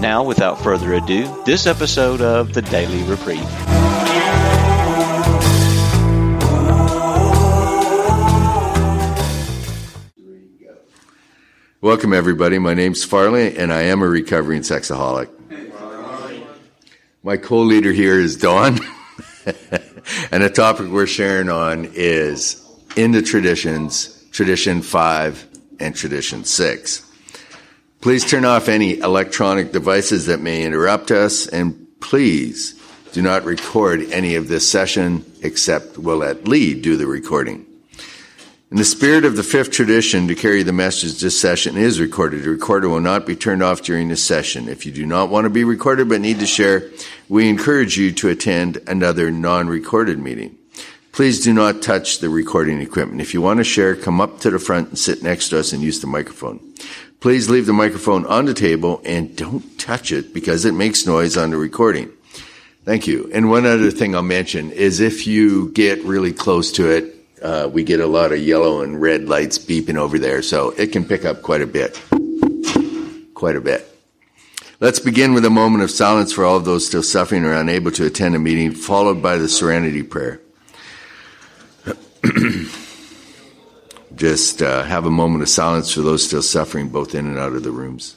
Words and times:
Now, 0.00 0.22
without 0.22 0.60
further 0.60 0.92
ado, 0.92 1.42
this 1.46 1.66
episode 1.66 2.20
of 2.20 2.52
the 2.52 2.60
Daily 2.60 3.02
Reprieve. 3.04 3.40
Welcome, 11.80 12.12
everybody. 12.12 12.58
My 12.58 12.74
name's 12.74 13.04
Farley, 13.04 13.56
and 13.56 13.72
I 13.72 13.82
am 13.82 14.02
a 14.02 14.06
recovering 14.06 14.60
sexaholic. 14.60 15.30
My 17.22 17.38
co 17.38 17.60
leader 17.60 17.92
here 17.92 18.20
is 18.20 18.36
Don, 18.36 18.78
and 20.30 20.42
the 20.42 20.50
topic 20.50 20.88
we're 20.88 21.06
sharing 21.06 21.48
on 21.48 21.90
is 21.94 22.62
in 22.96 23.12
the 23.12 23.22
traditions, 23.22 24.26
tradition 24.30 24.82
five 24.82 25.46
and 25.80 25.96
tradition 25.96 26.44
six. 26.44 27.05
Please 28.00 28.24
turn 28.24 28.44
off 28.44 28.68
any 28.68 28.98
electronic 28.98 29.72
devices 29.72 30.26
that 30.26 30.40
may 30.40 30.64
interrupt 30.64 31.10
us, 31.10 31.46
and 31.46 31.86
please 32.00 32.80
do 33.12 33.22
not 33.22 33.44
record 33.44 34.02
any 34.12 34.36
of 34.36 34.48
this 34.48 34.70
session 34.70 35.24
except 35.42 35.98
we'll 35.98 36.18
let 36.18 36.46
Lee 36.46 36.74
do 36.74 36.96
the 36.96 37.06
recording. 37.06 37.66
In 38.70 38.78
the 38.78 38.84
spirit 38.84 39.24
of 39.24 39.36
the 39.36 39.42
fifth 39.42 39.70
tradition 39.70 40.28
to 40.28 40.34
carry 40.34 40.62
the 40.62 40.72
message, 40.72 41.20
this 41.20 41.40
session 41.40 41.76
is 41.76 42.00
recorded. 42.00 42.42
The 42.42 42.50
recorder 42.50 42.88
will 42.88 43.00
not 43.00 43.24
be 43.24 43.36
turned 43.36 43.62
off 43.62 43.82
during 43.82 44.08
this 44.08 44.24
session. 44.24 44.68
If 44.68 44.84
you 44.84 44.92
do 44.92 45.06
not 45.06 45.30
want 45.30 45.44
to 45.44 45.50
be 45.50 45.64
recorded 45.64 46.08
but 46.08 46.20
need 46.20 46.40
to 46.40 46.46
share, 46.46 46.90
we 47.28 47.48
encourage 47.48 47.96
you 47.96 48.12
to 48.12 48.28
attend 48.28 48.78
another 48.86 49.30
non-recorded 49.30 50.18
meeting. 50.18 50.58
Please 51.12 51.42
do 51.42 51.54
not 51.54 51.80
touch 51.80 52.18
the 52.18 52.28
recording 52.28 52.80
equipment. 52.80 53.22
If 53.22 53.32
you 53.32 53.40
want 53.40 53.58
to 53.58 53.64
share, 53.64 53.96
come 53.96 54.20
up 54.20 54.40
to 54.40 54.50
the 54.50 54.58
front 54.58 54.90
and 54.90 54.98
sit 54.98 55.22
next 55.22 55.48
to 55.48 55.58
us 55.58 55.72
and 55.72 55.80
use 55.80 56.00
the 56.00 56.06
microphone. 56.06 56.60
Please 57.20 57.48
leave 57.48 57.66
the 57.66 57.72
microphone 57.72 58.26
on 58.26 58.44
the 58.44 58.54
table 58.54 59.00
and 59.04 59.34
don't 59.36 59.78
touch 59.78 60.12
it 60.12 60.34
because 60.34 60.64
it 60.64 60.74
makes 60.74 61.06
noise 61.06 61.36
on 61.36 61.50
the 61.50 61.56
recording. 61.56 62.10
Thank 62.84 63.06
you. 63.06 63.28
And 63.32 63.50
one 63.50 63.66
other 63.66 63.90
thing 63.90 64.14
I'll 64.14 64.22
mention 64.22 64.70
is 64.70 65.00
if 65.00 65.26
you 65.26 65.70
get 65.70 66.04
really 66.04 66.32
close 66.32 66.70
to 66.72 66.88
it, 66.90 67.14
uh, 67.42 67.68
we 67.72 67.84
get 67.84 68.00
a 68.00 68.06
lot 68.06 68.32
of 68.32 68.38
yellow 68.38 68.82
and 68.82 69.00
red 69.00 69.28
lights 69.28 69.58
beeping 69.58 69.96
over 69.96 70.18
there, 70.18 70.40
so 70.42 70.70
it 70.70 70.88
can 70.88 71.04
pick 71.04 71.24
up 71.24 71.42
quite 71.42 71.62
a 71.62 71.66
bit. 71.66 72.00
Quite 73.34 73.56
a 73.56 73.60
bit. 73.60 73.92
Let's 74.78 75.00
begin 75.00 75.34
with 75.34 75.44
a 75.44 75.50
moment 75.50 75.82
of 75.84 75.90
silence 75.90 76.32
for 76.32 76.44
all 76.44 76.56
of 76.56 76.64
those 76.64 76.86
still 76.86 77.02
suffering 77.02 77.44
or 77.44 77.52
unable 77.54 77.90
to 77.92 78.06
attend 78.06 78.34
a 78.36 78.38
meeting, 78.38 78.72
followed 78.72 79.22
by 79.22 79.36
the 79.36 79.48
serenity 79.48 80.02
prayer. 80.02 80.40
Just 84.16 84.62
uh, 84.62 84.82
have 84.82 85.04
a 85.04 85.10
moment 85.10 85.42
of 85.42 85.48
silence 85.50 85.92
for 85.92 86.00
those 86.00 86.24
still 86.24 86.42
suffering, 86.42 86.88
both 86.88 87.14
in 87.14 87.26
and 87.26 87.38
out 87.38 87.52
of 87.52 87.62
the 87.62 87.70
rooms. 87.70 88.16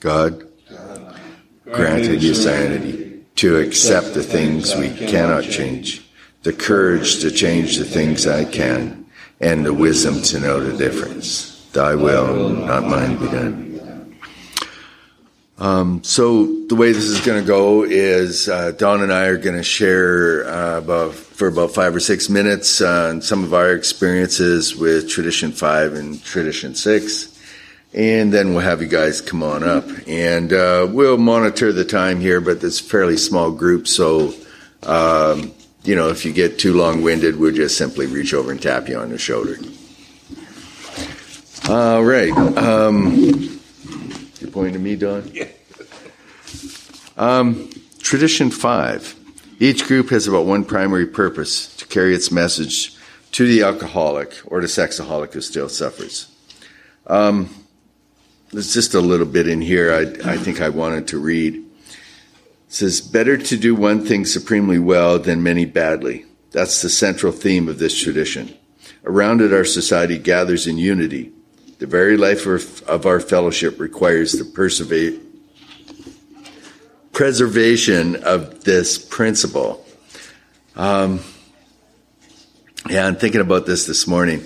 God, 0.00 0.46
granted 1.64 2.22
you 2.22 2.34
sanity 2.34 3.24
to 3.36 3.56
accept 3.56 4.14
the 4.14 4.22
things 4.22 4.76
we 4.76 4.90
cannot 4.90 5.44
change, 5.44 6.06
the 6.42 6.52
courage 6.52 7.20
to 7.20 7.30
change 7.30 7.78
the 7.78 7.84
things 7.84 8.26
I 8.26 8.44
can, 8.44 9.06
and 9.40 9.64
the 9.64 9.72
wisdom 9.72 10.20
to 10.22 10.40
know 10.40 10.60
the 10.60 10.76
difference. 10.76 11.66
Thy 11.72 11.94
will, 11.94 12.50
not 12.50 12.84
mine, 12.84 13.16
be 13.16 13.26
done. 13.26 13.67
Um, 15.60 16.04
so 16.04 16.46
the 16.66 16.76
way 16.76 16.92
this 16.92 17.04
is 17.04 17.20
going 17.20 17.42
to 17.42 17.46
go 17.46 17.82
is 17.82 18.48
uh, 18.48 18.70
Don 18.72 19.02
and 19.02 19.12
I 19.12 19.26
are 19.26 19.36
going 19.36 19.56
to 19.56 19.64
share 19.64 20.46
uh, 20.48 20.78
about 20.78 21.14
for 21.14 21.48
about 21.48 21.72
five 21.72 21.96
or 21.96 22.00
six 22.00 22.28
minutes 22.28 22.80
on 22.80 23.22
some 23.22 23.42
of 23.42 23.52
our 23.52 23.72
experiences 23.72 24.76
with 24.76 25.08
Tradition 25.08 25.50
Five 25.50 25.94
and 25.94 26.22
Tradition 26.22 26.76
Six, 26.76 27.36
and 27.92 28.32
then 28.32 28.50
we'll 28.50 28.60
have 28.60 28.82
you 28.82 28.88
guys 28.88 29.20
come 29.20 29.42
on 29.42 29.64
up 29.64 29.84
and 30.06 30.52
uh, 30.52 30.86
we'll 30.88 31.18
monitor 31.18 31.72
the 31.72 31.84
time 31.84 32.20
here. 32.20 32.40
But 32.40 32.62
it's 32.62 32.80
a 32.80 32.84
fairly 32.84 33.16
small 33.16 33.50
group, 33.50 33.88
so 33.88 34.32
um, 34.84 35.52
you 35.82 35.96
know 35.96 36.08
if 36.10 36.24
you 36.24 36.32
get 36.32 36.60
too 36.60 36.74
long-winded, 36.74 37.36
we'll 37.36 37.52
just 37.52 37.76
simply 37.76 38.06
reach 38.06 38.32
over 38.32 38.52
and 38.52 38.62
tap 38.62 38.88
you 38.88 38.96
on 38.96 39.08
the 39.08 39.18
shoulder. 39.18 39.56
All 41.68 42.04
right. 42.04 42.32
Um, 42.56 43.57
you're 44.40 44.50
pointing 44.50 44.74
to 44.74 44.78
me, 44.78 44.96
Don? 44.96 45.30
Yeah. 45.34 45.48
Um, 47.18 47.68
tradition 47.98 48.50
five. 48.50 49.14
Each 49.60 49.86
group 49.86 50.10
has 50.10 50.28
about 50.28 50.46
one 50.46 50.64
primary 50.64 51.06
purpose 51.06 51.74
to 51.76 51.86
carry 51.86 52.14
its 52.14 52.30
message 52.30 52.96
to 53.32 53.46
the 53.46 53.62
alcoholic 53.62 54.34
or 54.46 54.60
the 54.60 54.68
sexaholic 54.68 55.32
who 55.32 55.40
still 55.40 55.68
suffers. 55.68 56.32
Um, 57.08 57.50
there's 58.52 58.72
just 58.72 58.94
a 58.94 59.00
little 59.00 59.26
bit 59.26 59.48
in 59.48 59.60
here 59.60 59.92
I, 59.92 60.32
I 60.32 60.36
think 60.38 60.60
I 60.60 60.68
wanted 60.68 61.08
to 61.08 61.18
read. 61.18 61.56
It 61.56 61.64
says, 62.68 63.00
Better 63.00 63.36
to 63.36 63.56
do 63.56 63.74
one 63.74 64.06
thing 64.06 64.24
supremely 64.24 64.78
well 64.78 65.18
than 65.18 65.42
many 65.42 65.64
badly. 65.64 66.24
That's 66.52 66.80
the 66.80 66.88
central 66.88 67.32
theme 67.32 67.68
of 67.68 67.78
this 67.78 68.00
tradition. 68.00 68.54
Around 69.04 69.42
it, 69.42 69.52
our 69.52 69.64
society 69.64 70.18
gathers 70.18 70.66
in 70.66 70.78
unity 70.78 71.32
the 71.78 71.86
very 71.86 72.16
life 72.16 72.44
of 72.46 73.06
our 73.06 73.20
fellowship 73.20 73.78
requires 73.78 74.32
the 74.32 74.44
preservation 77.12 78.16
of 78.24 78.64
this 78.64 78.98
principle. 78.98 79.84
Um, 80.74 81.20
yeah, 82.88 83.06
I'm 83.06 83.16
thinking 83.16 83.40
about 83.40 83.66
this 83.66 83.86
this 83.86 84.06
morning, 84.06 84.44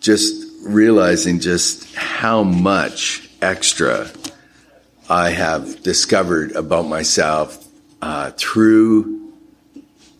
just 0.00 0.46
realizing 0.64 1.40
just 1.40 1.94
how 1.96 2.42
much 2.44 3.28
extra 3.42 4.08
I 5.08 5.30
have 5.30 5.82
discovered 5.82 6.52
about 6.52 6.86
myself 6.86 7.64
uh, 8.02 8.30
through 8.36 9.32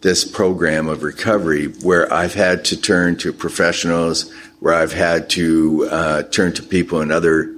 this 0.01 0.25
program 0.25 0.89
of 0.89 1.03
recovery, 1.03 1.67
where 1.67 2.13
I've 2.13 2.35
had 2.35 2.65
to 2.67 2.81
turn 2.81 3.17
to 3.19 3.33
professionals 3.33 4.33
where 4.61 4.75
I've 4.75 4.93
had 4.93 5.31
to 5.31 5.89
uh, 5.91 6.23
turn 6.25 6.53
to 6.55 6.63
people 6.63 7.01
in 7.01 7.11
other 7.11 7.55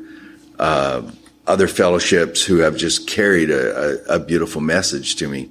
uh, 0.58 1.02
other 1.46 1.68
fellowships 1.68 2.44
who 2.44 2.58
have 2.58 2.76
just 2.76 3.06
carried 3.06 3.50
a, 3.50 4.10
a, 4.10 4.16
a, 4.16 4.18
beautiful 4.18 4.60
message 4.60 5.16
to 5.16 5.28
me, 5.28 5.50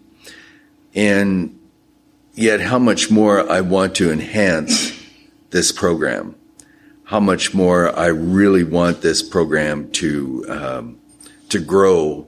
and 0.93 1.57
yet 2.33 2.59
how 2.59 2.77
much 2.77 3.09
more 3.09 3.49
I 3.49 3.61
want 3.61 3.95
to 3.95 4.11
enhance 4.11 4.93
this 5.49 5.71
program, 5.71 6.35
how 7.05 7.19
much 7.19 7.53
more 7.53 7.97
I 7.97 8.07
really 8.07 8.63
want 8.63 9.01
this 9.01 9.23
program 9.23 9.89
to 9.93 10.45
um, 10.49 10.99
to 11.49 11.59
grow, 11.59 12.27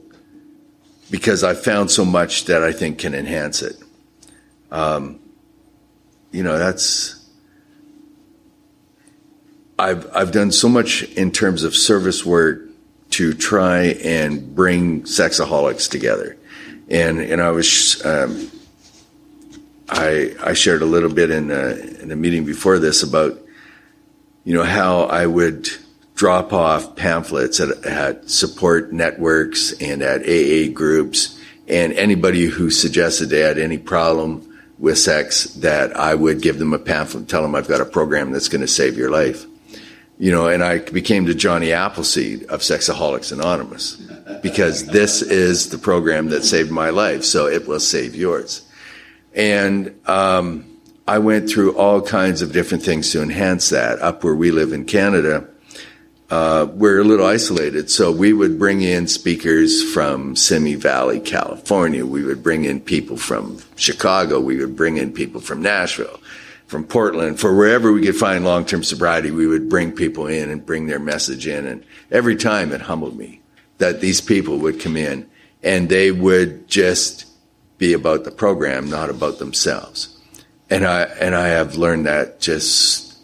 because 1.12 1.44
I 1.44 1.54
found 1.54 1.92
so 1.92 2.06
much 2.06 2.46
that 2.46 2.64
I 2.64 2.72
think 2.72 3.00
can 3.00 3.14
enhance 3.14 3.62
it. 3.62 3.76
Um, 4.72 5.20
you 6.32 6.44
know, 6.44 6.58
that's 6.58 7.19
I've 9.80 10.16
I've 10.16 10.32
done 10.32 10.52
so 10.52 10.68
much 10.68 11.04
in 11.04 11.32
terms 11.32 11.64
of 11.64 11.74
service 11.74 12.26
work 12.26 12.62
to 13.12 13.34
try 13.34 13.86
and 14.04 14.54
bring 14.54 15.04
sexaholics 15.04 15.90
together, 15.90 16.38
and 16.90 17.20
and 17.20 17.42
I 17.42 17.52
was 17.52 18.06
um, 18.06 18.52
I 19.88 20.36
I 20.44 20.54
shared 20.54 20.82
a 20.82 20.86
little 20.86 21.10
bit 21.10 21.32
in 21.32 21.50
a, 21.50 21.76
in 22.02 22.12
a 22.12 22.16
meeting 22.16 22.44
before 22.44 22.78
this 22.78 23.04
about 23.04 23.42
you 24.44 24.54
know 24.54 24.64
how 24.64 25.04
I 25.04 25.26
would 25.26 25.70
drop 26.14 26.52
off 26.52 26.98
pamphlets 26.98 27.62
at, 27.62 27.86
at 27.86 28.30
support 28.30 28.92
networks 28.92 29.72
and 29.80 30.02
at 30.02 30.24
AA 30.24 30.74
groups, 30.74 31.40
and 31.70 31.94
anybody 31.94 32.48
who 32.48 32.70
suggested 32.70 33.28
they 33.28 33.40
had 33.40 33.58
any 33.58 33.78
problem 33.78 34.46
with 34.78 34.98
sex 34.98 35.46
that 35.56 35.96
I 35.96 36.16
would 36.16 36.42
give 36.42 36.60
them 36.60 36.74
a 36.74 36.80
pamphlet, 36.80 37.22
and 37.22 37.30
tell 37.30 37.42
them 37.42 37.56
I've 37.56 37.70
got 37.70 37.80
a 37.80 37.86
program 37.86 38.32
that's 38.32 38.50
going 38.50 38.62
to 38.62 38.68
save 38.68 38.98
your 38.98 39.10
life 39.10 39.46
you 40.20 40.32
know, 40.32 40.48
and 40.48 40.62
I 40.62 40.80
became 40.80 41.26
the 41.26 41.34
Johnny 41.34 41.72
Appleseed 41.72 42.44
of 42.46 42.60
Sexaholics 42.60 43.32
Anonymous 43.32 43.96
because 44.44 44.86
this 44.88 45.22
is 45.22 45.70
the 45.70 45.78
program 45.78 46.28
that 46.30 46.44
saved 46.44 46.70
my 46.70 46.90
life, 46.90 47.24
so 47.24 47.48
it 47.48 47.68
will 47.68 47.80
save 47.80 48.16
yours. 48.16 48.62
And 49.34 49.98
um, 50.08 50.66
I 51.08 51.20
went 51.20 51.50
through 51.50 51.78
all 51.78 52.02
kinds 52.02 52.42
of 52.42 52.52
different 52.52 52.84
things 52.84 53.12
to 53.14 53.22
enhance 53.22 53.70
that. 53.70 54.00
Up 54.02 54.24
where 54.24 54.36
we 54.36 54.52
live 54.52 54.74
in 54.74 54.86
Canada, 54.86 55.48
uh, 56.30 56.68
we're 56.72 57.00
a 57.00 57.04
little 57.04 57.26
isolated. 57.26 57.90
So 57.90 58.12
we 58.12 58.34
would 58.34 58.60
bring 58.60 58.82
in 58.82 59.08
speakers 59.08 59.82
from 59.94 60.36
Simi 60.36 60.76
Valley, 60.76 61.20
California. 61.20 62.06
We 62.06 62.24
would 62.24 62.44
bring 62.44 62.66
in 62.66 62.82
people 62.82 63.18
from 63.18 63.60
Chicago. 63.76 64.40
We 64.40 64.58
would 64.58 64.76
bring 64.76 64.98
in 64.98 65.14
people 65.14 65.42
from 65.42 65.62
Nashville, 65.62 66.20
from 66.70 66.84
Portland, 66.84 67.40
for 67.40 67.56
wherever 67.56 67.92
we 67.92 68.04
could 68.04 68.16
find 68.16 68.46
long-term 68.46 68.84
sobriety. 68.84 69.32
We 69.32 69.48
would 69.48 69.70
bring 69.70 69.92
people 69.92 70.28
in 70.28 70.52
and 70.52 70.64
bring 70.64 70.86
their 70.86 71.00
message 71.00 71.48
in. 71.48 71.66
And 71.66 71.84
every 72.12 72.36
time 72.36 72.72
it 72.72 72.82
humbled 72.82 73.18
me 73.18 73.42
that 73.80 74.02
these 74.02 74.22
people 74.22 74.60
would 74.60 74.80
come 74.80 74.96
in 74.96 75.28
and 75.64 75.90
they 75.90 76.12
would 76.12 76.68
just 76.68 77.26
be 77.80 77.94
about 77.94 78.24
the 78.24 78.32
program, 78.32 78.88
not 78.88 79.10
about 79.10 79.40
themselves. 79.40 80.16
And 80.70 80.86
I 80.86 81.04
and 81.20 81.34
I 81.34 81.48
have 81.48 81.76
learned 81.76 82.06
that 82.06 82.40
just 82.40 83.18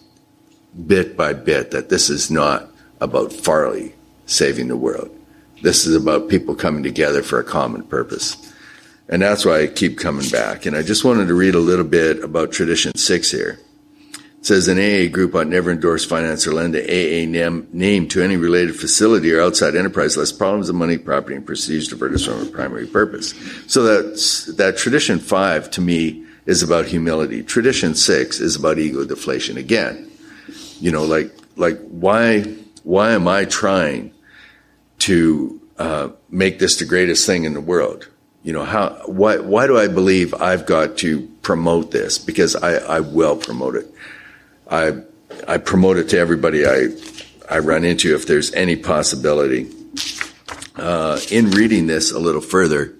bit 0.87 1.15
by 1.15 1.33
bit 1.33 1.69
that 1.69 1.89
this 1.89 2.09
is 2.09 2.31
not 2.31 2.67
about 2.99 3.31
Farley 3.31 3.93
saving 4.25 4.69
the 4.69 4.75
world. 4.75 5.11
This 5.61 5.85
is 5.85 5.95
about 5.95 6.29
people 6.29 6.55
coming 6.55 6.81
together 6.81 7.21
for 7.21 7.39
a 7.39 7.43
common 7.43 7.83
purpose. 7.83 8.51
And 9.07 9.21
that's 9.21 9.45
why 9.45 9.61
I 9.61 9.67
keep 9.67 9.97
coming 9.97 10.29
back. 10.29 10.65
And 10.65 10.75
I 10.75 10.81
just 10.81 11.05
wanted 11.05 11.27
to 11.27 11.35
read 11.35 11.55
a 11.55 11.59
little 11.59 11.85
bit 11.85 12.23
about 12.23 12.51
Tradition 12.51 12.95
6 12.95 13.31
here. 13.31 13.59
It 14.13 14.45
says 14.45 14.67
an 14.67 14.77
AA 14.77 15.11
group 15.11 15.35
ought 15.35 15.47
never 15.47 15.71
endorse, 15.71 16.05
finance, 16.05 16.47
or 16.47 16.53
lend 16.53 16.73
to 16.73 16.83
AA 16.83 17.25
name, 17.27 17.67
name 17.71 18.07
to 18.09 18.21
any 18.21 18.35
related 18.35 18.75
facility 18.75 19.31
or 19.31 19.41
outside 19.41 19.75
enterprise 19.75 20.17
lest 20.17 20.37
problems 20.37 20.69
of 20.69 20.75
money, 20.75 20.97
property, 20.97 21.35
and 21.35 21.45
prestige 21.45 21.87
divert 21.87 22.13
us 22.13 22.25
from 22.25 22.39
our 22.39 22.45
primary 22.45 22.87
purpose. 22.87 23.33
So 23.67 23.83
that's, 23.83 24.45
that 24.55 24.77
Tradition 24.77 25.19
5 25.19 25.71
to 25.71 25.81
me 25.81 26.25
is 26.45 26.63
about 26.63 26.85
humility. 26.85 27.43
Tradition 27.43 27.95
6 27.95 28.39
is 28.39 28.55
about 28.55 28.79
ego 28.79 29.03
deflation 29.03 29.57
again. 29.57 30.11
You 30.79 30.91
know, 30.91 31.03
like, 31.03 31.31
like 31.55 31.79
why 31.87 32.43
why 32.85 33.13
am 33.13 33.27
I 33.27 33.45
trying 33.45 34.13
to 34.99 35.59
uh, 35.77 36.09
make 36.29 36.59
this 36.59 36.77
the 36.77 36.85
greatest 36.85 37.25
thing 37.25 37.43
in 37.43 37.53
the 37.53 37.61
world? 37.61 38.07
You 38.45 38.53
know, 38.53 38.63
how, 38.63 38.89
why, 39.07 39.39
why 39.39 39.65
do 39.65 39.75
I 39.75 39.87
believe 39.87 40.35
I've 40.35 40.67
got 40.67 40.99
to 40.99 41.27
promote 41.41 41.89
this? 41.89 42.19
Because 42.19 42.55
I, 42.55 42.75
I 42.75 42.99
will 42.99 43.35
promote 43.35 43.75
it. 43.75 43.91
I, 44.69 45.01
I 45.47 45.57
promote 45.57 45.97
it 45.97 46.09
to 46.09 46.19
everybody 46.19 46.63
I, 46.63 46.89
I 47.49 47.57
run 47.57 47.83
into 47.83 48.13
if 48.13 48.27
there's 48.27 48.53
any 48.53 48.75
possibility. 48.75 49.71
Uh, 50.75 51.19
in 51.31 51.49
reading 51.49 51.87
this 51.87 52.11
a 52.11 52.19
little 52.19 52.39
further, 52.39 52.93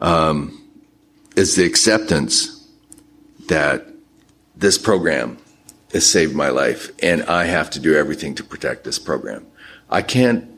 um, 0.00 0.62
is 1.34 1.56
the 1.56 1.64
acceptance 1.64 2.64
that 3.48 3.84
this 4.54 4.78
program 4.78 5.36
has 5.92 6.08
saved 6.08 6.32
my 6.32 6.50
life, 6.50 6.92
and 7.02 7.24
I 7.24 7.46
have 7.46 7.70
to 7.70 7.80
do 7.80 7.96
everything 7.96 8.36
to 8.36 8.44
protect 8.44 8.84
this 8.84 9.00
program. 9.00 9.48
I 9.90 10.02
can't, 10.02 10.48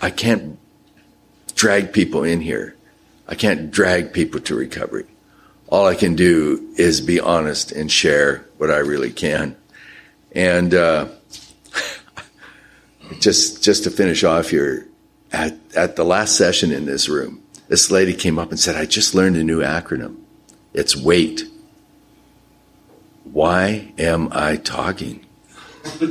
I 0.00 0.08
can't 0.08 0.58
drag 1.54 1.92
people 1.92 2.24
in 2.24 2.40
here. 2.40 2.76
I 3.30 3.36
can't 3.36 3.70
drag 3.70 4.12
people 4.12 4.40
to 4.40 4.56
recovery. 4.56 5.06
All 5.68 5.86
I 5.86 5.94
can 5.94 6.16
do 6.16 6.74
is 6.76 7.00
be 7.00 7.20
honest 7.20 7.70
and 7.70 7.90
share 7.90 8.44
what 8.58 8.72
I 8.72 8.78
really 8.78 9.12
can. 9.12 9.56
And 10.32 10.74
uh, 10.74 11.06
just 13.20 13.62
just 13.62 13.84
to 13.84 13.90
finish 13.90 14.24
off 14.24 14.50
here, 14.50 14.88
at 15.32 15.56
at 15.76 15.94
the 15.94 16.04
last 16.04 16.36
session 16.36 16.72
in 16.72 16.86
this 16.86 17.08
room, 17.08 17.40
this 17.68 17.88
lady 17.90 18.14
came 18.14 18.36
up 18.38 18.50
and 18.50 18.58
said, 18.58 18.74
"I 18.74 18.84
just 18.84 19.14
learned 19.14 19.36
a 19.36 19.44
new 19.44 19.60
acronym. 19.60 20.16
It's 20.74 20.96
WAIT." 20.96 21.44
Why 23.24 23.92
am 23.96 24.28
I 24.32 24.56
talking? 24.56 25.24
and 26.00 26.10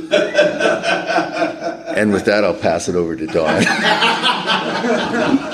with 2.12 2.24
that, 2.24 2.44
I'll 2.44 2.54
pass 2.54 2.88
it 2.88 2.94
over 2.94 3.14
to 3.14 3.26
Don. 3.26 3.62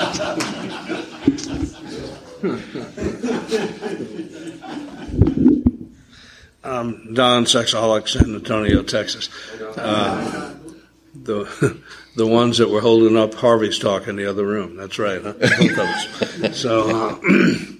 I'm 6.67 7.13
Don 7.13 7.45
Sexaholic, 7.45 8.09
San 8.09 8.35
Antonio, 8.35 8.83
Texas. 8.83 9.29
Uh, 9.77 10.53
the 11.13 11.81
the 12.15 12.27
ones 12.27 12.57
that 12.57 12.69
were 12.69 12.81
holding 12.81 13.15
up 13.15 13.33
Harvey's 13.35 13.79
talk 13.79 14.07
in 14.07 14.17
the 14.17 14.25
other 14.25 14.45
room. 14.45 14.75
That's 14.75 14.99
right, 14.99 15.21
huh? 15.21 15.33
Both 15.39 15.77
of 15.79 16.43
us. 16.43 16.59
So. 16.59 17.19
Uh, 17.19 17.55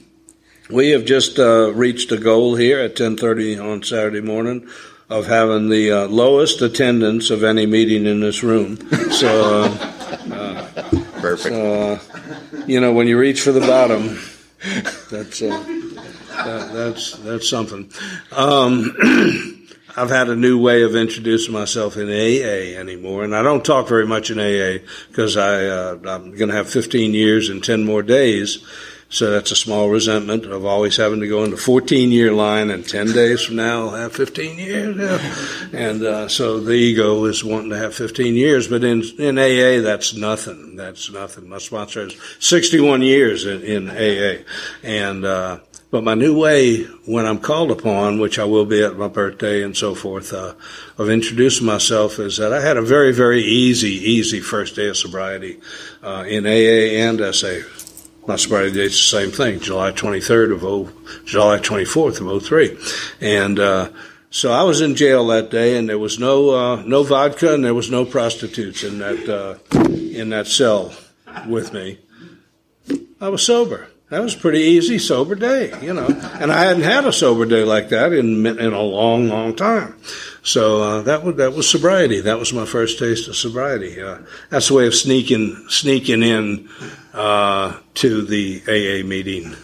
we 0.70 0.90
have 0.90 1.06
just 1.06 1.40
uh, 1.40 1.72
reached 1.74 2.12
a 2.12 2.18
goal 2.18 2.56
here 2.56 2.80
at 2.80 2.96
10:30 2.96 3.64
on 3.64 3.84
Saturday 3.84 4.22
morning 4.22 4.68
of 5.10 5.28
having 5.28 5.70
the 5.70 5.92
uh, 5.92 6.08
lowest 6.08 6.62
attendance 6.62 7.30
of 7.30 7.44
any 7.44 7.66
meeting 7.66 8.06
in 8.06 8.20
this 8.20 8.44
room. 8.44 8.78
So, 9.12 9.64
uh, 10.32 10.84
perfect. 11.22 11.56
Uh, 11.56 12.00
you 12.66 12.82
know, 12.82 12.92
when 12.92 13.08
you 13.08 13.18
reach 13.18 13.40
for 13.40 13.54
the 13.54 13.62
bottom, 13.62 14.20
that's 15.10 15.42
uh, 15.42 15.97
that, 16.38 16.74
that's 16.74 17.18
that's 17.18 17.50
something. 17.50 17.92
Um, 18.32 18.96
I've 19.98 20.10
had 20.10 20.30
a 20.30 20.36
new 20.36 20.60
way 20.60 20.84
of 20.84 20.96
introducing 20.96 21.54
myself 21.54 21.98
in 21.98 22.08
AA 22.08 22.80
anymore, 22.80 23.24
and 23.24 23.36
I 23.36 23.42
don't 23.42 23.66
talk 23.66 23.88
very 23.88 24.06
much 24.06 24.30
in 24.30 24.40
AA 24.40 24.84
because 25.10 25.38
I 25.38 25.66
uh, 25.66 25.94
I'm 26.08 26.36
going 26.36 26.50
to 26.50 26.56
have 26.56 26.70
15 26.70 27.14
years 27.14 27.50
and 27.50 27.64
10 27.64 27.84
more 27.84 28.04
days 28.04 28.64
so 29.10 29.32
that's 29.32 29.52
a 29.52 29.56
small 29.56 29.90
resentment 29.90 30.46
of 30.46 30.66
always 30.66 30.98
having 30.98 31.22
to 31.22 31.28
go 31.30 31.46
in 31.46 31.52
the 31.52 31.58
14 31.58 32.12
year 32.12 32.34
line 32.34 32.70
and 32.70 32.88
10 32.88 33.14
days 33.14 33.42
from 33.42 33.56
now 33.56 33.88
I'll 33.88 33.96
have 33.96 34.14
15 34.14 34.60
years. 34.60 34.98
Yeah. 34.98 35.58
And 35.78 36.04
uh, 36.04 36.28
so 36.28 36.60
the 36.60 36.72
ego 36.72 37.26
is 37.26 37.44
wanting 37.44 37.70
to 37.72 37.78
have 37.78 37.94
15 37.94 38.36
years, 38.36 38.68
but 38.68 38.84
in, 38.84 39.04
in 39.20 39.38
AA, 39.38 39.82
that's 39.82 40.16
nothing. 40.16 40.76
That's 40.76 41.12
nothing. 41.12 41.50
My 41.50 41.58
sponsor 41.58 42.04
has 42.04 42.16
61 42.40 43.02
years 43.02 43.46
in, 43.46 43.62
in 43.62 43.90
AA. 43.90 44.44
And, 44.82 45.26
uh, 45.26 45.60
but 45.90 46.04
my 46.04 46.14
new 46.14 46.38
way, 46.38 46.84
when 47.06 47.26
I'm 47.26 47.40
called 47.40 47.72
upon, 47.72 48.20
which 48.20 48.40
I 48.40 48.46
will 48.46 48.66
be 48.66 48.84
at 48.84 48.98
my 48.98 49.08
birthday 49.08 49.64
and 49.64 49.76
so 49.76 49.96
forth, 49.96 50.34
uh, 50.34 50.54
of 50.98 51.10
introducing 51.10 51.66
myself 51.66 52.20
is 52.20 52.38
that 52.38 52.54
I 52.54 52.62
had 52.62 52.78
a 52.78 52.82
very, 52.82 53.14
very 53.14 53.42
easy, 53.42 53.92
easy 53.92 54.40
first 54.40 54.76
day 54.76 54.90
of 54.90 54.98
sobriety 54.98 55.60
uh, 56.04 56.26
in 56.28 56.46
AA 56.46 57.08
and 57.08 57.36
SA 57.36 57.60
my 58.28 58.36
sobriety 58.36 58.74
date's 58.74 58.98
the 58.98 59.18
same 59.18 59.32
thing, 59.32 59.60
July 59.62 59.92
23rd 59.94 60.54
of 60.54 60.60
0, 60.60 60.92
July 61.24 61.60
24th 61.60 62.20
of 62.20 62.44
03. 62.44 62.78
And, 63.22 63.58
uh, 63.58 63.90
so 64.30 64.52
I 64.52 64.64
was 64.64 64.82
in 64.82 64.96
jail 64.96 65.26
that 65.28 65.50
day, 65.50 65.78
and 65.78 65.88
there 65.88 65.98
was 65.98 66.20
no 66.20 66.50
uh, 66.50 66.84
no 66.86 67.04
vodka, 67.04 67.54
and 67.54 67.64
there 67.64 67.74
was 67.74 67.90
no 67.90 68.04
prostitutes 68.04 68.84
in 68.84 69.00
that 69.00 69.30
uh, 69.30 69.80
in 69.90 70.30
that 70.30 70.48
cell 70.48 70.94
with 71.48 71.72
me. 71.72 71.98
I 73.22 73.30
was 73.30 73.42
sober. 73.42 73.88
That 74.10 74.22
was 74.22 74.36
a 74.36 74.38
pretty 74.38 74.60
easy 74.60 75.00
sober 75.00 75.36
day, 75.36 75.74
you 75.82 75.94
know. 75.94 76.08
And 76.08 76.50
I 76.50 76.64
hadn't 76.64 76.84
had 76.84 77.06
a 77.06 77.12
sober 77.12 77.46
day 77.46 77.66
like 77.66 77.90
that 77.90 78.14
in 78.14 78.46
in 78.46 78.72
a 78.74 78.82
long, 78.82 79.28
long 79.28 79.54
time. 79.54 79.96
So 80.44 80.82
uh, 80.82 81.02
that 81.02 81.24
was 81.24 81.36
that 81.36 81.54
was 81.54 81.70
sobriety. 81.70 82.22
That 82.22 82.40
was 82.40 82.54
my 82.54 82.66
first 82.66 83.00
taste 83.00 83.28
of 83.28 83.36
sobriety. 83.36 84.02
Uh, 84.02 84.20
that's 84.50 84.70
the 84.70 84.76
way 84.76 84.88
of 84.88 84.96
sneaking 84.96 85.66
sneaking 85.68 86.24
in 86.24 86.70
uh, 87.14 87.78
to 87.96 88.22
the 88.22 88.62
AA 88.66 89.06
meeting. 89.06 89.58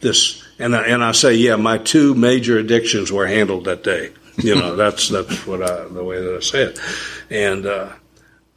This 0.00 0.42
and 0.58 0.74
I, 0.74 0.86
and 0.86 1.04
I 1.04 1.12
say, 1.12 1.34
yeah, 1.34 1.56
my 1.56 1.76
two 1.76 2.14
major 2.14 2.58
addictions 2.58 3.12
were 3.12 3.26
handled 3.26 3.66
that 3.66 3.82
day. 3.82 4.12
You 4.38 4.54
know, 4.54 4.74
that's 4.82 5.10
that's 5.10 5.46
what 5.46 5.62
I 5.62 5.86
the 5.88 6.02
way 6.02 6.18
that 6.18 6.34
I 6.34 6.40
say 6.40 6.62
it. 6.62 6.80
And 7.28 7.66
uh, 7.66 7.92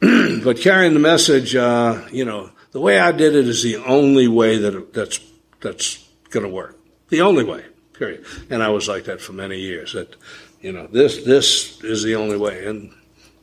but 0.00 0.60
carrying 0.60 0.94
the 0.94 1.00
message, 1.00 1.54
uh, 1.54 2.06
you 2.10 2.24
know, 2.24 2.50
the 2.72 2.80
way 2.80 2.98
I 2.98 3.12
did 3.12 3.34
it 3.34 3.48
is 3.48 3.62
the 3.62 3.76
only 3.76 4.28
way 4.28 4.58
that 4.58 4.92
that's 4.92 5.20
that's 5.60 6.08
going 6.30 6.44
to 6.44 6.52
work. 6.52 6.78
The 7.08 7.22
only 7.22 7.44
way. 7.44 7.64
Period. 7.92 8.24
And 8.50 8.62
I 8.62 8.68
was 8.68 8.86
like 8.86 9.04
that 9.04 9.20
for 9.20 9.32
many 9.32 9.58
years. 9.58 9.92
That 9.92 10.14
you 10.60 10.72
know, 10.72 10.86
this 10.86 11.24
this 11.24 11.82
is 11.82 12.02
the 12.02 12.14
only 12.16 12.36
way, 12.36 12.66
and 12.66 12.92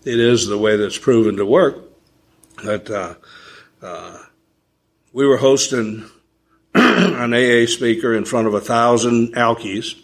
it 0.03 0.19
is 0.19 0.47
the 0.47 0.57
way 0.57 0.77
that's 0.77 0.97
proven 0.97 1.37
to 1.37 1.45
work. 1.45 1.77
That 2.63 2.89
uh, 2.89 3.15
uh, 3.81 4.19
we 5.11 5.25
were 5.25 5.37
hosting 5.37 6.09
an 6.75 7.33
AA 7.33 7.65
speaker 7.67 8.13
in 8.13 8.25
front 8.25 8.47
of 8.47 8.53
a 8.53 8.61
thousand 8.61 9.33
alkies, 9.35 9.99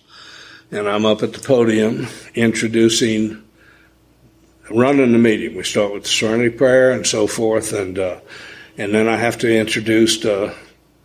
and 0.71 0.87
I'm 0.87 1.05
up 1.05 1.23
at 1.23 1.33
the 1.33 1.39
podium 1.39 2.07
introducing, 2.33 3.43
running 4.69 5.11
the 5.11 5.17
meeting. 5.17 5.55
We 5.55 5.63
start 5.63 5.93
with 5.93 6.03
the 6.03 6.09
Serenity 6.09 6.49
Prayer 6.49 6.91
and 6.91 7.05
so 7.05 7.27
forth, 7.27 7.71
and 7.71 7.99
uh, 7.99 8.19
and 8.77 8.93
then 8.93 9.07
I 9.07 9.17
have 9.17 9.37
to 9.39 9.53
introduce 9.53 10.23
uh, 10.25 10.53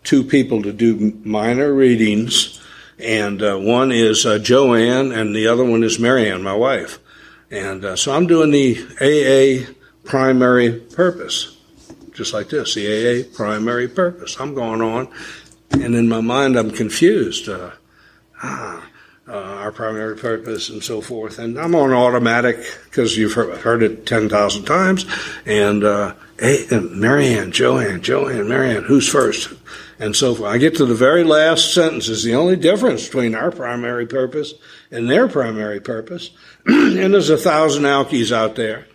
two 0.05 0.25
people 0.25 0.63
to 0.63 0.73
do 0.73 1.19
minor 1.25 1.73
readings 1.73 2.61
and 2.99 3.43
uh, 3.43 3.57
one 3.57 3.93
is 3.93 4.25
uh, 4.25 4.39
Joanne, 4.39 5.13
and 5.13 5.35
the 5.35 5.47
other 5.47 5.65
one 5.65 5.85
is 5.85 5.99
Marianne, 5.99 6.43
my 6.43 6.55
wife. 6.55 6.99
And 7.51 7.85
uh, 7.85 7.97
so 7.97 8.15
I'm 8.15 8.27
doing 8.27 8.51
the 8.51 8.79
AA 9.01 9.71
primary 10.05 10.73
purpose, 10.73 11.57
just 12.15 12.33
like 12.33 12.49
this, 12.49 12.75
the 12.75 12.87
AA 12.87 13.37
primary 13.37 13.89
purpose. 13.89 14.41
I'm 14.41 14.55
going 14.55 14.81
on, 14.81 15.09
and 15.73 15.95
in 15.95 16.09
my 16.09 16.21
mind 16.21 16.57
I'm 16.57 16.71
confused. 16.71 17.49
Uh, 17.49 17.73
ah, 18.43 18.83
uh, 19.29 19.33
our 19.33 19.73
primary 19.73 20.17
purpose 20.17 20.69
and 20.69 20.83
so 20.85 21.01
forth. 21.01 21.41
And 21.41 21.59
I'm 21.59 21.75
on 21.75 21.93
automatic 21.93 22.59
because 22.85 23.19
you've 23.19 23.33
heard, 23.33 23.59
heard, 23.59 23.83
it 23.83 24.07
10,000 24.07 24.65
times. 24.65 25.05
And, 25.45 25.83
uh, 25.83 26.15
hey, 26.39 26.67
and 26.71 26.93
Marianne, 26.93 27.53
Joanne, 27.53 28.03
Joanne, 28.03 28.49
Marianne, 28.49 28.85
who's 28.85 29.09
first? 29.09 29.53
And 29.99 30.15
so 30.15 30.35
forth. 30.35 30.51
I 30.51 30.59
get 30.59 30.77
to 30.77 30.85
the 30.85 30.95
very 30.95 31.25
last 31.25 31.73
sentence 31.73 32.09
is 32.09 32.23
the 32.23 32.35
only 32.35 32.57
difference 32.57 33.07
between 33.07 33.35
our 33.35 33.51
primary 33.51 34.07
purpose 34.07 34.53
and 34.91 35.11
their 35.11 35.27
primary 35.27 35.81
purpose. 35.81 36.31
and 36.67 37.15
there's 37.15 37.31
a 37.31 37.39
thousand 37.39 37.85
alkies 37.85 38.31
out 38.31 38.57
there. 38.57 38.87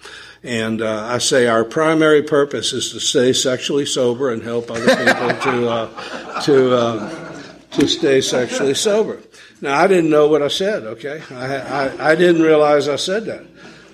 And 0.44 0.82
uh, 0.82 1.08
I 1.10 1.20
say 1.20 1.48
our 1.48 1.64
primary 1.64 2.24
purpose 2.24 2.74
is 2.74 2.92
to 2.92 3.00
stay 3.00 3.34
sexually 3.34 3.86
sober 3.86 4.32
and 4.32 4.42
help 4.42 4.70
other 4.70 4.96
people 4.96 5.30
to 5.52 5.70
uh, 5.70 6.42
to 6.42 6.76
uh, 6.76 7.42
to 7.72 7.88
stay 7.88 8.22
sexually 8.22 8.74
sober. 8.74 9.20
Now, 9.62 9.80
I 9.80 9.88
didn't 9.88 10.10
know 10.10 10.28
what 10.28 10.42
I 10.42 10.48
said, 10.48 10.84
okay? 10.84 11.22
I, 11.30 11.58
I, 11.58 12.12
I 12.12 12.16
didn't 12.16 12.42
realize 12.42 12.88
I 12.88 12.96
said 12.96 13.26
that. 13.26 13.46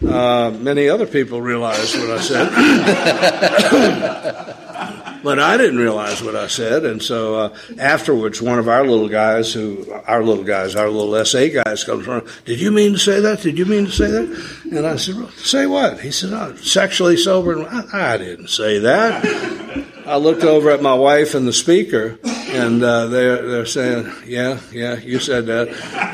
Uh, 0.05 0.51
many 0.59 0.89
other 0.89 1.07
people 1.07 1.41
realized 1.41 1.97
what 1.97 2.11
I 2.11 2.21
said. 2.21 2.49
but 5.23 5.39
I 5.39 5.57
didn't 5.57 5.77
realize 5.77 6.21
what 6.21 6.35
I 6.35 6.45
said. 6.47 6.85
And 6.85 7.01
so 7.01 7.35
uh, 7.35 7.57
afterwards, 7.79 8.39
one 8.41 8.59
of 8.59 8.67
our 8.69 8.85
little 8.85 9.09
guys, 9.09 9.51
who, 9.53 9.91
our 10.05 10.23
little 10.23 10.43
guys, 10.43 10.75
our 10.75 10.89
little 10.89 11.25
SA 11.25 11.47
guys, 11.63 11.83
comes 11.83 12.07
around, 12.07 12.27
Did 12.45 12.61
you 12.61 12.71
mean 12.71 12.93
to 12.93 12.99
say 12.99 13.19
that? 13.21 13.41
Did 13.41 13.57
you 13.57 13.65
mean 13.65 13.85
to 13.85 13.91
say 13.91 14.11
that? 14.11 14.61
And 14.71 14.85
I 14.85 14.97
said, 14.97 15.15
well, 15.15 15.29
Say 15.31 15.65
what? 15.65 15.99
He 15.99 16.11
said, 16.11 16.31
oh, 16.33 16.55
Sexually 16.57 17.17
sober. 17.17 17.67
I, 17.67 18.13
I 18.13 18.17
didn't 18.17 18.49
say 18.49 18.77
that. 18.79 19.85
I 20.07 20.15
looked 20.15 20.43
over 20.43 20.69
at 20.69 20.81
my 20.81 20.93
wife 20.93 21.35
and 21.35 21.45
the 21.45 21.51
speaker, 21.51 22.17
and 22.23 22.81
uh, 22.81 23.07
they're 23.07 23.45
they're 23.45 23.65
saying, 23.65 24.09
"Yeah, 24.25 24.61
yeah, 24.71 24.95
you 24.95 25.19
said 25.19 25.47
that." 25.47 25.67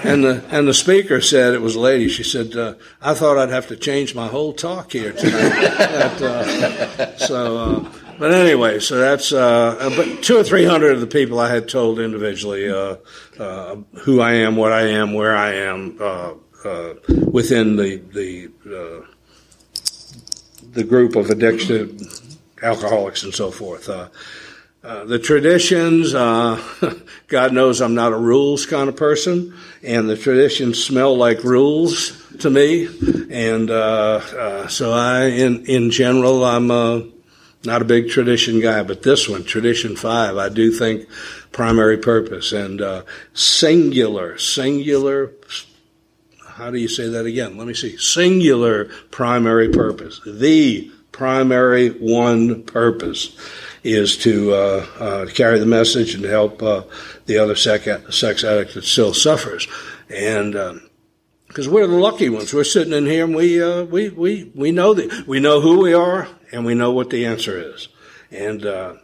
And 0.04 0.24
the 0.24 0.44
and 0.50 0.68
the 0.68 0.74
speaker 0.74 1.22
said 1.22 1.54
it 1.54 1.62
was 1.62 1.76
a 1.76 1.80
lady. 1.80 2.10
She 2.10 2.24
said, 2.24 2.56
uh, 2.56 2.74
"I 3.04 3.14
thought 3.14 3.38
I'd 3.38 3.52
have 3.52 3.68
to 3.68 3.76
change 3.76 4.16
my 4.16 4.28
whole 4.28 4.52
talk 4.52 4.92
here 4.92 5.14
tonight." 5.14 5.78
but, 5.78 6.22
uh, 6.24 7.18
so, 7.18 7.58
uh, 7.58 7.92
but 8.18 8.32
anyway, 8.32 8.80
so 8.80 8.98
that's 8.98 9.32
uh, 9.32 9.94
but 9.96 10.24
two 10.24 10.38
or 10.38 10.44
three 10.44 10.66
hundred 10.66 10.94
of 10.94 11.00
the 11.00 11.08
people 11.08 11.40
I 11.40 11.54
had 11.54 11.70
told 11.70 12.00
individually 12.00 12.72
uh, 12.72 12.96
who 14.02 14.22
I 14.22 14.34
am, 14.34 14.56
what 14.56 14.72
I 14.72 14.88
am, 14.88 15.14
where 15.14 15.36
I 15.36 15.54
am 15.54 15.98
within 17.32 17.76
the 17.76 18.02
the 18.12 18.50
the 20.72 20.84
group 20.84 21.16
of 21.16 21.30
addiction 21.30 22.00
alcoholics 22.64 23.24
and 23.24 23.34
so 23.34 23.52
forth. 23.52 23.90
Uh, 23.90 24.08
uh, 24.84 25.06
the 25.06 25.20
traditions, 25.20 26.14
uh, 26.14 26.62
God 27.28 27.54
knows 27.54 27.82
I'm 27.82 27.96
not 27.96 28.12
a 28.12 28.18
rules 28.18 28.66
kind 28.66 28.90
of 28.90 28.98
person, 28.98 29.56
and 29.82 30.10
the 30.10 30.18
traditions 30.18 30.84
smell 30.84 31.16
like 31.16 31.44
rules 31.46 32.22
to 32.40 32.50
me. 32.50 32.88
And 33.30 33.70
uh, 33.72 34.22
uh, 34.38 34.68
so 34.68 34.92
I, 34.92 35.28
in 35.28 35.66
in 35.68 35.90
general, 35.90 36.44
I'm 36.44 36.70
uh, 36.70 37.02
not 37.64 37.82
a 37.82 37.86
big 37.86 38.10
tradition 38.10 38.60
guy, 38.60 38.84
but 38.84 39.04
this 39.04 39.30
one, 39.30 39.46
tradition 39.46 39.96
five, 39.96 40.36
I 40.36 40.50
do 40.50 40.70
think 40.70 41.08
primary 41.54 41.98
purpose 41.98 42.52
and 42.52 42.82
singular, 43.34 44.38
singular. 44.38 45.32
How 46.46 46.72
do 46.72 46.78
you 46.78 46.90
say 46.90 47.08
that 47.08 47.26
again? 47.26 47.58
Let 47.58 47.68
me 47.68 47.74
see. 47.74 47.96
Singular 47.98 48.86
primary 49.12 49.70
purpose. 49.70 50.20
The 50.26 50.92
primary 51.14 51.90
one 51.90 52.64
purpose 52.64 53.38
is 53.84 54.18
to 54.18 54.54
uh, 54.54 54.86
uh, 55.00 55.26
carry 55.28 55.60
the 55.60 55.66
message 55.66 56.16
and 56.16 56.26
help 56.26 56.62
uh, 56.62 56.84
the 57.26 57.38
other 57.38 57.56
sex, 57.56 57.88
sex 58.16 58.44
addict 58.44 58.74
that 58.74 58.84
still 58.84 59.14
suffers. 59.14 59.68
And 60.10 60.54
because 61.48 61.68
um, 61.68 61.74
we're 61.74 61.88
the 61.88 61.96
lucky 61.96 62.30
ones, 62.30 62.54
we're 62.54 62.64
sitting 62.66 62.94
in 62.94 63.06
here 63.06 63.26
and 63.26 63.36
we 63.36 63.62
uh, 63.62 63.84
we 63.84 64.10
we 64.10 64.52
we 64.56 64.72
know 64.72 64.94
the, 64.94 65.24
we 65.28 65.40
know 65.40 65.62
who 65.62 65.82
we 65.82 65.94
are 65.94 66.28
and 66.52 66.66
we 66.66 66.74
know 66.76 66.92
what 66.92 67.10
the 67.10 67.26
answer 67.26 67.58
is. 67.58 67.88
And 68.32 68.66
uh, 68.66 68.96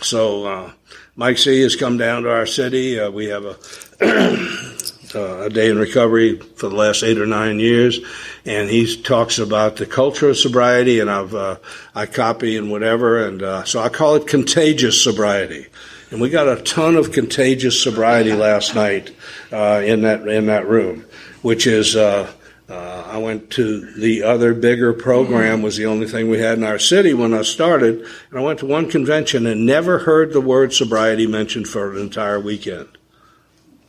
so 0.00 0.46
uh, 0.46 0.72
Mike 1.16 1.38
C 1.38 1.62
has 1.62 1.76
come 1.76 1.96
down 1.96 2.22
to 2.24 2.30
our 2.30 2.46
city. 2.46 3.00
we 3.08 3.26
have 3.26 3.44
a 3.44 3.56
uh, 5.14 5.42
a 5.42 5.50
day 5.50 5.70
in 5.70 5.78
recovery 5.78 6.38
for 6.38 6.68
the 6.68 6.74
last 6.74 7.02
eight 7.02 7.18
or 7.18 7.26
nine 7.26 7.58
years, 7.58 8.00
and 8.44 8.68
he 8.68 9.00
talks 9.02 9.38
about 9.38 9.76
the 9.76 9.86
culture 9.86 10.30
of 10.30 10.36
sobriety, 10.36 11.00
and 11.00 11.10
I've 11.10 11.34
uh, 11.34 11.56
I 11.94 12.06
copy 12.06 12.56
and 12.56 12.70
whatever, 12.70 13.26
and 13.26 13.42
uh, 13.42 13.64
so 13.64 13.80
I 13.80 13.88
call 13.88 14.16
it 14.16 14.26
contagious 14.26 15.02
sobriety. 15.02 15.66
And 16.10 16.20
we 16.20 16.28
got 16.28 16.48
a 16.48 16.62
ton 16.62 16.96
of 16.96 17.12
contagious 17.12 17.80
sobriety 17.80 18.32
last 18.48 18.74
night 18.74 19.14
uh, 19.52 19.82
in 19.84 20.02
that 20.02 20.26
in 20.26 20.46
that 20.46 20.66
room, 20.66 21.04
which 21.42 21.66
is. 21.66 21.96
Uh, 21.96 22.32
uh, 22.68 23.04
I 23.04 23.18
went 23.18 23.50
to 23.54 23.92
the 23.94 24.22
other 24.22 24.54
bigger 24.54 24.92
program 24.92 25.60
was 25.60 25.76
the 25.76 25.86
only 25.86 26.06
thing 26.06 26.30
we 26.30 26.38
had 26.38 26.56
in 26.56 26.62
our 26.62 26.78
city 26.78 27.12
when 27.12 27.34
I 27.34 27.42
started, 27.42 28.06
and 28.30 28.38
I 28.38 28.42
went 28.42 28.60
to 28.60 28.66
one 28.66 28.88
convention 28.88 29.44
and 29.44 29.66
never 29.66 29.98
heard 29.98 30.32
the 30.32 30.40
word 30.40 30.72
sobriety 30.72 31.26
mentioned 31.26 31.66
for 31.66 31.90
an 31.90 31.98
entire 31.98 32.38
weekend 32.38 32.96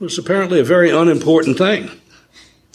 was 0.01 0.17
apparently 0.17 0.59
a 0.59 0.63
very 0.63 0.89
unimportant 0.89 1.59
thing 1.59 1.89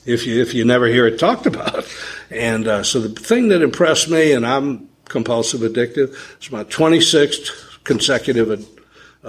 if 0.06 0.24
you 0.24 0.40
if 0.40 0.54
you 0.54 0.64
never 0.64 0.86
hear 0.86 1.06
it 1.06 1.18
talked 1.18 1.44
about. 1.44 1.84
And 2.30 2.68
uh, 2.68 2.82
so 2.84 3.00
the 3.00 3.20
thing 3.20 3.48
that 3.48 3.62
impressed 3.62 4.08
me, 4.08 4.32
and 4.32 4.46
I'm 4.46 4.88
compulsive 5.06 5.60
addictive, 5.60 6.16
it's 6.36 6.52
my 6.52 6.62
26th 6.64 7.82
consecutive 7.82 8.64
uh, 9.24 9.26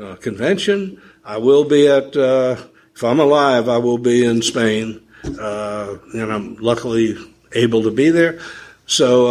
uh, 0.00 0.16
convention. 0.16 1.02
I 1.24 1.38
will 1.38 1.64
be 1.64 1.88
at 1.88 2.16
uh, 2.16 2.56
if 2.94 3.02
I'm 3.02 3.18
alive, 3.18 3.68
I 3.68 3.78
will 3.78 3.98
be 3.98 4.24
in 4.24 4.40
Spain, 4.40 5.02
uh, 5.38 5.96
and 6.14 6.32
I'm 6.32 6.54
luckily 6.56 7.16
able 7.52 7.82
to 7.82 7.90
be 7.90 8.10
there. 8.10 8.38
So, 8.86 9.26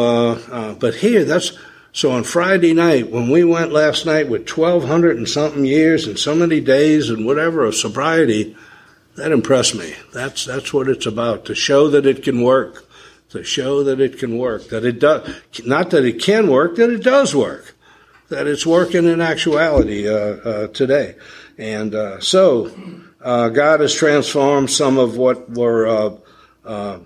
uh, 0.52 0.74
but 0.74 0.96
here, 0.96 1.24
that's 1.24 1.58
so 1.96 2.12
on 2.12 2.26
Friday 2.26 2.74
night, 2.74 3.10
when 3.10 3.30
we 3.30 3.46
went 3.46 3.72
last 3.72 4.06
night 4.06 4.28
with 4.28 4.50
1,200 4.50 5.16
and 5.16 5.30
something 5.30 5.64
years 5.64 6.08
and 6.08 6.20
so 6.20 6.36
many 6.36 6.60
days 6.60 7.10
and 7.10 7.26
whatever 7.26 7.64
of 7.64 7.74
sobriety, 7.74 8.54
that 9.16 9.32
impressed 9.32 9.76
me. 9.76 9.96
That's, 10.12 10.44
that's 10.44 10.74
what 10.74 10.90
it's 10.90 11.06
about, 11.06 11.46
to 11.46 11.56
show 11.56 11.88
that 11.88 12.06
it 12.06 12.22
can 12.22 12.42
work. 12.42 12.86
To 13.30 13.46
show 13.46 13.82
that 13.84 14.02
it 14.02 14.20
can 14.20 14.38
work. 14.38 14.68
That 14.68 14.84
it 14.84 15.00
does, 15.00 15.42
not 15.66 15.92
that 15.92 16.04
it 16.04 16.22
can 16.22 16.50
work, 16.50 16.76
that 16.76 16.90
it 16.90 17.02
does 17.02 17.34
work. 17.34 17.74
That 18.28 18.46
it's 18.46 18.66
working 18.66 19.06
in 19.06 19.22
actuality, 19.22 20.06
uh, 20.06 20.14
uh, 20.14 20.68
today. 20.68 21.16
And, 21.58 21.96
uh, 21.96 22.20
so, 22.20 22.72
uh, 23.22 23.48
God 23.48 23.80
has 23.80 23.96
transformed 23.96 24.70
some 24.70 24.98
of 24.98 25.16
what 25.16 25.50
were, 25.50 25.88
uh, 25.88 26.18
uh, 26.66 27.00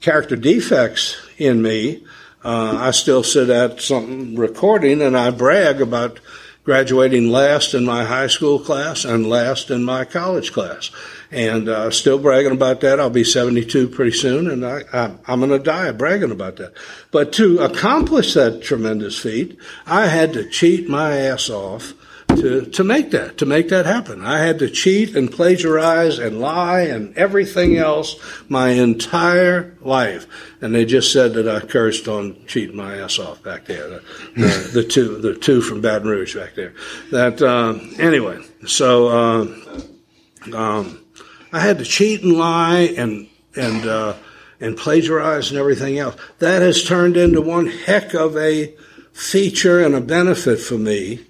character 0.00 0.36
defects 0.36 1.18
in 1.36 1.60
me 1.60 2.02
uh, 2.46 2.78
I 2.80 2.92
still 2.92 3.24
sit 3.24 3.50
at 3.50 3.80
some 3.80 4.36
recording 4.36 5.02
and 5.02 5.16
I 5.16 5.32
brag 5.32 5.80
about 5.80 6.20
graduating 6.62 7.28
last 7.28 7.74
in 7.74 7.84
my 7.84 8.04
high 8.04 8.28
school 8.28 8.60
class 8.60 9.04
and 9.04 9.28
last 9.28 9.68
in 9.68 9.82
my 9.82 10.04
college 10.04 10.52
class. 10.52 10.92
And 11.32 11.68
uh, 11.68 11.90
still 11.90 12.20
bragging 12.20 12.52
about 12.52 12.82
that. 12.82 13.00
I'll 13.00 13.10
be 13.10 13.24
72 13.24 13.88
pretty 13.88 14.16
soon, 14.16 14.48
and 14.48 14.64
I, 14.64 14.82
I, 14.92 15.16
I'm 15.26 15.40
going 15.40 15.50
to 15.50 15.58
die 15.58 15.90
bragging 15.90 16.30
about 16.30 16.54
that. 16.56 16.72
But 17.10 17.32
to 17.32 17.58
accomplish 17.58 18.34
that 18.34 18.62
tremendous 18.62 19.18
feat, 19.18 19.58
I 19.84 20.06
had 20.06 20.32
to 20.34 20.48
cheat 20.48 20.88
my 20.88 21.16
ass 21.16 21.50
off 21.50 21.94
to, 22.40 22.66
to 22.66 22.84
make 22.84 23.10
that, 23.10 23.38
to 23.38 23.46
make 23.46 23.68
that 23.70 23.86
happen. 23.86 24.24
I 24.24 24.38
had 24.38 24.58
to 24.60 24.70
cheat 24.70 25.16
and 25.16 25.30
plagiarize 25.30 26.18
and 26.18 26.40
lie 26.40 26.82
and 26.82 27.16
everything 27.16 27.76
else 27.76 28.16
my 28.48 28.70
entire 28.70 29.76
life. 29.80 30.26
And 30.60 30.74
they 30.74 30.84
just 30.84 31.12
said 31.12 31.34
that 31.34 31.48
I 31.48 31.60
cursed 31.60 32.08
on 32.08 32.46
cheating 32.46 32.76
my 32.76 32.96
ass 32.98 33.18
off 33.18 33.42
back 33.42 33.66
there. 33.66 33.88
The, 33.88 34.02
the, 34.36 34.70
the 34.74 34.84
two, 34.84 35.18
the 35.18 35.34
two 35.34 35.60
from 35.60 35.80
Baton 35.80 36.08
Rouge 36.08 36.36
back 36.36 36.54
there. 36.54 36.74
That, 37.10 37.42
uh, 37.42 37.78
anyway, 38.00 38.44
so, 38.66 39.08
uh, 39.08 40.56
um, 40.56 41.04
I 41.52 41.60
had 41.60 41.78
to 41.78 41.84
cheat 41.84 42.22
and 42.22 42.36
lie 42.36 42.94
and, 42.96 43.28
and, 43.56 43.86
uh, 43.86 44.14
and 44.60 44.76
plagiarize 44.76 45.50
and 45.50 45.58
everything 45.58 45.98
else. 45.98 46.16
That 46.38 46.62
has 46.62 46.84
turned 46.84 47.16
into 47.16 47.40
one 47.40 47.66
heck 47.66 48.14
of 48.14 48.36
a 48.36 48.74
feature 49.12 49.82
and 49.82 49.94
a 49.94 50.00
benefit 50.00 50.60
for 50.60 50.76
me 50.76 51.26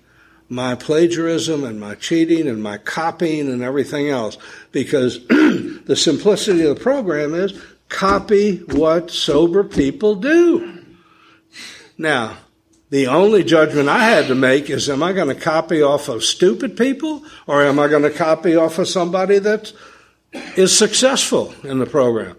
my 0.49 0.75
plagiarism 0.75 1.65
and 1.65 1.81
my 1.81 1.95
cheating 1.97 2.49
and 2.49 2.63
my 2.63 2.79
copying 2.79 3.51
and 3.51 3.63
everything 3.63 4.09
else 4.09 4.39
because 4.73 5.27
the 5.29 5.97
simplicity 5.97 6.65
of 6.65 6.77
the 6.77 6.83
program 6.83 7.35
is 7.35 7.61
copy 7.89 8.59
what 8.59 9.11
sober 9.11 9.65
people 9.65 10.15
do. 10.17 10.85
Now, 11.99 12.37
the 12.91 13.09
only 13.09 13.43
judgment 13.43 13.89
I 13.89 14.05
had 14.05 14.29
to 14.29 14.35
make 14.35 14.71
is 14.71 14.89
am 14.89 15.03
I 15.03 15.13
going 15.13 15.35
to 15.35 15.41
copy 15.41 15.83
off 15.83 16.09
of 16.09 16.23
stupid 16.23 16.77
people 16.77 17.25
or 17.47 17.63
am 17.63 17.79
I 17.79 17.89
going 17.89 18.05
to 18.05 18.11
copy 18.11 18.55
off 18.55 18.79
of 18.79 18.87
somebody 18.87 19.39
that 19.41 19.73
is 20.57 20.77
successful 20.77 21.55
in 21.65 21.79
the 21.79 21.87
program? 21.87 22.37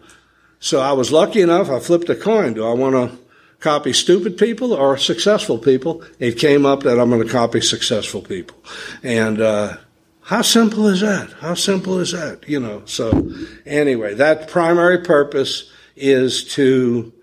So 0.59 0.79
I 0.79 0.93
was 0.93 1.11
lucky 1.11 1.41
enough, 1.41 1.69
I 1.69 1.79
flipped 1.79 2.09
a 2.09 2.15
coin. 2.15 2.53
Do 2.53 2.65
I 2.65 2.73
want 2.73 2.95
to 2.95 3.17
copy 3.59 3.93
stupid 3.93 4.37
people 4.37 4.73
or 4.73 4.97
successful 4.97 5.57
people. 5.57 6.03
It 6.19 6.37
came 6.37 6.65
up 6.65 6.83
that 6.83 6.99
I'm 6.99 7.09
going 7.09 7.25
to 7.25 7.31
copy 7.31 7.61
successful 7.61 8.21
people. 8.21 8.57
And, 9.03 9.41
uh, 9.41 9.77
How 10.21 10.41
simple 10.41 10.87
is 10.87 10.99
that? 10.99 11.31
How 11.39 11.55
simple 11.55 11.99
is 11.99 12.11
that? 12.11 12.43
You 12.49 12.59
know, 12.59 12.81
so 12.85 13.31
anyway, 13.65 14.13
that 14.15 14.49
primary 14.49 14.99
purpose 14.99 15.71
is 15.95 16.43
to 16.55 17.13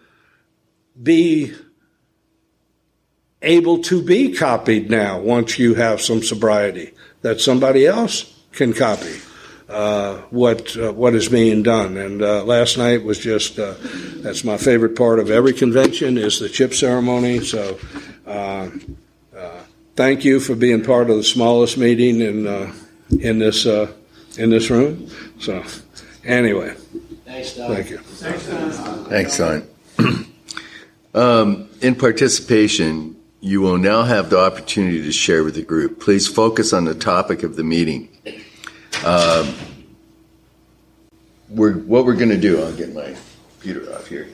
be 1.02 1.52
able 3.42 3.82
to 3.82 4.02
be 4.02 4.32
copied 4.32 4.88
now 4.90 5.20
once 5.20 5.58
you 5.58 5.74
have 5.74 6.00
some 6.00 6.22
sobriety 6.22 6.94
that 7.20 7.42
somebody 7.42 7.86
else 7.86 8.32
can 8.52 8.72
copy 8.72 9.20
uh, 9.68 10.18
what 10.30 10.76
uh, 10.76 10.92
what 10.92 11.14
is 11.14 11.28
being 11.28 11.62
done. 11.62 11.96
And 11.96 12.22
uh, 12.22 12.44
last 12.44 12.76
night 12.76 13.04
was 13.04 13.18
just 13.18 13.58
uh, 13.58 13.74
that's 14.16 14.44
my 14.44 14.56
favorite 14.56 14.96
part 14.96 15.18
of 15.18 15.30
every 15.30 15.52
convention 15.52 16.18
is 16.18 16.38
the 16.38 16.48
chip 16.48 16.74
ceremony. 16.74 17.40
So 17.40 17.78
uh, 18.26 18.70
uh, 19.36 19.60
thank 19.96 20.24
you 20.24 20.40
for 20.40 20.54
being 20.54 20.84
part 20.84 21.10
of 21.10 21.16
the 21.16 21.24
smallest 21.24 21.78
meeting 21.78 22.20
in 22.20 22.72
in 23.20 23.38
this 23.38 23.66
in 23.66 24.50
this 24.50 24.70
room. 24.70 25.08
So 25.38 25.64
anyway, 26.24 26.74
Thanks, 27.24 27.56
Don. 27.56 27.74
thank 27.74 27.90
you. 27.90 27.98
Thanks, 29.08 29.38
Don. 29.38 29.66
um, 31.14 31.68
in 31.80 31.94
participation, 31.94 33.16
you 33.40 33.60
will 33.60 33.78
now 33.78 34.02
have 34.04 34.30
the 34.30 34.38
opportunity 34.38 35.02
to 35.02 35.12
share 35.12 35.42
with 35.42 35.54
the 35.54 35.62
group. 35.62 36.00
Please 36.00 36.26
focus 36.26 36.72
on 36.72 36.84
the 36.84 36.94
topic 36.94 37.42
of 37.42 37.56
the 37.56 37.64
meeting. 37.64 38.08
Um, 39.04 39.54
we're, 41.50 41.74
what 41.74 42.06
we're 42.06 42.16
going 42.16 42.30
to 42.30 42.40
do, 42.40 42.62
I'll 42.62 42.74
get 42.74 42.94
my 42.94 43.14
computer 43.52 43.92
off 43.94 44.06
here, 44.06 44.28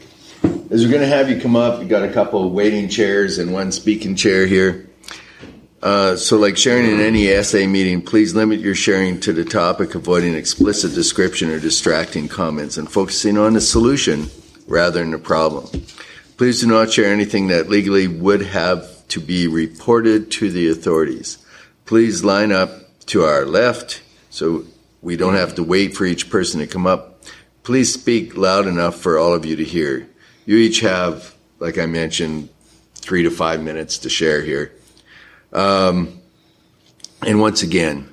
is 0.70 0.84
we're 0.84 0.92
going 0.92 1.02
to 1.02 1.08
have 1.08 1.28
you 1.28 1.40
come 1.40 1.56
up. 1.56 1.80
We've 1.80 1.88
got 1.88 2.04
a 2.04 2.12
couple 2.12 2.48
waiting 2.50 2.88
chairs 2.88 3.38
and 3.38 3.52
one 3.52 3.72
speaking 3.72 4.14
chair 4.14 4.46
here. 4.46 4.88
Uh, 5.82 6.14
so, 6.14 6.36
like 6.36 6.56
sharing 6.56 6.88
in 6.88 7.00
any 7.00 7.42
SA 7.42 7.66
meeting, 7.66 8.00
please 8.00 8.34
limit 8.34 8.60
your 8.60 8.76
sharing 8.76 9.18
to 9.20 9.32
the 9.32 9.44
topic, 9.44 9.96
avoiding 9.96 10.34
explicit 10.34 10.94
description 10.94 11.50
or 11.50 11.58
distracting 11.58 12.28
comments, 12.28 12.76
and 12.76 12.88
focusing 12.88 13.36
on 13.36 13.54
the 13.54 13.60
solution 13.60 14.30
rather 14.68 15.00
than 15.00 15.10
the 15.10 15.18
problem. 15.18 15.66
Please 16.36 16.60
do 16.60 16.68
not 16.68 16.92
share 16.92 17.12
anything 17.12 17.48
that 17.48 17.68
legally 17.68 18.06
would 18.06 18.42
have 18.42 19.08
to 19.08 19.20
be 19.20 19.48
reported 19.48 20.30
to 20.30 20.48
the 20.48 20.70
authorities. 20.70 21.38
Please 21.86 22.22
line 22.22 22.52
up 22.52 22.70
to 23.06 23.24
our 23.24 23.44
left 23.44 24.02
so 24.30 24.64
we 25.02 25.16
don't 25.16 25.34
have 25.34 25.54
to 25.56 25.62
wait 25.62 25.96
for 25.96 26.04
each 26.04 26.30
person 26.30 26.60
to 26.60 26.66
come 26.66 26.86
up. 26.86 27.22
Please 27.62 27.92
speak 27.92 28.36
loud 28.36 28.66
enough 28.66 28.96
for 28.96 29.18
all 29.18 29.34
of 29.34 29.44
you 29.44 29.56
to 29.56 29.64
hear. 29.64 30.08
You 30.46 30.56
each 30.56 30.80
have, 30.80 31.34
like 31.58 31.78
I 31.78 31.86
mentioned, 31.86 32.48
three 32.94 33.22
to 33.24 33.30
five 33.30 33.62
minutes 33.62 33.98
to 33.98 34.08
share 34.08 34.42
here. 34.42 34.72
Um, 35.52 36.20
and 37.26 37.40
once 37.40 37.62
again, 37.62 38.08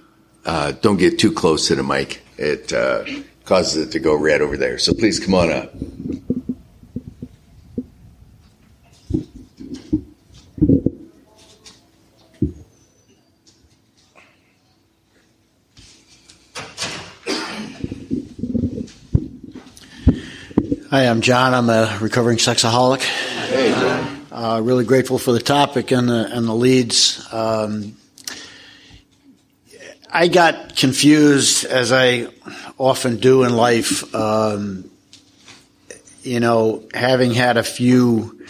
uh, 0.45 0.71
don't 0.71 0.97
get 0.97 1.19
too 1.19 1.31
close 1.31 1.67
to 1.67 1.75
the 1.75 1.83
mic. 1.83 2.21
It 2.37 2.73
uh, 2.73 3.05
causes 3.45 3.87
it 3.87 3.91
to 3.91 3.99
go 3.99 4.15
red 4.15 4.41
over 4.41 4.57
there. 4.57 4.77
So 4.79 4.93
please 4.93 5.19
come 5.19 5.33
on 5.33 5.51
up. 5.51 5.73
Hi, 20.89 21.09
I'm 21.09 21.19
John. 21.19 21.53
I'm 21.53 21.69
a 21.69 21.97
recovering 21.99 22.37
sexaholic. 22.37 23.01
Hey, 23.01 23.71
John. 23.71 24.25
Uh, 24.31 24.61
really 24.63 24.85
grateful 24.85 25.19
for 25.19 25.33
the 25.33 25.41
topic 25.41 25.91
and 25.91 26.07
the, 26.07 26.29
and 26.31 26.47
the 26.47 26.53
leads. 26.53 27.27
Um, 27.33 27.97
I 30.09 30.29
got 30.29 30.77
confused, 30.77 31.65
as 31.65 31.91
I 31.91 32.29
often 32.77 33.17
do 33.17 33.43
in 33.43 33.53
life. 33.53 34.15
Um, 34.15 34.89
you 36.23 36.39
know, 36.39 36.87
having 36.93 37.33
had 37.33 37.57
a 37.57 37.63
few 37.63 38.45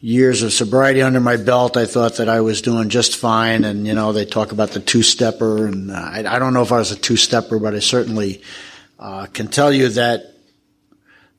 years 0.00 0.42
of 0.42 0.54
sobriety 0.54 1.02
under 1.02 1.20
my 1.20 1.36
belt, 1.36 1.76
I 1.76 1.84
thought 1.84 2.16
that 2.16 2.30
I 2.30 2.40
was 2.40 2.62
doing 2.62 2.88
just 2.88 3.18
fine. 3.18 3.64
And, 3.64 3.86
you 3.86 3.92
know, 3.92 4.14
they 4.14 4.24
talk 4.24 4.52
about 4.52 4.70
the 4.70 4.80
two 4.80 5.02
stepper. 5.02 5.66
And 5.66 5.90
uh, 5.90 5.96
I, 5.96 6.36
I, 6.36 6.38
don't 6.38 6.54
know 6.54 6.62
if 6.62 6.72
I 6.72 6.78
was 6.78 6.92
a 6.92 6.96
two 6.96 7.18
stepper, 7.18 7.58
but 7.58 7.74
I 7.74 7.80
certainly 7.80 8.40
uh, 8.98 9.26
can 9.26 9.48
tell 9.48 9.70
you 9.70 9.90
that 9.90 10.32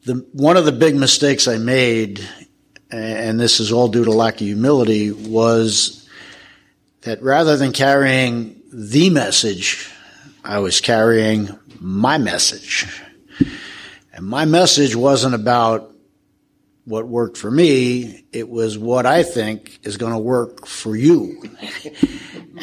the, 0.05 0.25
one 0.33 0.57
of 0.57 0.65
the 0.65 0.71
big 0.71 0.95
mistakes 0.95 1.47
I 1.47 1.57
made, 1.57 2.21
and 2.91 3.39
this 3.39 3.59
is 3.59 3.71
all 3.71 3.87
due 3.87 4.05
to 4.05 4.11
lack 4.11 4.35
of 4.35 4.47
humility, 4.47 5.11
was 5.11 6.07
that 7.01 7.21
rather 7.21 7.57
than 7.57 7.71
carrying 7.71 8.61
the 8.71 9.09
message, 9.09 9.91
I 10.43 10.59
was 10.59 10.81
carrying 10.81 11.49
my 11.79 12.17
message. 12.17 12.85
And 14.13 14.25
my 14.25 14.45
message 14.45 14.95
wasn't 14.95 15.35
about 15.35 15.93
what 16.85 17.05
worked 17.05 17.37
for 17.37 17.51
me, 17.51 18.23
it 18.31 18.47
was 18.47 18.77
what 18.77 19.05
I 19.05 19.23
think 19.23 19.77
is 19.83 19.97
going 19.97 20.13
to 20.13 20.17
work 20.17 20.65
for 20.65 20.95
you. 20.95 21.51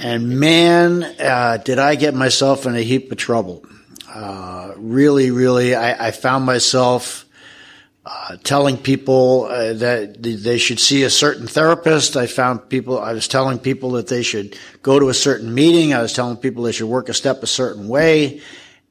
and 0.03 0.41
man, 0.41 1.03
uh, 1.03 1.59
did 1.63 1.79
I 1.79 1.95
get 1.97 2.15
myself 2.15 2.65
in 2.65 2.75
a 2.75 2.81
heap 2.81 3.13
of 3.13 3.19
trouble. 3.19 3.67
Uh, 4.09 4.73
really, 4.77 5.31
really, 5.31 5.75
I, 5.75 6.09
I 6.09 6.11
found 6.11 6.47
myself 6.47 7.24
uh, 8.07 8.37
telling 8.45 8.77
people 8.77 9.45
uh, 9.45 9.73
that 9.73 10.23
they 10.23 10.59
should 10.59 10.79
see 10.79 11.05
a 11.05 11.11
certain 11.11 11.47
therapist. 11.47 12.17
I 12.17 12.27
found 12.27 12.69
people, 12.69 12.99
I 12.99 13.13
was 13.15 13.29
telling 13.29 13.59
people 13.59 13.93
that 13.93 14.09
they 14.09 14.23
should 14.23 14.59
go 14.83 14.99
to 14.99 15.09
a 15.09 15.15
certain 15.15 15.55
meeting. 15.55 15.95
I 15.95 16.03
was 16.03 16.13
telling 16.13 16.37
people 16.37 16.65
they 16.65 16.73
should 16.73 16.89
work 16.89 17.09
a 17.09 17.15
step 17.15 17.43
a 17.43 17.47
certain 17.47 17.89
way. 17.89 18.43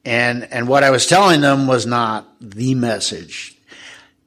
And, 0.04 0.44
and 0.52 0.68
what 0.68 0.84
I 0.84 0.90
was 0.90 1.06
telling 1.06 1.42
them 1.42 1.68
was 1.68 1.86
not 1.86 2.28
the 2.42 2.76
message. 2.76 3.56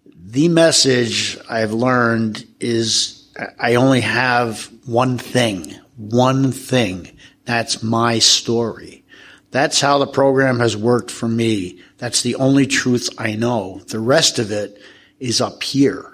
The 0.07 0.49
message 0.49 1.38
I've 1.49 1.72
learned 1.72 2.46
is 2.61 3.29
I 3.59 3.75
only 3.75 4.01
have 4.03 4.70
one 4.87 5.18
thing, 5.18 5.75
one 5.96 6.53
thing. 6.53 7.16
That's 7.44 7.83
my 7.83 8.20
story. 8.20 9.05
That's 9.51 9.81
how 9.81 9.99
the 9.99 10.07
program 10.07 10.61
has 10.61 10.77
worked 10.77 11.11
for 11.11 11.29
me. 11.29 11.81
That's 11.99 12.23
the 12.23 12.37
only 12.37 12.67
truth 12.67 13.09
I 13.19 13.37
know. 13.37 13.81
The 13.87 14.01
rest 14.01 14.39
of 14.39 14.51
it 14.51 14.81
is 15.19 15.41
up 15.41 15.63
here. 15.63 16.13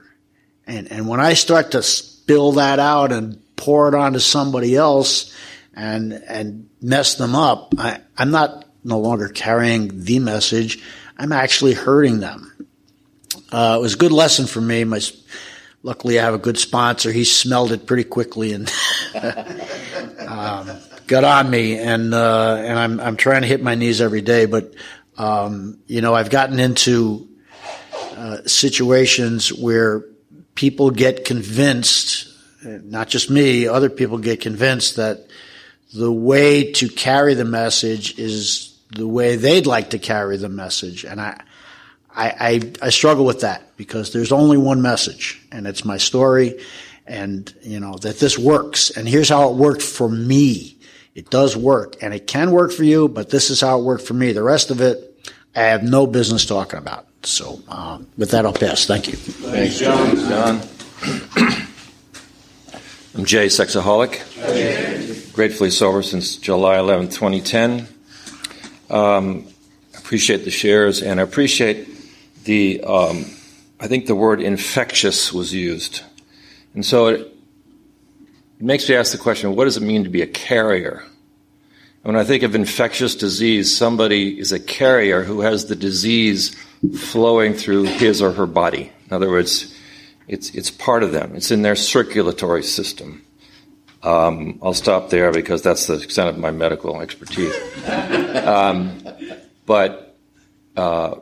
And, 0.67 0.91
and 0.93 1.09
when 1.09 1.21
I 1.21 1.35
start 1.35 1.73
to 1.73 1.83
spill 1.83 2.53
that 2.53 2.79
out 2.79 3.13
and 3.13 3.43
pour 3.57 3.89
it 3.89 3.95
onto 3.95 4.21
somebody 4.21 4.77
else 4.77 5.37
and, 5.75 6.13
and 6.13 6.69
mess 6.81 7.17
them 7.17 7.35
up, 7.35 7.75
I, 7.79 8.01
I'm 8.17 8.31
not 8.31 8.65
no 8.85 8.99
longer 9.01 9.29
carrying 9.29 10.05
the 10.05 10.19
message. 10.19 10.83
I'm 11.19 11.33
actually 11.33 11.75
hurting 11.75 12.21
them. 12.21 12.49
Uh, 13.51 13.77
it 13.79 13.83
was 13.83 13.95
a 13.95 13.99
good 13.99 14.13
lesson 14.13 14.47
for 14.47 14.61
me. 14.61 14.85
My, 14.85 15.01
luckily 15.83 16.19
I 16.19 16.25
have 16.25 16.35
a 16.35 16.39
good 16.39 16.59
sponsor. 16.59 17.11
He 17.11 17.25
smelled 17.25 17.73
it 17.73 17.87
pretty 17.87 18.05
quickly 18.05 18.53
and, 18.53 18.73
um, 20.27 20.71
got 21.07 21.25
on 21.25 21.51
me 21.51 21.79
and, 21.79 22.15
uh, 22.15 22.57
and 22.59 22.79
I'm, 22.79 23.01
I'm 23.01 23.17
trying 23.17 23.43
to 23.43 23.49
hit 23.49 23.63
my 23.63 23.75
knees 23.75 24.01
every 24.01 24.23
day, 24.23 24.47
but, 24.47 24.75
um, 25.19 25.79
you 25.87 26.01
know, 26.01 26.15
I've 26.15 26.31
gotten 26.31 26.59
into 26.59 27.29
uh, 28.17 28.39
situations 28.47 29.53
where 29.53 30.05
people 30.55 30.91
get 30.91 31.25
convinced, 31.25 32.29
not 32.65 33.09
just 33.09 33.31
me, 33.31 33.67
other 33.67 33.91
people 33.91 34.19
get 34.19 34.41
convinced 34.41 34.97
that 34.97 35.27
the 35.95 36.13
way 36.13 36.73
to 36.73 36.89
carry 36.89 37.35
the 37.35 37.45
message 37.45 38.19
is 38.19 38.79
the 38.91 39.07
way 39.07 39.37
they'd 39.37 39.67
like 39.67 39.91
to 39.91 39.99
carry 39.99 40.37
the 40.37 40.49
message. 40.49 41.05
And 41.05 41.21
I, 41.21 41.43
I, 42.15 42.29
I, 42.29 42.73
I 42.83 42.91
struggle 42.91 43.25
with 43.25 43.41
that 43.41 43.77
because 43.77 44.13
there's 44.13 44.33
only 44.33 44.57
one 44.57 44.83
message 44.83 45.41
and 45.51 45.67
it's 45.67 45.85
my 45.85 45.97
story 45.97 46.61
and, 47.07 47.53
you 47.63 47.81
know, 47.81 47.97
that 47.99 48.19
this 48.19 48.39
works. 48.39 48.91
And 48.91 49.09
here's 49.09 49.29
how 49.29 49.51
it 49.51 49.57
worked 49.57 49.83
for 49.83 50.09
me. 50.09 50.79
It 51.15 51.29
does 51.29 51.57
work 51.57 51.97
and 52.03 52.15
it 52.15 52.27
can 52.27 52.53
work 52.53 52.73
for 52.73 52.85
you, 52.85 53.07
but 53.09 53.29
this 53.29 53.51
is 53.51 53.61
how 53.61 53.79
it 53.79 53.83
worked 53.83 54.07
for 54.07 54.15
me. 54.15 54.33
The 54.33 54.43
rest 54.43 54.71
of 54.71 54.81
it, 54.81 55.31
I 55.55 55.61
have 55.65 55.83
no 55.83 56.07
business 56.07 56.47
talking 56.47 56.79
about. 56.79 57.07
So, 57.25 57.61
uh, 57.69 57.99
with 58.17 58.31
that, 58.31 58.47
I'll 58.47 58.55
pass. 58.55 58.87
Thank 58.87 59.09
you. 59.09 59.15
Thanks, 59.15 59.79
John. 59.79 60.17
John. 60.17 60.61
I'm 63.15 63.27
Jay 63.27 63.47
Sexaholic. 63.47 64.23
Gratefully 65.35 65.71
sober 65.71 66.03
since 66.03 66.37
July 66.37 66.79
11, 66.79 67.11
2010. 67.11 67.87
Um, 68.89 69.47
appreciate 69.97 70.45
the 70.45 70.51
shares 70.51 71.03
and 71.03 71.21
I 71.21 71.23
appreciate 71.23 71.89
the, 72.45 72.83
um, 72.85 73.27
I 73.79 73.87
think 73.87 74.07
the 74.07 74.15
word 74.15 74.41
infectious 74.41 75.33
was 75.33 75.53
used. 75.53 76.03
And 76.75 76.85
so 76.85 77.09
it, 77.09 77.32
it 78.63 78.67
makes 78.67 78.89
me 78.89 78.95
ask 78.95 79.11
the 79.11 79.19
question 79.19 79.57
what 79.57 79.65
does 79.65 79.77
it 79.77 79.83
mean 79.83 80.05
to 80.05 80.09
be 80.09 80.23
a 80.23 80.27
carrier? 80.27 81.03
When 82.03 82.15
I 82.15 82.23
think 82.23 82.45
of 82.45 82.55
infectious 82.55 83.17
disease, 83.17 83.77
somebody 83.77 84.39
is 84.39 84.53
a 84.53 84.61
carrier 84.61 85.25
who 85.25 85.41
has 85.41 85.67
the 85.67 85.75
disease 85.75 86.55
flowing 86.97 87.55
through 87.55 87.85
his 87.85 88.23
or 88.23 88.31
her 88.31 88.47
body. 88.47 88.93
In 89.07 89.13
other 89.13 89.29
words, 89.29 89.77
it's, 90.29 90.55
it's 90.55 90.71
part 90.71 91.03
of 91.03 91.11
them. 91.11 91.35
It's 91.35 91.51
in 91.51 91.63
their 91.63 91.75
circulatory 91.75 92.63
system. 92.63 93.25
Um, 94.05 94.61
I'll 94.63 94.75
stop 94.75 95.11
there 95.11 95.33
because 95.33 95.63
that's 95.63 95.89
the 95.89 95.95
extent 95.95 96.29
of 96.29 96.39
my 96.39 96.53
medical 96.53 97.01
expertise. 97.01 97.55
um, 98.47 98.97
but 99.67 100.17
uh, 100.77 101.17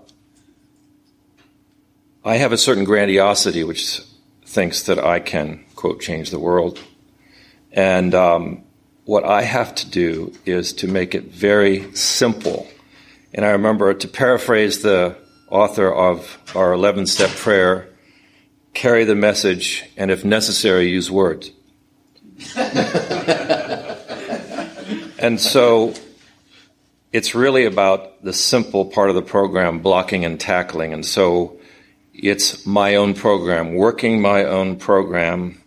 I 2.23 2.37
have 2.37 2.53
a 2.53 2.59
certain 2.59 2.85
grandiosity 2.85 3.65
which 3.65 4.03
thinks 4.45 4.83
that 4.83 4.99
I 4.99 5.21
can, 5.21 5.65
quote, 5.75 6.03
change 6.03 6.31
the 6.31 6.39
world. 6.39 6.79
And 7.73 8.15
um, 8.15 8.65
what 9.05 9.25
I 9.25 9.43
have 9.43 9.75
to 9.77 9.91
do 9.91 10.33
is 10.45 10.73
to 10.75 10.89
make 10.89 11.15
it 11.15 11.25
very 11.25 11.95
simple. 11.95 12.67
And 13.33 13.45
I 13.45 13.51
remember 13.51 13.93
to 13.95 14.09
paraphrase 14.09 14.83
the 14.83 15.17
author 15.49 15.93
of 15.93 16.39
our 16.55 16.73
11 16.73 17.07
step 17.07 17.31
prayer 17.31 17.89
carry 18.75 19.05
the 19.05 19.15
message, 19.15 19.85
and 19.97 20.11
if 20.11 20.25
necessary, 20.25 20.89
use 20.89 21.11
words. 21.11 21.51
and 25.19 25.39
so 25.41 25.93
it's 27.13 27.35
really 27.35 27.65
about 27.65 28.23
the 28.23 28.33
simple 28.33 28.87
part 28.87 29.11
of 29.11 29.17
the 29.17 29.23
program, 29.23 29.81
blocking 29.81 30.25
and 30.25 30.39
tackling. 30.39 30.93
And 30.93 31.05
so 31.05 31.59
it's 32.15 32.65
my 32.67 32.95
own 32.95 33.15
program, 33.15 33.75
working 33.75 34.21
my 34.21 34.45
own 34.45 34.77
program, 34.77 35.60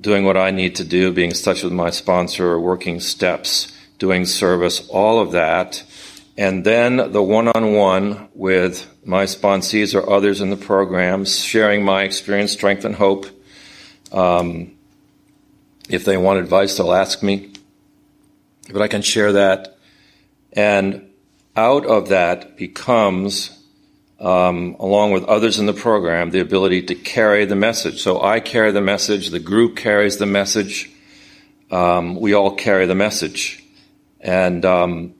doing 0.00 0.24
what 0.24 0.36
I 0.36 0.50
need 0.50 0.76
to 0.76 0.84
do, 0.84 1.12
being 1.12 1.30
in 1.30 1.36
touch 1.36 1.62
with 1.62 1.72
my 1.72 1.90
sponsor, 1.90 2.58
working 2.58 3.00
steps, 3.00 3.72
doing 3.98 4.24
service, 4.24 4.86
all 4.88 5.20
of 5.20 5.32
that. 5.32 5.82
And 6.36 6.64
then 6.64 7.10
the 7.10 7.22
one 7.22 7.48
on 7.48 7.72
one 7.72 8.28
with 8.32 8.86
my 9.04 9.24
sponsees 9.24 9.94
or 9.94 10.08
others 10.08 10.40
in 10.40 10.50
the 10.50 10.56
program, 10.56 11.24
sharing 11.24 11.84
my 11.84 12.04
experience, 12.04 12.52
strength, 12.52 12.84
and 12.84 12.94
hope. 12.94 13.26
Um, 14.12 14.76
if 15.88 16.04
they 16.04 16.16
want 16.16 16.38
advice, 16.38 16.76
they'll 16.76 16.92
ask 16.92 17.22
me. 17.22 17.52
But 18.72 18.82
I 18.82 18.88
can 18.88 19.02
share 19.02 19.32
that. 19.32 19.78
And 20.52 21.10
out 21.56 21.86
of 21.86 22.10
that 22.10 22.56
becomes, 22.56 23.57
um, 24.20 24.76
along 24.80 25.12
with 25.12 25.24
others 25.24 25.58
in 25.58 25.66
the 25.66 25.72
program, 25.72 26.30
the 26.30 26.40
ability 26.40 26.82
to 26.82 26.94
carry 26.94 27.44
the 27.44 27.56
message. 27.56 28.02
So 28.02 28.22
I 28.22 28.40
carry 28.40 28.72
the 28.72 28.80
message, 28.80 29.30
the 29.30 29.38
group 29.38 29.76
carries 29.76 30.16
the 30.16 30.26
message, 30.26 30.90
um, 31.70 32.16
we 32.16 32.34
all 32.34 32.54
carry 32.54 32.86
the 32.86 32.94
message. 32.94 33.62
And 34.20 34.64
um, 34.64 35.14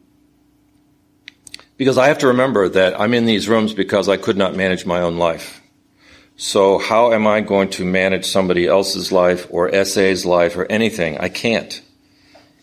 because 1.76 1.96
I 1.96 2.08
have 2.08 2.18
to 2.18 2.28
remember 2.28 2.68
that 2.68 3.00
I'm 3.00 3.14
in 3.14 3.24
these 3.24 3.48
rooms 3.48 3.72
because 3.72 4.08
I 4.08 4.16
could 4.16 4.36
not 4.36 4.56
manage 4.56 4.84
my 4.84 5.00
own 5.00 5.16
life. 5.16 5.62
So 6.36 6.78
how 6.78 7.12
am 7.12 7.26
I 7.26 7.40
going 7.40 7.70
to 7.70 7.84
manage 7.84 8.24
somebody 8.24 8.66
else's 8.66 9.10
life 9.10 9.46
or 9.50 9.72
SA's 9.84 10.24
life 10.24 10.56
or 10.56 10.66
anything? 10.66 11.18
I 11.18 11.28
can't. 11.28 11.80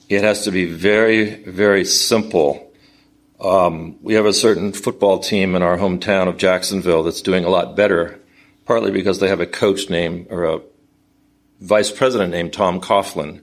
It 0.08 0.22
has 0.22 0.44
to 0.44 0.52
be 0.52 0.66
very, 0.66 1.44
very 1.44 1.84
simple. 1.84 2.65
Um, 3.40 3.98
we 4.02 4.14
have 4.14 4.26
a 4.26 4.34
certain 4.34 4.72
football 4.72 5.20
team 5.20 5.56
in 5.56 5.62
our 5.62 5.78
hometown 5.78 6.28
of 6.28 6.38
Jacksonville 6.38 7.04
that's 7.04 7.22
doing 7.22 7.44
a 7.44 7.50
lot 7.50 7.76
better, 7.76 8.20
partly 8.66 8.92
because 8.92 9.20
they 9.20 9.28
have 9.28 9.42
a 9.42 9.46
coach 9.46 9.90
named 9.90 10.28
or 10.30 10.46
a 10.46 10.62
vice 11.60 11.92
president 11.92 12.32
named 12.32 12.54
Tom 12.54 12.80
Coughlin, 12.80 13.42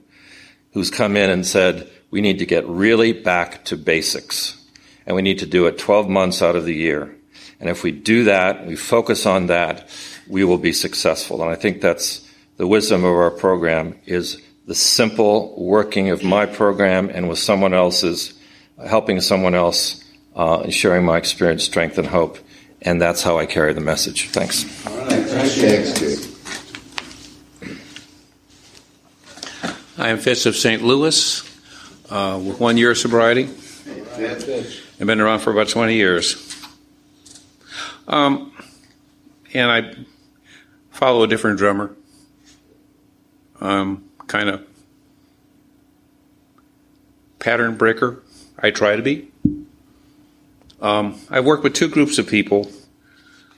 who's 0.73 0.89
come 0.89 1.15
in 1.15 1.29
and 1.29 1.45
said, 1.45 1.89
we 2.09 2.21
need 2.21 2.39
to 2.39 2.45
get 2.45 2.67
really 2.67 3.11
back 3.11 3.65
to 3.65 3.77
basics 3.77 4.59
and 5.05 5.15
we 5.15 5.21
need 5.21 5.39
to 5.39 5.45
do 5.45 5.67
it 5.67 5.77
12 5.77 6.09
months 6.09 6.41
out 6.41 6.55
of 6.55 6.65
the 6.65 6.73
year. 6.73 7.15
And 7.59 7.69
if 7.69 7.83
we 7.83 7.91
do 7.91 8.25
that, 8.25 8.65
we 8.65 8.75
focus 8.75 9.25
on 9.25 9.47
that, 9.47 9.89
we 10.27 10.43
will 10.43 10.57
be 10.57 10.73
successful. 10.73 11.41
And 11.41 11.51
I 11.51 11.55
think 11.55 11.81
that's 11.81 12.29
the 12.57 12.67
wisdom 12.67 13.03
of 13.03 13.11
our 13.11 13.31
program 13.31 13.99
is 14.05 14.41
the 14.65 14.75
simple 14.75 15.55
working 15.57 16.09
of 16.09 16.23
my 16.23 16.45
program 16.45 17.09
and 17.09 17.27
with 17.27 17.39
someone 17.39 17.73
else's, 17.73 18.33
helping 18.85 19.21
someone 19.21 19.55
else, 19.55 20.03
uh, 20.35 20.61
and 20.61 20.73
sharing 20.73 21.05
my 21.05 21.17
experience, 21.17 21.63
strength, 21.63 21.97
and 21.97 22.07
hope. 22.07 22.37
And 22.81 23.01
that's 23.01 23.21
how 23.23 23.37
I 23.37 23.45
carry 23.45 23.73
the 23.73 23.81
message. 23.81 24.29
Thanks. 24.29 24.65
All 24.85 24.97
right. 24.97 25.23
Thanks, 25.23 26.33
I 29.97 30.09
am 30.09 30.17
Fitz 30.17 30.45
of 30.45 30.55
St. 30.55 30.81
Louis 30.81 31.41
uh, 32.09 32.41
with 32.43 32.59
one 32.59 32.77
year 32.77 32.91
of 32.91 32.97
sobriety. 32.97 33.47
I've 34.17 35.07
been 35.07 35.21
around 35.21 35.39
for 35.39 35.51
about 35.51 35.69
20 35.69 35.93
years. 35.93 36.53
Um, 38.07 38.51
and 39.53 39.71
I 39.71 39.95
follow 40.91 41.23
a 41.23 41.27
different 41.27 41.57
drummer. 41.57 41.95
Um, 43.61 44.09
kind 44.27 44.49
of 44.49 44.65
pattern 47.39 47.75
breaker. 47.75 48.22
I 48.59 48.71
try 48.71 48.95
to 48.95 49.01
be. 49.01 49.31
Um, 50.81 51.19
I've 51.29 51.45
worked 51.45 51.63
with 51.63 51.73
two 51.73 51.87
groups 51.87 52.17
of 52.17 52.27
people 52.27 52.71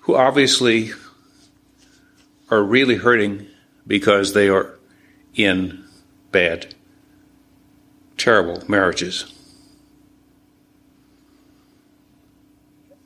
who 0.01 0.15
obviously 0.15 0.91
are 2.49 2.63
really 2.63 2.95
hurting 2.95 3.47
because 3.87 4.33
they 4.33 4.49
are 4.49 4.77
in 5.33 5.83
bad, 6.31 6.75
terrible 8.17 8.63
marriages. 8.69 9.31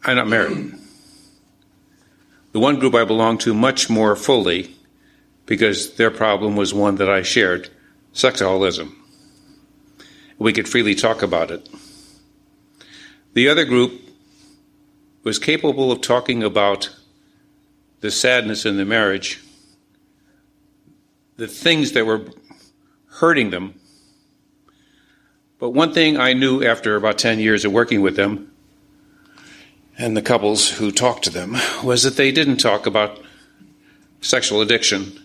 I'm 0.04 0.16
not 0.16 0.28
married. 0.28 0.74
The 2.52 2.60
one 2.60 2.80
group 2.80 2.96
I 2.96 3.06
belong 3.06 3.38
to 3.40 3.54
much 3.54 3.90
more 3.90 4.16
fully 4.16 4.76
because 5.46 5.96
their 5.96 6.12
problem 6.12 6.56
was 6.56 6.74
one 6.74 6.96
that 6.96 7.10
I 7.10 7.22
shared 7.22 7.70
sexaholism. 8.14 8.99
We 10.40 10.54
could 10.54 10.68
freely 10.68 10.96
talk 10.96 11.22
about 11.22 11.52
it. 11.52 11.70
The 13.34 13.50
other 13.50 13.66
group 13.66 14.02
was 15.24 15.38
capable 15.38 15.92
of 15.92 16.02
talking 16.02 16.42
about 16.42 16.90
the 18.00 18.10
sadness 18.10 18.66
in 18.66 18.78
the 18.78 18.86
marriage, 18.86 19.42
the 21.36 21.48
things 21.48 21.92
that 21.92 22.06
were 22.06 22.26
hurting 23.08 23.50
them. 23.50 23.76
But 25.60 25.72
one 25.72 25.94
thing 25.94 26.18
I 26.18 26.32
knew 26.32 26.64
after 26.64 26.96
about 26.96 27.18
10 27.18 27.40
years 27.40 27.66
of 27.66 27.74
working 27.74 28.02
with 28.02 28.16
them 28.16 28.52
and 29.98 30.16
the 30.16 30.22
couples 30.22 30.70
who 30.70 30.92
talked 30.92 31.26
to 31.26 31.30
them 31.30 31.58
was 31.84 32.04
that 32.04 32.16
they 32.16 32.32
didn't 32.32 32.58
talk 32.58 32.86
about 32.86 33.20
sexual 34.22 34.62
addiction 34.62 35.20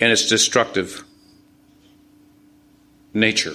and 0.00 0.10
its 0.10 0.28
destructive 0.28 1.04
nature. 3.14 3.54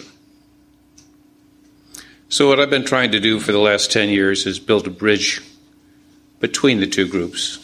So, 2.29 2.49
what 2.49 2.59
I've 2.59 2.69
been 2.69 2.83
trying 2.83 3.13
to 3.13 3.21
do 3.21 3.39
for 3.39 3.53
the 3.53 3.59
last 3.59 3.89
10 3.89 4.09
years 4.09 4.45
is 4.45 4.59
build 4.59 4.85
a 4.85 4.89
bridge 4.89 5.41
between 6.41 6.81
the 6.81 6.87
two 6.87 7.07
groups 7.07 7.63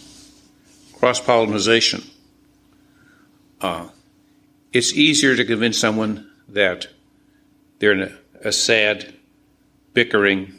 cross 0.94 1.20
pollination. 1.20 2.02
Uh, 3.60 3.90
it's 4.72 4.94
easier 4.94 5.36
to 5.36 5.44
convince 5.44 5.78
someone 5.78 6.32
that 6.48 6.88
they're 7.80 7.92
in 7.92 8.04
a, 8.04 8.18
a 8.48 8.52
sad, 8.54 9.14
bickering, 9.94 10.54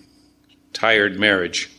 tired 0.74 1.18
marriage 1.18 1.70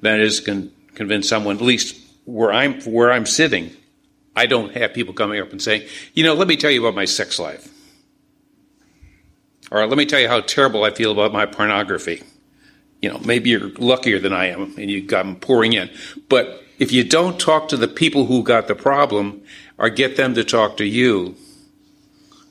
than 0.00 0.14
it 0.18 0.22
is 0.22 0.40
to 0.40 0.72
convince 0.94 1.28
someone, 1.28 1.54
at 1.54 1.62
least 1.62 1.96
where 2.24 2.52
I'm 2.52 2.80
where 2.80 3.12
I'm 3.12 3.26
sitting, 3.26 3.70
I 4.34 4.46
don't 4.46 4.76
have 4.76 4.92
people 4.92 5.14
coming 5.14 5.40
up 5.40 5.52
and 5.52 5.62
saying, 5.62 5.86
you 6.14 6.24
know, 6.24 6.34
let 6.34 6.48
me 6.48 6.56
tell 6.56 6.72
you 6.72 6.84
about 6.84 6.96
my 6.96 7.04
sex 7.04 7.38
life. 7.38 7.72
Or 9.70 9.86
let 9.86 9.98
me 9.98 10.06
tell 10.06 10.20
you 10.20 10.28
how 10.28 10.40
terrible 10.40 10.84
I 10.84 10.90
feel 10.90 11.12
about 11.12 11.32
my 11.32 11.46
pornography. 11.46 12.22
You 13.02 13.10
know, 13.10 13.18
maybe 13.18 13.50
you're 13.50 13.70
luckier 13.70 14.18
than 14.18 14.32
I 14.32 14.46
am 14.46 14.74
and 14.78 14.90
you 14.90 15.02
got 15.02 15.24
them 15.24 15.36
pouring 15.36 15.72
in. 15.72 15.90
But 16.28 16.62
if 16.78 16.92
you 16.92 17.04
don't 17.04 17.38
talk 17.38 17.68
to 17.68 17.76
the 17.76 17.88
people 17.88 18.26
who 18.26 18.42
got 18.42 18.68
the 18.68 18.74
problem 18.74 19.42
or 19.78 19.88
get 19.90 20.16
them 20.16 20.34
to 20.34 20.44
talk 20.44 20.76
to 20.78 20.84
you, 20.84 21.36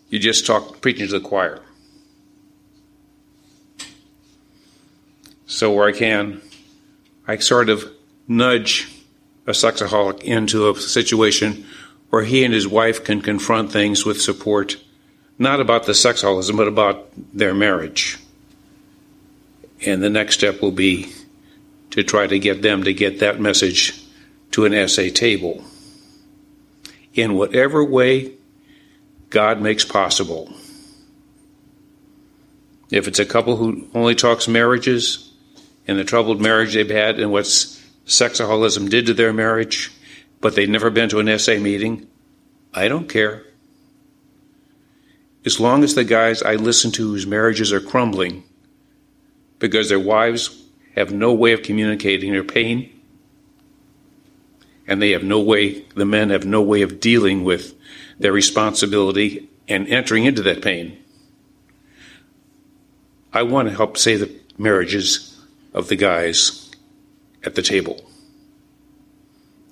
you 0.10 0.19
just 0.19 0.45
talk 0.45 0.82
preaching 0.82 1.08
to 1.08 1.19
the 1.19 1.28
choir. 1.28 1.62
So 5.45 5.71
where 5.71 5.88
I 5.88 5.91
can, 5.91 6.41
I 7.28 7.38
sort 7.38 7.69
of 7.69 7.91
nudge 8.28 8.91
a 9.47 9.51
sexaholic 9.51 10.23
into 10.23 10.69
a 10.69 10.75
situation 10.75 11.65
where 12.10 12.23
he 12.23 12.43
and 12.43 12.54
his 12.54 12.67
wife 12.67 13.04
can 13.04 13.21
confront 13.21 13.71
things 13.71 14.06
with 14.06 14.21
support, 14.21 14.78
not 15.38 15.60
about 15.60 15.86
the 15.86 15.93
sexaholism, 15.93 16.56
but 16.56 16.67
about 16.67 17.10
their 17.34 17.54
marriage. 17.54 18.17
And 19.86 20.02
the 20.02 20.10
next 20.10 20.36
step 20.36 20.62
will 20.62 20.71
be 20.71 21.12
to 21.91 22.04
try 22.04 22.28
to 22.28 22.39
get 22.39 22.62
them 22.62 22.84
to 22.84 22.93
get 22.93 23.19
that 23.19 23.39
message 23.39 24.02
to 24.52 24.65
an 24.65 24.88
SA 24.88 25.10
table 25.13 25.63
in 27.13 27.36
whatever 27.36 27.84
way 27.84 28.34
God 29.30 29.62
makes 29.62 29.86
possible. 29.86 30.54
If 32.89 33.08
it's 33.08 33.19
a 33.19 33.26
couple 33.26 33.58
who 33.58 33.88
only 33.93 34.15
talks 34.15 34.48
marriages, 34.48 35.32
and 35.88 36.00
the 36.00 36.04
troubled 36.04 36.41
marriage 36.41 36.74
they've 36.74 36.89
had 36.89 37.19
and 37.19 37.32
what 37.32 37.45
sexaholism 37.45 38.89
did 38.89 39.06
to 39.08 39.13
their 39.13 39.34
marriage, 39.34 39.91
but 40.41 40.56
they've 40.56 40.69
never 40.69 40.89
been 40.89 41.10
to 41.10 41.19
an 41.19 41.39
SA 41.39 41.58
meeting. 41.58 42.08
I 42.74 42.88
don't 42.88 43.08
care. 43.08 43.43
As 45.45 45.60
long 45.60 45.84
as 45.84 45.93
the 45.93 46.03
guys 46.03 46.41
I 46.41 46.55
listen 46.55 46.91
to 46.93 47.08
whose 47.08 47.27
marriages 47.27 47.71
are 47.71 47.79
crumbling 47.79 48.43
because 49.60 49.89
their 49.89 49.99
wives 49.99 50.63
have 50.95 51.12
no 51.12 51.34
way 51.34 51.53
of 51.53 51.62
communicating 51.62 52.31
their 52.31 52.43
pain 52.43 52.91
and 54.88 55.01
they 55.01 55.12
have 55.12 55.23
no 55.23 55.39
way, 55.39 55.81
the 55.95 56.05
men 56.05 56.29
have 56.29 56.45
no 56.45 56.62
way 56.62 56.81
of 56.81 56.99
dealing 56.99 57.43
with 57.43 57.73
their 58.19 58.31
responsibility 58.31 59.49
and 59.67 59.88
entering 59.88 60.25
into 60.25 60.41
that 60.43 60.62
pain. 60.62 60.97
I 63.34 63.43
want 63.43 63.67
to 63.67 63.75
help 63.75 63.97
save 63.97 64.19
the 64.21 64.31
marriages 64.58 65.39
of 65.73 65.89
the 65.89 65.95
guys 65.95 66.71
at 67.43 67.55
the 67.55 67.62
table. 67.62 68.10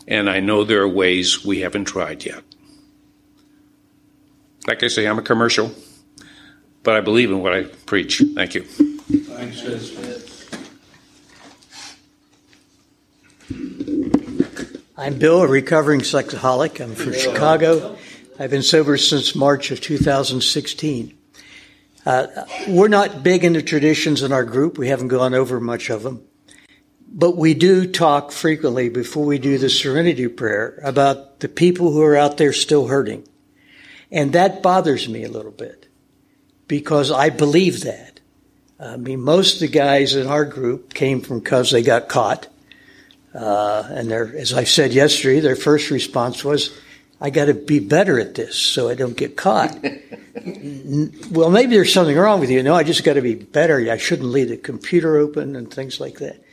And 0.08 0.30
I 0.30 0.40
know 0.40 0.64
there 0.64 0.82
are 0.82 0.88
ways 0.88 1.46
we 1.46 1.62
haven't 1.62 1.86
tried 1.86 2.26
yet. 2.26 2.44
Like 4.68 4.82
I 4.82 4.88
say, 4.88 5.06
I'm 5.06 5.20
a 5.20 5.24
commercial, 5.24 5.72
but 6.84 6.96
I 6.96 7.02
believe 7.02 7.32
in 7.32 7.42
what 7.42 7.54
I 7.54 7.64
preach. 7.64 8.24
Thank 8.36 8.56
you. 8.56 8.64
Thanks, 8.64 9.64
I'm 14.96 15.20
Bill, 15.20 15.42
a 15.42 15.48
recovering 15.48 16.00
sexaholic. 16.00 16.80
I'm 16.80 16.96
from 16.96 17.14
Chicago. 17.14 17.98
I've 18.40 18.52
been 18.52 18.64
sober 18.64 18.98
since 18.98 19.36
March 19.36 19.70
of 19.72 19.82
2016. 19.82 21.18
Uh, 22.06 22.28
we're 22.70 22.88
not 22.88 23.22
big 23.22 23.44
into 23.44 23.62
traditions 23.62 24.24
in 24.24 24.32
our 24.32 24.46
group. 24.46 24.78
We 24.78 24.88
haven't 24.88 25.10
gone 25.10 25.34
over 25.34 25.60
much 25.60 25.90
of 25.90 26.04
them. 26.04 26.26
But 27.08 27.36
we 27.36 27.54
do 27.54 27.86
talk 27.86 28.32
frequently 28.32 28.90
before 28.90 29.26
we 29.26 29.40
do 29.40 29.58
the 29.58 29.70
serenity 29.70 30.28
prayer 30.28 30.80
about 30.84 31.42
the 31.42 31.50
people 31.50 31.92
who 31.92 32.02
are 32.02 32.16
out 32.16 32.38
there 32.38 32.54
still 32.54 32.88
hurting. 32.88 33.28
And 34.14 34.34
that 34.34 34.62
bothers 34.62 35.10
me 35.10 35.24
a 35.24 35.30
little 35.30 35.52
bit 35.52 35.88
because 36.68 37.12
I 37.12 37.32
believe 37.32 37.82
that. 37.82 38.20
I 38.80 38.96
mean, 38.96 39.22
most 39.22 39.56
of 39.56 39.60
the 39.62 39.68
guys 39.68 40.16
in 40.16 40.28
our 40.28 40.46
group 40.46 40.94
came 40.94 41.20
from 41.20 41.40
because 41.40 41.72
they 41.72 41.82
got 41.82 42.10
caught. 42.10 42.48
Uh, 43.34 43.88
and 43.90 44.12
their, 44.12 44.36
as 44.38 44.54
I 44.54 44.66
said 44.66 44.94
yesterday, 44.94 45.40
their 45.40 45.56
first 45.56 45.90
response 45.90 46.46
was, 46.46 46.78
I 47.20 47.32
got 47.32 47.46
to 47.46 47.56
be 47.56 47.80
better 47.80 48.20
at 48.20 48.36
this 48.36 48.56
so 48.56 48.88
I 48.88 48.94
don't 48.94 49.18
get 49.18 49.36
caught. 49.36 49.76
well, 51.32 51.50
maybe 51.50 51.76
there's 51.76 51.94
something 51.94 52.16
wrong 52.16 52.40
with 52.40 52.52
you. 52.52 52.62
No, 52.62 52.76
I 52.76 52.84
just 52.84 53.04
got 53.04 53.14
to 53.14 53.22
be 53.22 53.34
better. 53.34 53.80
I 53.90 53.98
shouldn't 53.98 54.30
leave 54.30 54.50
the 54.50 54.58
computer 54.58 55.18
open 55.18 55.56
and 55.56 55.74
things 55.74 56.00
like 56.00 56.20
that. 56.20 56.44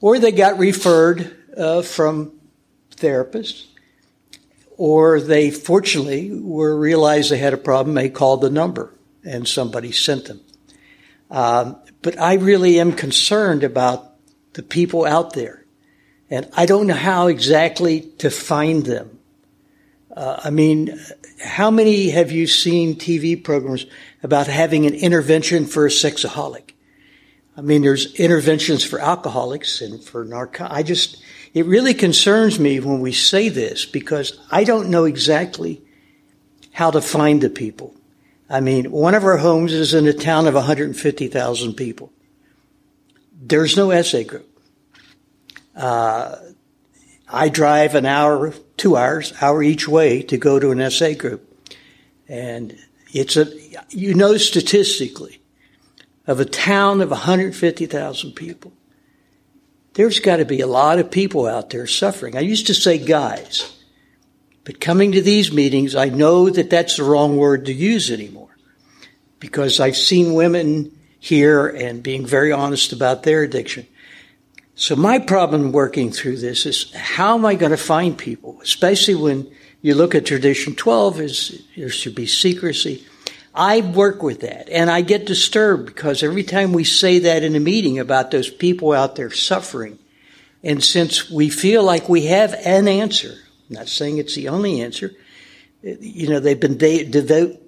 Or 0.00 0.20
they 0.20 0.30
got 0.30 0.58
referred 0.58 1.34
uh, 1.56 1.82
from 1.82 2.38
therapists, 2.94 3.66
or 4.76 5.20
they 5.20 5.50
fortunately 5.50 6.30
were 6.32 6.78
realized 6.78 7.30
they 7.30 7.38
had 7.38 7.54
a 7.54 7.58
problem. 7.58 7.94
They 7.94 8.08
called 8.08 8.40
the 8.40 8.50
number 8.50 8.92
and 9.24 9.46
somebody 9.46 9.92
sent 9.92 10.26
them. 10.26 10.40
Um, 11.30 11.76
but 12.02 12.18
I 12.20 12.34
really 12.34 12.78
am 12.78 12.92
concerned 12.92 13.64
about 13.64 14.12
the 14.52 14.62
people 14.62 15.04
out 15.04 15.32
there, 15.34 15.64
and 16.30 16.48
I 16.56 16.66
don't 16.66 16.86
know 16.86 16.94
how 16.94 17.26
exactly 17.26 18.00
to 18.18 18.30
find 18.30 18.86
them. 18.86 19.18
Uh, 20.14 20.40
I 20.44 20.50
mean, 20.50 20.98
how 21.42 21.70
many 21.70 22.10
have 22.10 22.32
you 22.32 22.46
seen 22.46 22.94
TV 22.94 23.42
programs 23.42 23.86
about 24.22 24.46
having 24.46 24.86
an 24.86 24.94
intervention 24.94 25.66
for 25.66 25.84
a 25.84 25.90
sexaholic? 25.90 26.70
I 27.56 27.60
mean, 27.60 27.82
there's 27.82 28.14
interventions 28.14 28.84
for 28.84 28.98
alcoholics 28.98 29.80
and 29.80 30.02
for 30.02 30.24
narco. 30.24 30.66
I 30.70 30.82
just, 30.82 31.22
it 31.56 31.64
really 31.64 31.94
concerns 31.94 32.60
me 32.60 32.80
when 32.80 33.00
we 33.00 33.12
say 33.12 33.48
this 33.48 33.86
because 33.86 34.38
I 34.50 34.62
don't 34.62 34.90
know 34.90 35.06
exactly 35.06 35.80
how 36.70 36.90
to 36.90 37.00
find 37.00 37.40
the 37.40 37.48
people. 37.48 37.94
I 38.50 38.60
mean, 38.60 38.92
one 38.92 39.14
of 39.14 39.24
our 39.24 39.38
homes 39.38 39.72
is 39.72 39.94
in 39.94 40.06
a 40.06 40.12
town 40.12 40.46
of 40.46 40.52
150,000 40.52 41.72
people. 41.72 42.12
There's 43.40 43.74
no 43.74 44.02
SA 44.02 44.24
group. 44.24 44.46
Uh, 45.74 46.36
I 47.26 47.48
drive 47.48 47.94
an 47.94 48.04
hour, 48.04 48.52
two 48.76 48.94
hours, 48.94 49.32
hour 49.40 49.62
each 49.62 49.88
way 49.88 50.20
to 50.24 50.36
go 50.36 50.58
to 50.58 50.72
an 50.72 50.90
SA 50.90 51.14
group. 51.14 51.50
And 52.28 52.78
it's 53.14 53.38
a, 53.38 53.46
you 53.88 54.12
know 54.12 54.36
statistically, 54.36 55.40
of 56.26 56.38
a 56.38 56.44
town 56.44 57.00
of 57.00 57.08
150,000 57.08 58.32
people, 58.32 58.74
there's 59.96 60.20
got 60.20 60.36
to 60.36 60.44
be 60.44 60.60
a 60.60 60.66
lot 60.66 60.98
of 60.98 61.10
people 61.10 61.46
out 61.46 61.70
there 61.70 61.86
suffering. 61.86 62.36
I 62.36 62.40
used 62.40 62.66
to 62.66 62.74
say 62.74 62.98
guys, 62.98 63.74
but 64.64 64.78
coming 64.78 65.12
to 65.12 65.22
these 65.22 65.50
meetings, 65.50 65.94
I 65.96 66.10
know 66.10 66.50
that 66.50 66.68
that's 66.68 66.98
the 66.98 67.04
wrong 67.04 67.38
word 67.38 67.64
to 67.66 67.72
use 67.72 68.10
anymore 68.10 68.54
because 69.40 69.80
I've 69.80 69.96
seen 69.96 70.34
women 70.34 70.92
here 71.18 71.66
and 71.66 72.02
being 72.02 72.26
very 72.26 72.52
honest 72.52 72.92
about 72.92 73.22
their 73.22 73.42
addiction. 73.42 73.86
So 74.74 74.96
my 74.96 75.18
problem 75.18 75.72
working 75.72 76.12
through 76.12 76.36
this 76.36 76.66
is 76.66 76.92
how 76.92 77.38
am 77.38 77.46
I 77.46 77.54
going 77.54 77.70
to 77.70 77.78
find 77.78 78.18
people, 78.18 78.60
especially 78.62 79.14
when 79.14 79.50
you 79.80 79.94
look 79.94 80.14
at 80.14 80.26
tradition 80.26 80.74
12 80.74 81.20
is 81.20 81.62
there 81.74 81.88
should 81.88 82.14
be 82.14 82.26
secrecy. 82.26 83.06
I 83.56 83.80
work 83.80 84.22
with 84.22 84.40
that 84.40 84.68
and 84.68 84.90
I 84.90 85.00
get 85.00 85.24
disturbed 85.24 85.86
because 85.86 86.22
every 86.22 86.42
time 86.42 86.72
we 86.72 86.84
say 86.84 87.20
that 87.20 87.42
in 87.42 87.56
a 87.56 87.60
meeting 87.60 87.98
about 87.98 88.30
those 88.30 88.50
people 88.50 88.92
out 88.92 89.16
there 89.16 89.30
suffering, 89.30 89.98
and 90.62 90.84
since 90.84 91.30
we 91.30 91.48
feel 91.48 91.82
like 91.82 92.08
we 92.08 92.26
have 92.26 92.52
an 92.52 92.86
answer, 92.86 93.32
I'm 93.68 93.76
not 93.76 93.88
saying 93.88 94.18
it's 94.18 94.34
the 94.34 94.48
only 94.48 94.82
answer, 94.82 95.12
you 95.82 96.28
know, 96.28 96.38
they've 96.38 96.58
been 96.58 96.76
de- 96.76 97.04
devote, 97.04 97.62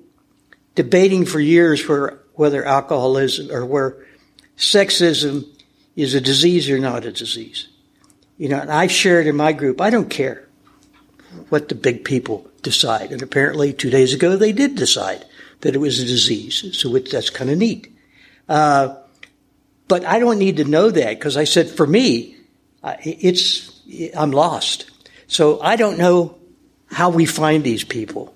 debating 0.75 1.25
for 1.25 1.41
years 1.41 1.87
where, 1.89 2.19
whether 2.35 2.65
alcoholism 2.65 3.51
or 3.51 3.65
where 3.65 4.07
sexism 4.57 5.47
is 5.97 6.15
a 6.15 6.21
disease 6.21 6.69
or 6.69 6.79
not 6.79 7.05
a 7.05 7.13
disease. 7.13 7.69
You 8.37 8.49
know, 8.51 8.61
and 8.61 8.71
I've 8.71 8.93
shared 8.93 9.27
in 9.27 9.37
my 9.37 9.53
group, 9.53 9.81
I 9.81 9.91
don't 9.91 10.11
care 10.11 10.47
what 11.49 11.69
the 11.69 11.75
big 11.75 12.05
people 12.05 12.51
decide. 12.63 13.11
And 13.11 13.23
apparently 13.23 13.73
two 13.73 13.91
days 13.91 14.13
ago 14.13 14.37
they 14.37 14.53
did 14.53 14.75
decide 14.75 15.25
that 15.61 15.75
it 15.75 15.79
was 15.79 16.01
a 16.01 16.05
disease. 16.05 16.79
So 16.79 16.95
it, 16.97 17.11
that's 17.11 17.31
kind 17.31 17.51
of 17.51 17.59
neat. 17.59 17.93
Uh, 18.49 18.97
but 19.89 20.05
I 20.05 20.19
don't 20.19 20.39
need 20.39 20.59
to 20.59 20.65
know 20.65 20.91
that 20.91 21.19
because 21.19 21.37
I 21.37 21.45
said 21.45 21.69
for 21.69 21.87
me, 21.87 22.37
it's, 23.05 23.81
I'm 24.17 24.31
lost. 24.31 24.91
So 25.27 25.61
I 25.61 25.77
don't 25.77 25.99
know 25.99 26.39
how 26.91 27.11
we 27.11 27.27
find 27.27 27.65
these 27.65 27.85
people. 27.85 28.35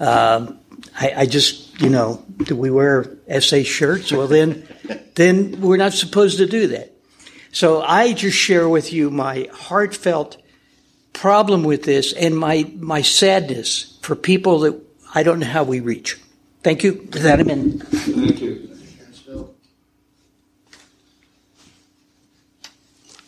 Um, 0.00 0.58
I, 0.98 1.12
I, 1.18 1.26
just, 1.26 1.80
you 1.80 1.90
know, 1.90 2.24
do 2.38 2.56
we 2.56 2.70
wear 2.70 3.16
SA 3.40 3.62
shirts? 3.62 4.12
Well, 4.12 4.26
then, 4.26 4.66
then 5.14 5.60
we're 5.60 5.76
not 5.76 5.92
supposed 5.92 6.38
to 6.38 6.46
do 6.46 6.68
that. 6.68 6.92
So 7.52 7.82
I 7.82 8.12
just 8.12 8.36
share 8.36 8.68
with 8.68 8.92
you 8.92 9.10
my 9.10 9.48
heartfelt 9.52 10.38
problem 11.12 11.62
with 11.62 11.84
this 11.84 12.12
and 12.12 12.36
my, 12.36 12.70
my 12.78 13.02
sadness 13.02 13.98
for 14.02 14.16
people 14.16 14.60
that 14.60 14.80
I 15.14 15.22
don't 15.22 15.40
know 15.40 15.46
how 15.46 15.62
we 15.62 15.80
reach. 15.80 16.18
Thank 16.62 16.84
you. 16.84 16.92
With 16.92 17.22
that, 17.22 17.40
I'm 17.40 17.50
in. 17.50 17.80
Thank 17.80 18.40
you. 18.40 18.68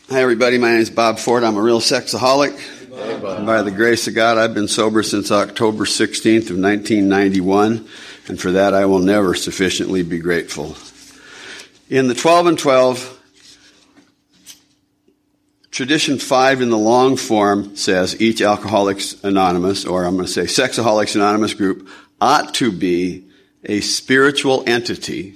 Hi, 0.09 0.21
everybody. 0.21 0.57
My 0.59 0.71
name 0.71 0.79
is 0.79 0.91
Bob 0.91 1.19
Ford. 1.19 1.43
I'm 1.43 1.57
a 1.57 1.61
real 1.61 1.81
sexaholic. 1.81 2.57
Hey, 2.57 3.45
by 3.45 3.63
the 3.63 3.73
grace 3.73 4.07
of 4.07 4.15
God, 4.15 4.39
I've 4.39 4.55
been 4.55 4.69
sober 4.69 5.03
since 5.03 5.33
October 5.33 5.85
16th 5.85 6.51
of 6.51 6.59
1991, 6.59 7.89
and 8.29 8.41
for 8.41 8.53
that 8.53 8.73
I 8.73 8.87
will 8.87 9.01
never 9.01 9.35
sufficiently 9.35 10.05
be 10.05 10.19
grateful. 10.19 10.77
In 11.91 12.07
the 12.07 12.15
12 12.15 12.47
and 12.47 12.59
12, 12.59 13.15
Tradition 15.75 16.19
five 16.21 16.61
in 16.61 16.71
the 16.71 16.79
long 16.79 17.17
form 17.17 17.75
says 17.75 18.21
each 18.21 18.41
Alcoholics 18.41 19.25
Anonymous, 19.25 19.85
or 19.85 20.05
I'm 20.05 20.15
going 20.15 20.25
to 20.25 20.33
say 20.33 20.43
Sexaholics 20.43 21.17
Anonymous 21.17 21.53
group, 21.53 21.89
ought 22.25 22.55
to 22.55 22.73
be 22.73 23.23
a 23.65 23.83
spiritual 23.83 24.65
entity 24.67 25.35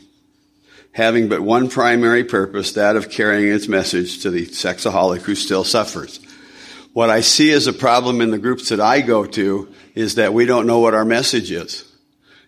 having 0.92 1.28
but 1.28 1.42
one 1.42 1.68
primary 1.68 2.24
purpose, 2.24 2.72
that 2.72 2.96
of 2.96 3.10
carrying 3.10 3.52
its 3.52 3.68
message 3.68 4.22
to 4.22 4.30
the 4.30 4.46
sexaholic 4.46 5.20
who 5.20 5.34
still 5.34 5.64
suffers. 5.64 6.18
What 6.94 7.10
I 7.10 7.20
see 7.20 7.52
as 7.52 7.66
a 7.66 7.74
problem 7.74 8.22
in 8.22 8.30
the 8.30 8.38
groups 8.38 8.70
that 8.70 8.80
I 8.80 9.02
go 9.02 9.26
to 9.26 9.68
is 9.94 10.14
that 10.14 10.32
we 10.32 10.46
don't 10.46 10.66
know 10.66 10.78
what 10.78 10.94
our 10.94 11.04
message 11.04 11.52
is. 11.52 11.84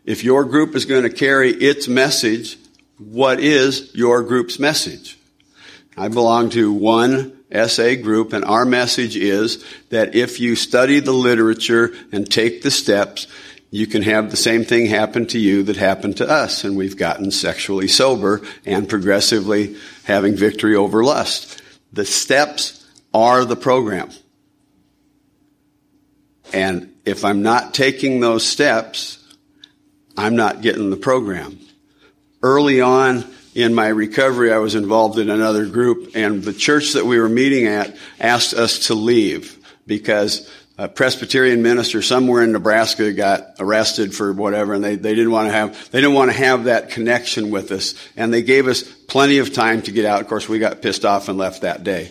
If 0.07 0.24
your 0.24 0.46
group 0.46 0.74
is 0.74 0.87
going 0.87 1.03
to 1.03 1.11
carry 1.11 1.50
its 1.50 1.87
message, 1.87 2.57
what 2.96 3.40
is 3.40 3.94
your 3.94 4.22
group's 4.22 4.59
message? 4.59 5.18
I 5.98 6.09
belong 6.09 6.48
to 6.50 6.72
one 6.72 7.37
SA 7.53 7.96
group, 7.96 8.33
and 8.33 8.44
our 8.44 8.64
message 8.64 9.16
is 9.16 9.62
that 9.90 10.14
if 10.14 10.40
you 10.40 10.57
study 10.57 11.00
the 11.00 11.12
literature 11.12 11.92
and 12.11 12.29
take 12.29 12.62
the 12.62 12.70
steps, 12.70 13.26
you 13.70 13.87
can 13.87 14.02
have 14.02 14.30
the 14.30 14.37
same 14.37 14.64
thing 14.64 14.87
happen 14.87 15.26
to 15.26 15.38
you 15.38 15.62
that 15.64 15.76
happened 15.76 16.16
to 16.16 16.28
us. 16.28 16.64
And 16.64 16.76
we've 16.76 16.96
gotten 16.96 17.30
sexually 17.30 17.88
sober 17.88 18.42
and 18.66 18.88
progressively 18.88 19.76
having 20.04 20.35
victory 20.35 20.74
over 20.74 21.04
lust. 21.04 21.62
The 21.92 22.04
steps 22.04 22.87
are 23.14 23.44
the 23.44 23.56
program. 23.56 24.11
And 26.52 26.94
if 27.04 27.24
I'm 27.24 27.42
not 27.42 27.74
taking 27.74 28.20
those 28.20 28.44
steps, 28.44 29.18
I'm 30.16 30.35
not 30.35 30.62
getting 30.62 30.90
the 30.90 30.96
program. 30.96 31.59
Early 32.42 32.80
on 32.80 33.24
in 33.54 33.74
my 33.74 33.88
recovery, 33.88 34.52
I 34.52 34.59
was 34.59 34.74
involved 34.74 35.18
in 35.18 35.30
another 35.30 35.66
group, 35.66 36.12
and 36.14 36.42
the 36.42 36.52
church 36.52 36.92
that 36.92 37.06
we 37.06 37.18
were 37.18 37.28
meeting 37.28 37.66
at 37.66 37.96
asked 38.18 38.54
us 38.54 38.87
to 38.87 38.94
leave 38.94 39.56
because 39.87 40.48
a 40.80 40.88
Presbyterian 40.88 41.60
minister 41.60 42.00
somewhere 42.00 42.42
in 42.42 42.52
Nebraska 42.52 43.12
got 43.12 43.56
arrested 43.58 44.14
for 44.14 44.32
whatever, 44.32 44.72
and 44.72 44.82
they, 44.82 44.96
they 44.96 45.14
didn't 45.14 45.30
want 45.30 45.46
to 45.48 45.52
have 45.52 45.90
they 45.90 46.00
didn't 46.00 46.14
want 46.14 46.30
to 46.30 46.36
have 46.38 46.64
that 46.64 46.88
connection 46.88 47.50
with 47.50 47.70
us, 47.70 47.94
and 48.16 48.32
they 48.32 48.40
gave 48.40 48.66
us 48.66 48.82
plenty 48.82 49.36
of 49.38 49.52
time 49.52 49.82
to 49.82 49.92
get 49.92 50.06
out. 50.06 50.22
Of 50.22 50.28
course, 50.28 50.48
we 50.48 50.58
got 50.58 50.80
pissed 50.80 51.04
off 51.04 51.28
and 51.28 51.36
left 51.36 51.60
that 51.60 51.84
day. 51.84 52.10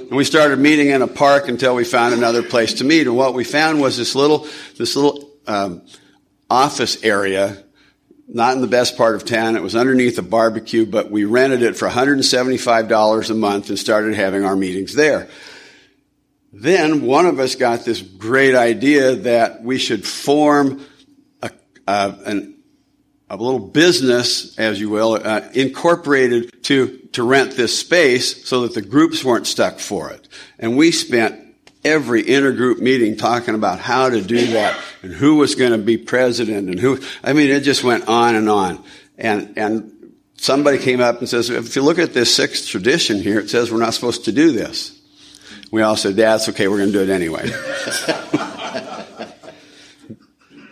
and 0.00 0.10
we 0.16 0.22
started 0.22 0.60
meeting 0.60 0.90
in 0.90 1.02
a 1.02 1.08
park 1.08 1.48
until 1.48 1.74
we 1.74 1.82
found 1.82 2.14
another 2.14 2.44
place 2.44 2.74
to 2.74 2.84
meet. 2.84 3.08
And 3.08 3.16
what 3.16 3.34
we 3.34 3.42
found 3.42 3.80
was 3.80 3.96
this 3.96 4.14
little 4.14 4.46
this 4.76 4.94
little 4.94 5.28
um, 5.48 5.82
office 6.48 7.02
area 7.02 7.64
not 8.28 8.54
in 8.54 8.60
the 8.60 8.68
best 8.68 8.96
part 8.96 9.16
of 9.16 9.24
town. 9.24 9.56
It 9.56 9.62
was 9.62 9.74
underneath 9.74 10.18
a 10.18 10.22
barbecue, 10.22 10.84
but 10.84 11.10
we 11.10 11.24
rented 11.24 11.62
it 11.62 11.76
for 11.76 11.88
$175 11.88 13.30
a 13.30 13.34
month 13.34 13.70
and 13.70 13.78
started 13.78 14.14
having 14.14 14.44
our 14.44 14.54
meetings 14.54 14.94
there. 14.94 15.28
Then 16.52 17.02
one 17.02 17.26
of 17.26 17.38
us 17.38 17.54
got 17.54 17.84
this 17.84 18.00
great 18.00 18.54
idea 18.54 19.14
that 19.16 19.62
we 19.62 19.78
should 19.78 20.06
form 20.06 20.84
a, 21.88 22.14
an, 22.26 22.58
a 23.30 23.36
little 23.36 23.58
business, 23.58 24.58
as 24.58 24.80
you 24.80 24.90
will, 24.90 25.14
uh, 25.22 25.42
incorporated 25.54 26.62
to, 26.64 26.98
to 27.12 27.22
rent 27.22 27.52
this 27.52 27.78
space 27.78 28.46
so 28.46 28.62
that 28.62 28.74
the 28.74 28.82
groups 28.82 29.24
weren't 29.24 29.46
stuck 29.46 29.78
for 29.78 30.10
it. 30.10 30.28
And 30.58 30.76
we 30.76 30.90
spent 30.90 31.44
every 31.84 32.24
intergroup 32.24 32.78
meeting 32.78 33.16
talking 33.16 33.54
about 33.54 33.78
how 33.78 34.08
to 34.08 34.20
do 34.20 34.46
that 34.48 34.78
and 35.02 35.12
who 35.12 35.36
was 35.36 35.54
going 35.54 35.72
to 35.72 35.78
be 35.78 35.96
president 35.96 36.68
and 36.68 36.78
who, 36.78 37.00
I 37.22 37.32
mean, 37.32 37.50
it 37.50 37.60
just 37.60 37.84
went 37.84 38.08
on 38.08 38.34
and 38.34 38.48
on. 38.48 38.82
And, 39.16 39.56
and 39.56 40.14
somebody 40.36 40.78
came 40.78 41.00
up 41.00 41.18
and 41.18 41.28
says, 41.28 41.50
if 41.50 41.76
you 41.76 41.82
look 41.82 41.98
at 41.98 42.14
this 42.14 42.34
sixth 42.34 42.68
tradition 42.68 43.22
here, 43.22 43.38
it 43.38 43.48
says 43.50 43.70
we're 43.70 43.78
not 43.78 43.94
supposed 43.94 44.24
to 44.26 44.32
do 44.32 44.52
this. 44.52 44.97
We 45.70 45.82
all 45.82 45.96
said, 45.96 46.16
that's 46.16 46.48
okay, 46.50 46.68
we're 46.68 46.78
going 46.78 46.92
to 46.92 47.04
do 47.04 47.10
it 47.10 47.14
anyway. 47.14 47.50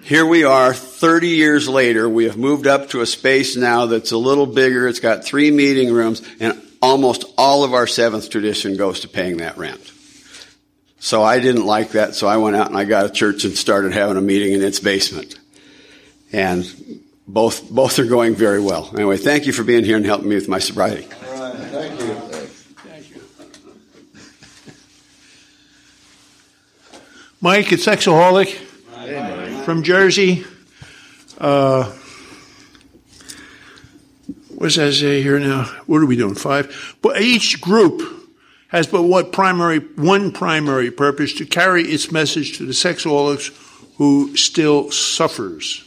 Here 0.02 0.24
we 0.24 0.44
are, 0.44 0.72
30 0.72 1.28
years 1.28 1.68
later. 1.68 2.08
We 2.08 2.24
have 2.24 2.36
moved 2.36 2.66
up 2.66 2.90
to 2.90 3.00
a 3.00 3.06
space 3.06 3.56
now 3.56 3.86
that's 3.86 4.12
a 4.12 4.16
little 4.16 4.46
bigger. 4.46 4.86
It's 4.86 5.00
got 5.00 5.24
three 5.24 5.50
meeting 5.50 5.92
rooms, 5.92 6.22
and 6.38 6.62
almost 6.80 7.24
all 7.36 7.64
of 7.64 7.74
our 7.74 7.88
seventh 7.88 8.30
tradition 8.30 8.76
goes 8.76 9.00
to 9.00 9.08
paying 9.08 9.38
that 9.38 9.58
rent. 9.58 9.92
So 10.98 11.22
I 11.22 11.40
didn't 11.40 11.66
like 11.66 11.90
that, 11.90 12.14
so 12.14 12.26
I 12.26 12.36
went 12.38 12.56
out 12.56 12.68
and 12.68 12.76
I 12.76 12.84
got 12.84 13.06
a 13.06 13.10
church 13.10 13.44
and 13.44 13.56
started 13.56 13.92
having 13.92 14.16
a 14.16 14.20
meeting 14.20 14.52
in 14.52 14.62
its 14.62 14.80
basement. 14.80 15.38
And 16.32 16.64
both, 17.26 17.70
both 17.70 17.98
are 17.98 18.04
going 18.04 18.34
very 18.34 18.60
well. 18.60 18.90
Anyway, 18.94 19.16
thank 19.16 19.46
you 19.46 19.52
for 19.52 19.64
being 19.64 19.84
here 19.84 19.96
and 19.96 20.06
helping 20.06 20.28
me 20.28 20.36
with 20.36 20.48
my 20.48 20.58
sobriety. 20.58 21.04
All 21.04 21.40
right, 21.40 21.56
thank 21.56 22.00
you. 22.00 22.14
Thank 22.84 23.10
you. 23.10 23.20
Mike, 27.42 27.70
it's 27.70 27.84
Sexaholic 27.84 28.48
from 29.64 29.82
Jersey. 29.82 30.46
Uh, 31.36 31.84
what 34.48 34.68
does 34.68 34.76
that 34.76 34.94
say 34.94 35.22
here 35.22 35.38
now? 35.38 35.64
What 35.84 35.98
are 35.98 36.06
we 36.06 36.16
doing? 36.16 36.34
Five? 36.34 36.96
But 37.02 37.20
each 37.20 37.60
group 37.60 38.00
has 38.68 38.86
but 38.86 39.02
what 39.02 39.32
primary, 39.32 39.80
one 39.80 40.32
primary 40.32 40.90
purpose 40.90 41.34
to 41.34 41.44
carry 41.44 41.82
its 41.82 42.10
message 42.10 42.56
to 42.56 42.64
the 42.64 42.72
sexaholics 42.72 43.54
who 43.98 44.34
still 44.34 44.90
suffers. 44.90 45.84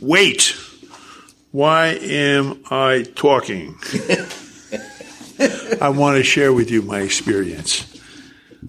Wait. 0.00 0.54
Why 1.50 1.88
am 2.00 2.62
I 2.70 3.06
talking? 3.16 3.76
I 5.80 5.88
want 5.88 6.18
to 6.18 6.22
share 6.22 6.52
with 6.52 6.70
you 6.70 6.82
my 6.82 7.00
experience. 7.00 7.90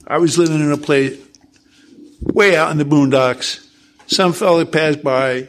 I 0.07 0.17
was 0.17 0.39
living 0.39 0.61
in 0.61 0.71
a 0.71 0.77
place 0.77 1.24
way 2.33 2.55
out 2.55 2.71
in 2.71 2.77
the 2.77 2.85
boondocks. 2.85 3.65
Some 4.07 4.33
fellow 4.33 4.65
passed 4.65 5.03
by. 5.03 5.47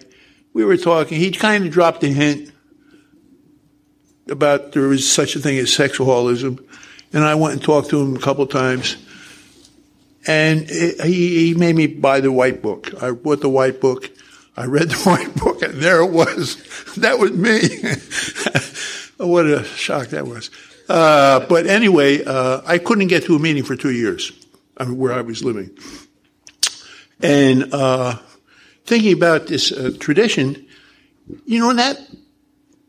We 0.52 0.64
were 0.64 0.76
talking. 0.76 1.18
He 1.18 1.30
kind 1.30 1.64
of 1.64 1.72
dropped 1.72 2.02
a 2.04 2.08
hint 2.08 2.52
about 4.28 4.72
there 4.72 4.88
was 4.88 5.10
such 5.10 5.36
a 5.36 5.40
thing 5.40 5.58
as 5.58 5.70
sexaholism 5.70 6.66
and 7.12 7.24
I 7.24 7.34
went 7.34 7.54
and 7.54 7.62
talked 7.62 7.90
to 7.90 8.00
him 8.00 8.16
a 8.16 8.18
couple 8.20 8.46
times. 8.46 8.96
And 10.26 10.68
he, 10.68 11.46
he 11.46 11.54
made 11.54 11.76
me 11.76 11.86
buy 11.86 12.20
the 12.20 12.32
white 12.32 12.60
book. 12.60 13.02
I 13.02 13.12
bought 13.12 13.40
the 13.40 13.48
white 13.48 13.80
book. 13.80 14.10
I 14.56 14.66
read 14.66 14.90
the 14.90 14.96
white 15.04 15.34
book, 15.34 15.62
and 15.62 15.74
there 15.74 16.00
it 16.00 16.10
was. 16.10 16.62
That 16.96 17.18
was 17.18 17.32
me. 17.32 17.60
what 19.18 19.44
a 19.44 19.64
shock 19.64 20.08
that 20.08 20.26
was. 20.26 20.50
Uh, 20.88 21.40
but 21.46 21.66
anyway, 21.66 22.24
uh, 22.24 22.62
I 22.64 22.78
couldn't 22.78 23.08
get 23.08 23.24
to 23.24 23.36
a 23.36 23.38
meeting 23.38 23.64
for 23.64 23.76
two 23.76 23.90
years. 23.90 24.32
I 24.78 24.84
mean, 24.84 24.96
where 24.96 25.12
I 25.12 25.20
was 25.20 25.44
living, 25.44 25.76
and 27.20 27.72
uh, 27.72 28.18
thinking 28.84 29.12
about 29.12 29.46
this 29.46 29.72
uh, 29.72 29.92
tradition, 29.98 30.66
you 31.44 31.60
know, 31.60 31.72
that 31.74 31.98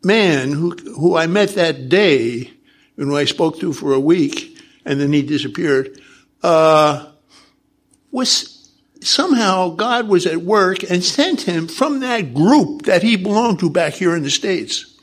man 0.04 0.52
who 0.52 0.72
who 0.72 1.16
I 1.16 1.28
met 1.28 1.56
that 1.56 1.90
day 1.90 2.52
and 2.98 3.08
who 3.08 3.18
I 3.18 3.26
spoke 3.26 3.60
to 3.60 3.74
for 3.74 3.94
a 3.94 4.00
week, 4.00 4.58
and 4.86 5.00
then 5.00 5.14
he 5.14 5.22
disappeared, 5.22 6.00
uh, 6.44 7.12
was 8.12 8.72
somehow 9.02 9.70
God 9.70 10.08
was 10.08 10.26
at 10.26 10.38
work 10.38 10.84
and 10.90 11.04
sent 11.04 11.42
him 11.42 11.68
from 11.68 12.00
that 12.02 12.34
group 12.34 12.84
that 12.84 13.04
he 13.04 13.16
belonged 13.16 13.60
to 13.60 13.70
back 13.70 13.94
here 13.94 14.16
in 14.16 14.24
the 14.24 14.30
States. 14.30 14.94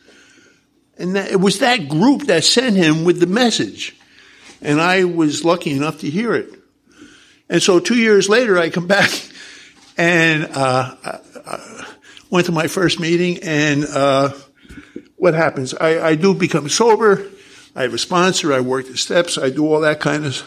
And 0.99 1.17
that, 1.17 1.31
it 1.31 1.41
was 1.41 1.59
that 1.59 1.89
group 1.89 2.23
that 2.23 2.45
sent 2.45 2.77
him 2.77 3.05
with 3.05 3.21
the 3.21 3.27
message. 3.27 3.97
And 4.61 4.81
I 4.81 5.05
was 5.05 5.45
lucky 5.45 5.73
enough 5.73 6.01
to 6.01 6.11
hear 6.11 6.35
it. 6.35 6.64
And 7.49 7.63
so 7.63 7.79
two 7.79 7.97
years 7.97 8.29
later, 8.29 8.59
I 8.59 8.71
come 8.71 8.87
back 8.87 9.11
and 9.97 10.45
uh, 10.45 10.97
I 11.47 11.87
went 12.31 12.47
to 12.47 12.53
my 12.53 12.67
first 12.67 12.99
meeting. 13.01 13.39
And 13.43 13.85
uh, 13.85 14.33
what 15.17 15.35
happens? 15.35 15.75
I, 15.75 16.09
I 16.09 16.15
do 16.15 16.35
become 16.35 16.69
sober. 16.69 17.27
I 17.77 17.83
have 17.83 17.95
a 17.95 17.99
sponsor. 17.99 18.53
I 18.53 18.61
work 18.61 18.87
the 18.87 18.97
steps. 18.97 19.37
I 19.39 19.51
do 19.51 19.67
all 19.67 19.81
that 19.81 20.01
kind 20.01 20.25
of 20.25 20.43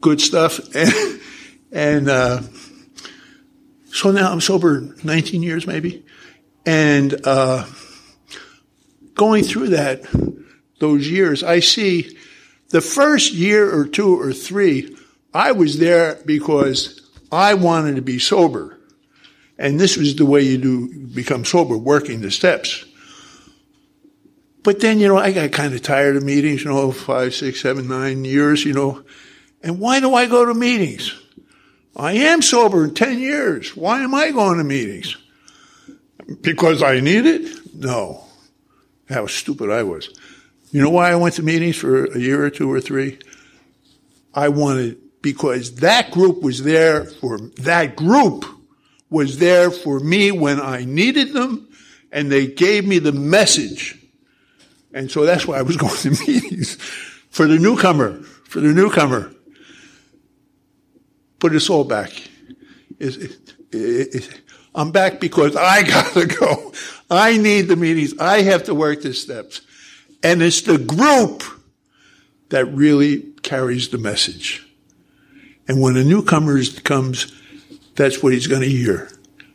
good 0.00 0.20
stuff. 0.20 0.60
And, 1.72 2.08
and 2.08 2.08
uh, 2.08 2.42
so 3.86 4.12
now 4.12 4.30
I'm 4.30 4.40
sober 4.40 4.94
19 5.02 5.42
years 5.42 5.66
maybe. 5.66 6.04
And 6.64 7.14
uh, 7.26 7.66
going 9.14 9.42
through 9.42 9.70
that, 9.70 10.04
those 10.78 11.10
years, 11.10 11.42
I 11.42 11.60
see 11.60 12.16
the 12.68 12.80
first 12.80 13.32
year 13.32 13.72
or 13.74 13.86
two 13.86 14.20
or 14.20 14.32
three, 14.32 14.96
I 15.36 15.52
was 15.52 15.78
there 15.78 16.18
because 16.24 16.98
I 17.30 17.52
wanted 17.52 17.96
to 17.96 18.02
be 18.02 18.18
sober. 18.18 18.78
And 19.58 19.78
this 19.78 19.98
was 19.98 20.16
the 20.16 20.24
way 20.24 20.40
you 20.40 20.56
do 20.56 21.06
become 21.08 21.44
sober, 21.44 21.76
working 21.76 22.22
the 22.22 22.30
steps. 22.30 22.86
But 24.62 24.80
then, 24.80 24.98
you 24.98 25.08
know, 25.08 25.18
I 25.18 25.32
got 25.32 25.52
kind 25.52 25.74
of 25.74 25.82
tired 25.82 26.16
of 26.16 26.22
meetings, 26.22 26.64
you 26.64 26.70
know, 26.70 26.90
five, 26.90 27.34
six, 27.34 27.60
seven, 27.60 27.86
nine 27.86 28.24
years, 28.24 28.64
you 28.64 28.72
know. 28.72 29.04
And 29.62 29.78
why 29.78 30.00
do 30.00 30.14
I 30.14 30.24
go 30.24 30.46
to 30.46 30.54
meetings? 30.54 31.12
I 31.94 32.12
am 32.12 32.40
sober 32.40 32.84
in 32.84 32.94
10 32.94 33.18
years. 33.18 33.76
Why 33.76 34.00
am 34.00 34.14
I 34.14 34.30
going 34.30 34.56
to 34.56 34.64
meetings? 34.64 35.18
Because 36.40 36.82
I 36.82 37.00
need 37.00 37.26
it? 37.26 37.74
No. 37.74 38.24
How 39.10 39.26
stupid 39.26 39.70
I 39.70 39.82
was. 39.82 40.08
You 40.70 40.80
know 40.80 40.90
why 40.90 41.10
I 41.10 41.16
went 41.16 41.34
to 41.34 41.42
meetings 41.42 41.76
for 41.76 42.06
a 42.06 42.18
year 42.18 42.42
or 42.42 42.50
two 42.50 42.72
or 42.72 42.80
three? 42.80 43.18
I 44.34 44.48
wanted, 44.48 44.98
because 45.22 45.76
that 45.76 46.10
group 46.10 46.42
was 46.42 46.62
there 46.62 47.04
for, 47.04 47.38
that 47.58 47.96
group 47.96 48.44
was 49.10 49.38
there 49.38 49.70
for 49.70 50.00
me 50.00 50.30
when 50.30 50.60
I 50.60 50.84
needed 50.84 51.32
them, 51.32 51.68
and 52.12 52.30
they 52.30 52.46
gave 52.46 52.86
me 52.86 52.98
the 52.98 53.12
message 53.12 53.96
and 54.96 55.10
so 55.10 55.26
that's 55.26 55.46
why 55.46 55.58
I 55.58 55.62
was 55.62 55.76
going 55.76 55.94
to 55.94 56.10
meetings 56.26 56.76
for 57.28 57.46
the 57.46 57.58
newcomer, 57.58 58.22
for 58.44 58.60
the 58.60 58.72
newcomer. 58.72 59.30
Put 61.38 61.54
us 61.54 61.68
all 61.68 61.84
back. 61.84 62.10
It, 62.98 63.16
it, 63.16 63.54
it, 63.72 64.40
I'm 64.74 64.90
back 64.90 65.20
because 65.20 65.54
I 65.54 65.82
gotta 65.88 66.26
go. 66.26 66.72
I 67.10 67.36
need 67.36 67.62
the 67.62 67.76
meetings. 67.76 68.18
I 68.18 68.40
have 68.42 68.64
to 68.64 68.74
work 68.74 69.02
the 69.02 69.12
steps. 69.12 69.60
And 70.22 70.42
it's 70.42 70.62
the 70.62 70.78
group 70.78 71.44
that 72.48 72.64
really 72.64 73.18
carries 73.42 73.90
the 73.90 73.98
message. 73.98 74.65
And 75.68 75.80
when 75.80 75.96
a 75.96 76.04
newcomer 76.04 76.62
comes, 76.84 77.32
that's 77.96 78.22
what 78.22 78.32
he's 78.32 78.46
going 78.46 78.62
to 78.62 78.68
hear. 78.68 79.10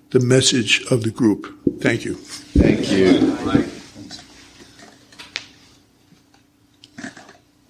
The 0.09 0.19
message 0.19 0.83
of 0.91 1.03
the 1.03 1.11
group. 1.11 1.57
Thank 1.79 2.03
you. 2.03 2.15
Thank 2.15 2.91
you. 2.91 3.37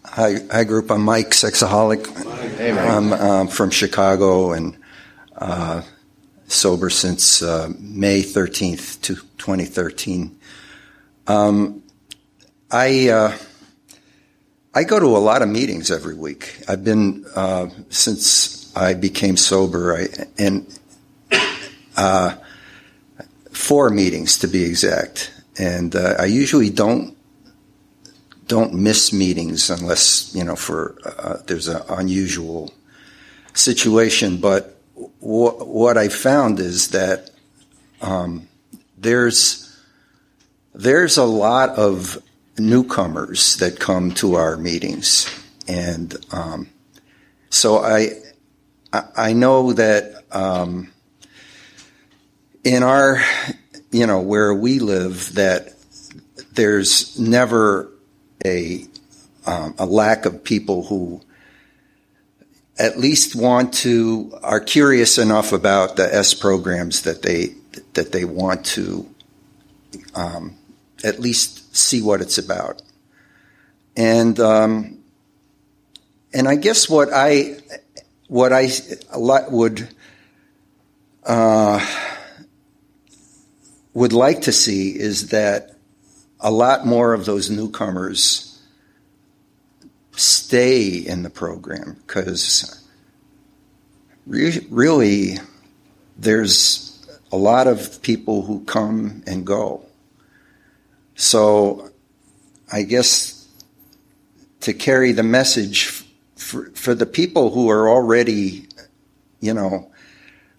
Hi, 0.06 0.36
hi 0.52 0.64
group. 0.64 0.92
I'm 0.92 1.04
Mike, 1.04 1.30
sexaholic. 1.30 2.08
Hey, 2.58 2.72
I'm 2.78 3.14
um, 3.14 3.48
from 3.48 3.70
Chicago, 3.70 4.52
and 4.52 4.78
uh, 5.38 5.84
sober 6.48 6.90
since 6.90 7.42
uh, 7.42 7.72
May 7.80 8.22
13th, 8.22 9.02
2013. 9.02 10.38
Um, 11.28 11.84
I 12.70 13.10
uh, 13.10 13.38
I 14.74 14.86
go 14.86 15.00
to 15.00 15.06
a 15.06 15.20
lot 15.20 15.42
of 15.42 15.50
meetings 15.50 15.92
every 15.92 16.16
week. 16.16 16.64
I've 16.66 16.84
been 16.84 17.26
uh, 17.36 17.68
since 17.90 18.74
I 18.74 18.94
became 18.94 19.36
sober, 19.36 19.98
I, 19.98 20.08
and 20.38 20.80
uh, 21.98 22.36
four 23.52 23.90
meetings 23.90 24.38
to 24.40 24.48
be 24.48 24.64
exact. 24.64 25.34
And 25.60 25.94
uh, 25.94 26.16
I 26.18 26.26
usually 26.26 26.70
don't 26.70 27.18
don't 28.48 28.74
miss 28.74 29.12
meetings 29.12 29.70
unless 29.70 30.34
you 30.34 30.46
know 30.46 30.56
for 30.56 30.98
uh, 31.06 31.40
there's 31.48 31.68
an 31.68 31.82
unusual 31.90 32.74
situation. 33.54 34.38
But 34.38 34.82
what 35.20 35.98
I 35.98 36.08
found 36.08 36.62
is 36.62 36.92
that 36.92 37.30
um, 38.02 38.48
there's 38.98 39.78
there's 40.74 41.18
a 41.18 41.26
lot 41.26 41.72
of 41.72 42.24
newcomers 42.70 43.58
that 43.58 43.80
come 43.80 44.12
to 44.16 44.36
our 44.36 44.58
meetings, 44.58 45.30
and 45.68 46.16
um, 46.32 46.70
so 47.50 47.80
I 47.80 48.12
I 48.94 49.34
know 49.34 49.74
that 49.74 50.24
um, 50.32 50.92
in 52.64 52.84
our 52.84 53.22
you 53.92 54.08
know 54.08 54.22
where 54.22 54.54
we 54.54 54.80
live 54.80 55.36
that 55.36 55.74
there's 56.54 57.20
never 57.20 57.90
a 58.46 58.86
um, 59.46 59.76
a 59.78 59.86
lack 59.86 60.26
of 60.26 60.44
people 60.44 60.86
who 60.86 61.22
at 62.78 62.98
least 62.98 63.36
want 63.36 63.74
to 63.74 64.38
are 64.44 64.60
curious 64.60 65.18
enough 65.18 65.52
about 65.52 65.96
the 65.96 66.14
S 66.14 66.34
programs 66.34 67.04
that 67.04 67.22
they 67.22 67.56
that 67.94 68.12
they 68.12 68.26
want 68.26 68.66
to 68.66 69.08
um, 70.16 70.56
at 71.04 71.20
least 71.20 71.61
see 71.72 72.02
what 72.02 72.22
it's 72.22 72.38
about. 72.38 72.82
And 73.96 74.40
um, 74.40 75.00
and 76.34 76.48
I 76.48 76.56
guess 76.56 76.90
what 76.90 77.10
I 77.14 77.58
what 78.28 78.54
I 78.54 78.70
would 79.50 79.90
uh, 81.26 81.86
would 83.94 84.14
like 84.14 84.44
to 84.44 84.52
see 84.52 84.98
is 84.98 85.30
that 85.30 85.76
a 86.40 86.52
lot 86.52 86.86
more 86.86 87.14
of 87.14 87.26
those 87.26 87.50
newcomers 87.50 88.60
stay 90.14 90.88
in 90.90 91.24
the 91.24 91.30
program 91.30 91.98
because 92.06 92.84
re- 94.26 94.66
really 94.70 95.38
there's 96.18 97.06
a 97.32 97.38
lot 97.38 97.68
of 97.68 98.02
people 98.02 98.44
who 98.44 98.64
come 98.66 99.24
and 99.26 99.46
go. 99.46 99.86
So 101.22 101.92
I 102.72 102.82
guess 102.82 103.48
to 104.62 104.74
carry 104.74 105.12
the 105.12 105.22
message 105.22 106.04
for, 106.36 106.72
for 106.72 106.96
the 106.96 107.06
people 107.06 107.52
who 107.52 107.70
are 107.70 107.88
already, 107.88 108.68
you 109.40 109.54
know, 109.54 109.92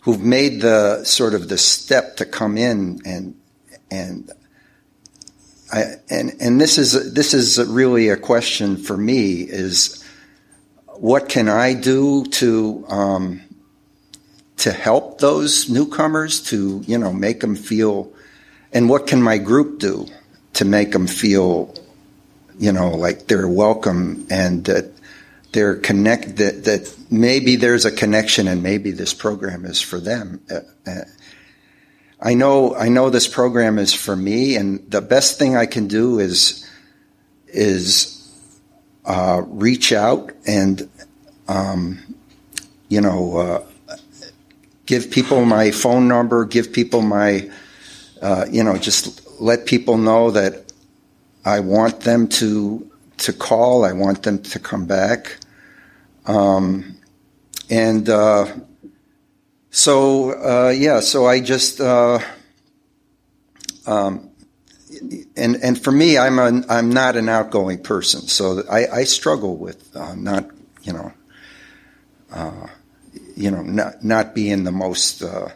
who've 0.02 0.22
made 0.22 0.60
the 0.60 1.02
sort 1.02 1.34
of 1.34 1.48
the 1.48 1.58
step 1.58 2.16
to 2.18 2.26
come 2.26 2.56
in 2.56 3.00
and 3.04 3.34
and 3.90 4.30
I, 5.72 5.96
and 6.08 6.34
and 6.40 6.60
this 6.60 6.78
is 6.78 7.12
this 7.12 7.34
is 7.34 7.58
really 7.68 8.10
a 8.10 8.16
question 8.16 8.76
for 8.76 8.96
me 8.96 9.42
is 9.42 10.04
what 10.86 11.28
can 11.28 11.48
I 11.48 11.74
do 11.74 12.24
to 12.24 12.84
um, 12.86 13.42
to 14.58 14.70
help 14.70 15.18
those 15.18 15.68
newcomers 15.68 16.40
to 16.50 16.84
you 16.86 16.98
know 16.98 17.12
make 17.12 17.40
them 17.40 17.56
feel 17.56 18.12
and 18.72 18.88
what 18.88 19.08
can 19.08 19.20
my 19.20 19.38
group 19.38 19.80
do 19.80 20.06
to 20.54 20.64
make 20.64 20.92
them 20.92 21.06
feel 21.06 21.74
you 22.58 22.72
know 22.72 22.90
like 22.90 23.26
they're 23.26 23.48
welcome 23.48 24.26
and 24.30 24.64
that 24.66 24.92
they're 25.52 25.76
connect 25.76 26.36
that, 26.36 26.64
that 26.64 26.94
maybe 27.10 27.56
there's 27.56 27.84
a 27.84 27.92
connection 27.92 28.48
and 28.48 28.62
maybe 28.62 28.90
this 28.90 29.12
program 29.12 29.64
is 29.64 29.80
for 29.80 30.00
them. 30.00 30.40
Uh, 30.50 30.60
uh, 30.86 31.04
I 32.20 32.34
know 32.34 32.74
I 32.74 32.88
know 32.88 33.10
this 33.10 33.28
program 33.28 33.78
is 33.78 33.92
for 33.92 34.16
me, 34.16 34.56
and 34.56 34.90
the 34.90 35.02
best 35.02 35.38
thing 35.38 35.56
I 35.56 35.66
can 35.66 35.88
do 35.88 36.18
is 36.18 36.68
is 37.48 38.18
uh, 39.04 39.42
reach 39.44 39.92
out 39.92 40.30
and 40.46 40.88
um, 41.48 41.98
you 42.88 43.00
know 43.00 43.36
uh, 43.36 43.96
give 44.86 45.10
people 45.10 45.44
my 45.44 45.70
phone 45.70 46.08
number, 46.08 46.44
give 46.44 46.72
people 46.72 47.02
my 47.02 47.50
you 48.50 48.62
know 48.62 48.76
just 48.76 49.21
let 49.42 49.66
people 49.66 49.98
know 49.98 50.30
that 50.30 50.72
I 51.44 51.60
want 51.60 52.00
them 52.00 52.28
to 52.28 52.88
to 53.18 53.32
call. 53.32 53.84
I 53.84 53.92
want 53.92 54.22
them 54.22 54.42
to 54.42 54.58
come 54.58 54.86
back, 54.86 55.36
um, 56.26 56.96
and 57.68 58.08
uh, 58.08 58.46
so 59.70 60.30
uh, 60.30 60.70
yeah, 60.70 61.00
so 61.00 61.26
I 61.26 61.40
just 61.40 61.80
uh, 61.80 62.20
um, 63.86 64.30
and 65.36 65.56
and 65.56 65.82
for 65.82 65.90
me, 65.90 66.18
I'm 66.18 66.38
a, 66.38 66.62
I'm 66.68 66.90
not 66.90 67.16
an 67.16 67.28
outgoing 67.28 67.82
person, 67.82 68.28
so 68.28 68.62
I, 68.70 68.86
I 68.86 69.04
struggle 69.04 69.56
with 69.56 69.94
uh, 69.96 70.14
not 70.14 70.48
you 70.82 70.92
know 70.92 71.12
uh, 72.30 72.66
you 73.34 73.50
know 73.50 73.62
not 73.62 74.04
not 74.04 74.36
being 74.36 74.62
the 74.62 74.72
most 74.72 75.22
uh, 75.22 75.48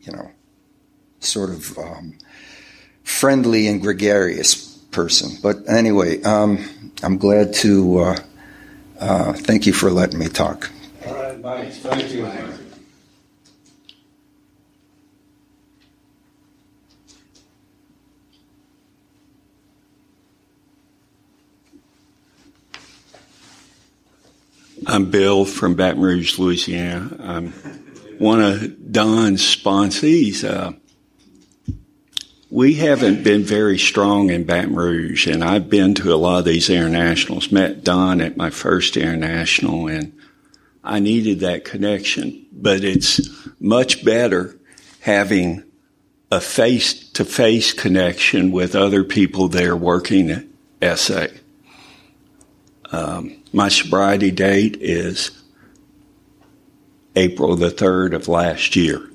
you 0.00 0.12
know 0.12 0.30
sort 1.26 1.50
of 1.50 1.76
um, 1.78 2.14
friendly 3.04 3.66
and 3.68 3.82
gregarious 3.82 4.54
person. 4.90 5.38
But 5.42 5.68
anyway, 5.68 6.22
um, 6.22 6.64
I'm 7.02 7.18
glad 7.18 7.52
to 7.54 8.14
thank 8.98 9.66
you 9.66 9.72
for 9.72 9.90
letting 9.90 10.18
me 10.18 10.28
talk. 10.28 10.70
All 11.06 11.14
right, 11.14 11.40
Mike. 11.40 11.72
Thank 11.72 12.12
you. 12.12 12.26
I'm 24.88 25.10
Bill 25.10 25.44
from 25.44 25.74
Baton 25.74 26.00
Rouge, 26.00 26.38
Louisiana. 26.38 27.16
I'm 27.20 27.52
one 28.18 28.40
of 28.40 28.92
Don's 28.92 29.42
sponsees. 29.42 30.44
Uh, 30.44 30.74
we 32.56 32.72
haven't 32.76 33.22
been 33.22 33.42
very 33.42 33.76
strong 33.76 34.30
in 34.30 34.44
Baton 34.44 34.74
Rouge, 34.74 35.26
and 35.26 35.44
I've 35.44 35.68
been 35.68 35.92
to 35.96 36.14
a 36.14 36.16
lot 36.16 36.38
of 36.38 36.46
these 36.46 36.70
internationals. 36.70 37.52
Met 37.52 37.84
Don 37.84 38.22
at 38.22 38.38
my 38.38 38.48
first 38.48 38.96
international, 38.96 39.88
and 39.88 40.18
I 40.82 40.98
needed 41.00 41.40
that 41.40 41.66
connection, 41.66 42.46
but 42.50 42.82
it's 42.82 43.20
much 43.60 44.06
better 44.06 44.58
having 45.00 45.64
a 46.30 46.40
face 46.40 47.10
to 47.10 47.26
face 47.26 47.74
connection 47.74 48.52
with 48.52 48.74
other 48.74 49.04
people 49.04 49.48
there 49.48 49.76
working 49.76 50.30
at 50.80 50.98
SA. 50.98 51.26
Um, 52.90 53.36
my 53.52 53.68
sobriety 53.68 54.30
date 54.30 54.78
is 54.80 55.30
April 57.14 57.54
the 57.54 57.68
3rd 57.68 58.14
of 58.14 58.28
last 58.28 58.76
year. 58.76 59.10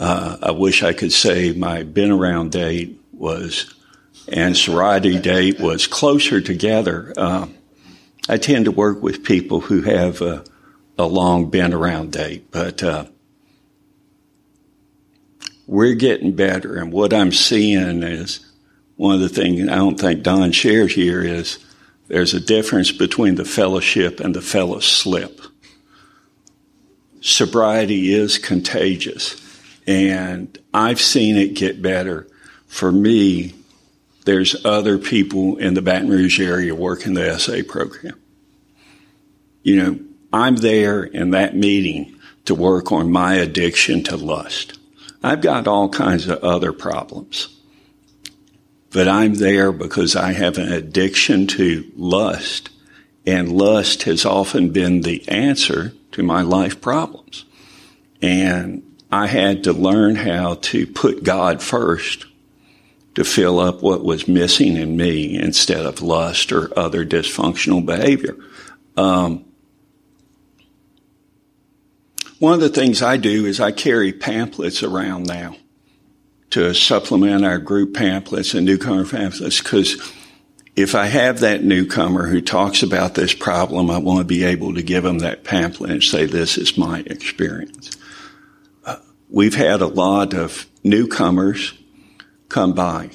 Uh, 0.00 0.38
I 0.42 0.50
wish 0.52 0.82
I 0.82 0.94
could 0.94 1.12
say 1.12 1.52
my 1.52 1.82
been 1.82 2.10
around 2.10 2.52
date 2.52 2.98
was 3.12 3.74
and 4.32 4.56
sobriety 4.56 5.18
date 5.18 5.60
was 5.60 5.86
closer 5.86 6.40
together. 6.40 7.12
Uh, 7.16 7.48
I 8.26 8.38
tend 8.38 8.64
to 8.64 8.70
work 8.70 9.02
with 9.02 9.24
people 9.24 9.60
who 9.60 9.82
have 9.82 10.22
a, 10.22 10.42
a 10.96 11.04
long 11.04 11.50
been 11.50 11.74
around 11.74 12.12
date, 12.12 12.50
but 12.50 12.82
uh, 12.82 13.06
we're 15.66 15.94
getting 15.94 16.32
better. 16.32 16.78
And 16.78 16.92
what 16.92 17.12
I'm 17.12 17.32
seeing 17.32 18.02
is 18.02 18.40
one 18.96 19.14
of 19.14 19.20
the 19.20 19.28
things 19.28 19.68
I 19.68 19.76
don't 19.76 20.00
think 20.00 20.22
Don 20.22 20.52
shared 20.52 20.92
here 20.92 21.22
is 21.22 21.58
there's 22.08 22.32
a 22.32 22.40
difference 22.40 22.90
between 22.90 23.34
the 23.34 23.44
fellowship 23.44 24.18
and 24.18 24.34
the 24.34 24.42
fellow 24.42 24.80
slip. 24.80 25.40
Sobriety 27.20 28.14
is 28.14 28.38
contagious, 28.38 29.49
and 29.86 30.56
I've 30.72 31.00
seen 31.00 31.36
it 31.36 31.54
get 31.54 31.82
better. 31.82 32.26
For 32.66 32.92
me, 32.92 33.54
there's 34.24 34.64
other 34.64 34.98
people 34.98 35.56
in 35.56 35.74
the 35.74 35.82
Baton 35.82 36.08
Rouge 36.08 36.40
area 36.40 36.74
working 36.74 37.14
the 37.14 37.38
SA 37.38 37.62
program. 37.66 38.18
You 39.62 39.76
know, 39.76 40.00
I'm 40.32 40.56
there 40.56 41.02
in 41.02 41.30
that 41.30 41.56
meeting 41.56 42.14
to 42.44 42.54
work 42.54 42.92
on 42.92 43.10
my 43.10 43.34
addiction 43.34 44.02
to 44.04 44.16
lust. 44.16 44.78
I've 45.22 45.40
got 45.40 45.66
all 45.66 45.88
kinds 45.88 46.28
of 46.28 46.42
other 46.42 46.72
problems. 46.72 47.56
But 48.92 49.06
I'm 49.06 49.34
there 49.34 49.70
because 49.70 50.16
I 50.16 50.32
have 50.32 50.58
an 50.58 50.72
addiction 50.72 51.46
to 51.48 51.90
lust, 51.96 52.70
and 53.24 53.52
lust 53.52 54.04
has 54.04 54.24
often 54.24 54.70
been 54.70 55.02
the 55.02 55.26
answer 55.28 55.92
to 56.12 56.22
my 56.22 56.42
life 56.42 56.80
problems. 56.80 57.44
And 58.20 58.89
I 59.12 59.26
had 59.26 59.64
to 59.64 59.72
learn 59.72 60.14
how 60.14 60.54
to 60.54 60.86
put 60.86 61.24
God 61.24 61.62
first 61.62 62.26
to 63.14 63.24
fill 63.24 63.58
up 63.58 63.82
what 63.82 64.04
was 64.04 64.28
missing 64.28 64.76
in 64.76 64.96
me 64.96 65.36
instead 65.38 65.84
of 65.84 66.00
lust 66.00 66.52
or 66.52 66.76
other 66.78 67.04
dysfunctional 67.04 67.84
behavior. 67.84 68.36
Um, 68.96 69.44
one 72.38 72.54
of 72.54 72.60
the 72.60 72.68
things 72.68 73.02
I 73.02 73.16
do 73.16 73.46
is 73.46 73.60
I 73.60 73.72
carry 73.72 74.12
pamphlets 74.12 74.82
around 74.82 75.26
now 75.26 75.56
to 76.50 76.72
supplement 76.72 77.44
our 77.44 77.58
group 77.58 77.94
pamphlets 77.94 78.54
and 78.54 78.64
newcomer 78.64 79.04
pamphlets 79.04 79.60
because 79.60 79.96
if 80.76 80.94
I 80.94 81.06
have 81.06 81.40
that 81.40 81.64
newcomer 81.64 82.28
who 82.28 82.40
talks 82.40 82.82
about 82.82 83.14
this 83.14 83.34
problem, 83.34 83.90
I 83.90 83.98
want 83.98 84.20
to 84.20 84.24
be 84.24 84.44
able 84.44 84.74
to 84.74 84.82
give 84.82 85.02
them 85.02 85.18
that 85.18 85.44
pamphlet 85.44 85.90
and 85.90 86.02
say, 86.02 86.26
this 86.26 86.56
is 86.56 86.78
my 86.78 87.00
experience. 87.06 87.90
We've 89.32 89.54
had 89.54 89.80
a 89.80 89.86
lot 89.86 90.34
of 90.34 90.66
newcomers 90.82 91.72
come 92.48 92.74
by 92.74 93.10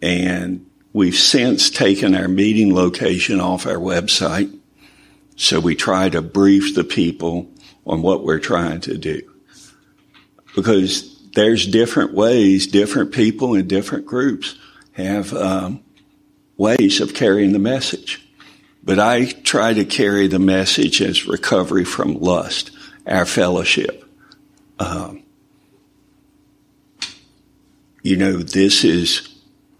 and 0.00 0.64
we've 0.92 1.16
since 1.16 1.70
taken 1.70 2.14
our 2.14 2.28
meeting 2.28 2.72
location 2.72 3.40
off 3.40 3.66
our 3.66 3.76
website. 3.76 4.56
So 5.34 5.58
we 5.58 5.74
try 5.74 6.08
to 6.08 6.22
brief 6.22 6.74
the 6.74 6.84
people 6.84 7.50
on 7.84 8.00
what 8.00 8.24
we're 8.24 8.38
trying 8.38 8.80
to 8.82 8.96
do 8.96 9.22
because 10.54 11.20
there's 11.32 11.66
different 11.66 12.14
ways, 12.14 12.66
different 12.68 13.12
people 13.12 13.54
in 13.54 13.66
different 13.68 14.06
groups 14.06 14.56
have 14.92 15.32
um, 15.34 15.80
ways 16.56 17.00
of 17.00 17.12
carrying 17.12 17.52
the 17.52 17.58
message. 17.58 18.26
But 18.82 18.98
I 18.98 19.26
try 19.26 19.74
to 19.74 19.84
carry 19.84 20.28
the 20.28 20.38
message 20.38 21.02
as 21.02 21.26
recovery 21.26 21.84
from 21.84 22.20
lust, 22.20 22.70
our 23.06 23.26
fellowship. 23.26 24.04
Um, 24.78 25.24
you 28.06 28.16
know, 28.16 28.36
this 28.36 28.84
is 28.84 29.28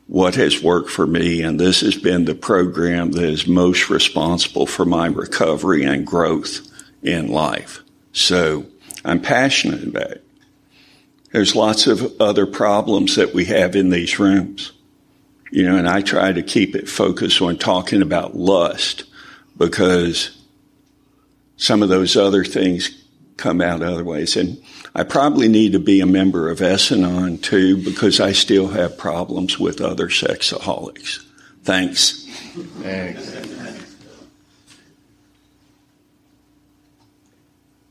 what 0.07 0.35
has 0.37 0.63
worked 0.63 0.91
for 0.91 1.07
me, 1.07 1.43
and 1.43 1.59
this 1.59 1.81
has 1.81 1.97
been 1.97 2.25
the 2.25 2.35
program 2.35 3.13
that 3.13 3.25
is 3.25 3.47
most 3.47 3.91
responsible 3.91 4.67
for 4.67 4.85
my 4.85 5.07
recovery 5.07 5.85
and 5.85 6.07
growth 6.07 6.61
in 7.03 7.29
life. 7.29 7.81
So 8.13 8.67
I'm 9.05 9.21
passionate 9.21 9.85
about 9.85 10.11
it. 10.11 10.25
There's 11.33 11.57
lots 11.57 11.87
of 11.87 12.21
other 12.21 12.47
problems 12.47 13.17
that 13.17 13.35
we 13.35 13.47
have 13.47 13.77
in 13.77 13.91
these 13.91 14.19
rooms 14.19 14.73
you 15.51 15.63
know, 15.63 15.77
and 15.77 15.89
I 15.89 16.01
try 16.01 16.33
to 16.33 16.43
keep 16.43 16.75
it 16.75 16.89
focused 16.89 17.41
on 17.41 17.57
talking 17.57 18.03
about 18.03 18.37
lust 18.37 19.05
because 19.57 20.37
some 21.57 21.83
of 21.83 21.89
those 21.89 22.17
other 22.17 22.45
things 22.45 23.06
come 23.37 23.61
out 23.61 23.83
other 23.83 24.05
ways. 24.05 24.37
And 24.37 24.63
I 24.95 25.03
probably 25.03 25.49
need 25.49 25.73
to 25.73 25.79
be 25.79 26.01
a 26.01 26.07
member 26.07 26.49
of 26.49 26.61
S-Anon 26.61 27.39
too 27.39 27.83
because 27.83 28.21
I 28.21 28.33
still 28.33 28.69
have 28.69 28.97
problems 28.97 29.59
with 29.59 29.81
other 29.81 30.09
sexaholics. 30.09 31.25
Thanks. 31.63 32.25
Thanks. 32.81 33.37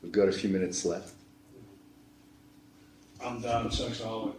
We've 0.02 0.12
got 0.12 0.28
a 0.30 0.32
few 0.32 0.50
minutes 0.50 0.86
left. 0.86 1.12
I'm 3.24 3.42
Don 3.42 3.70
Sexaholic. 3.70 4.36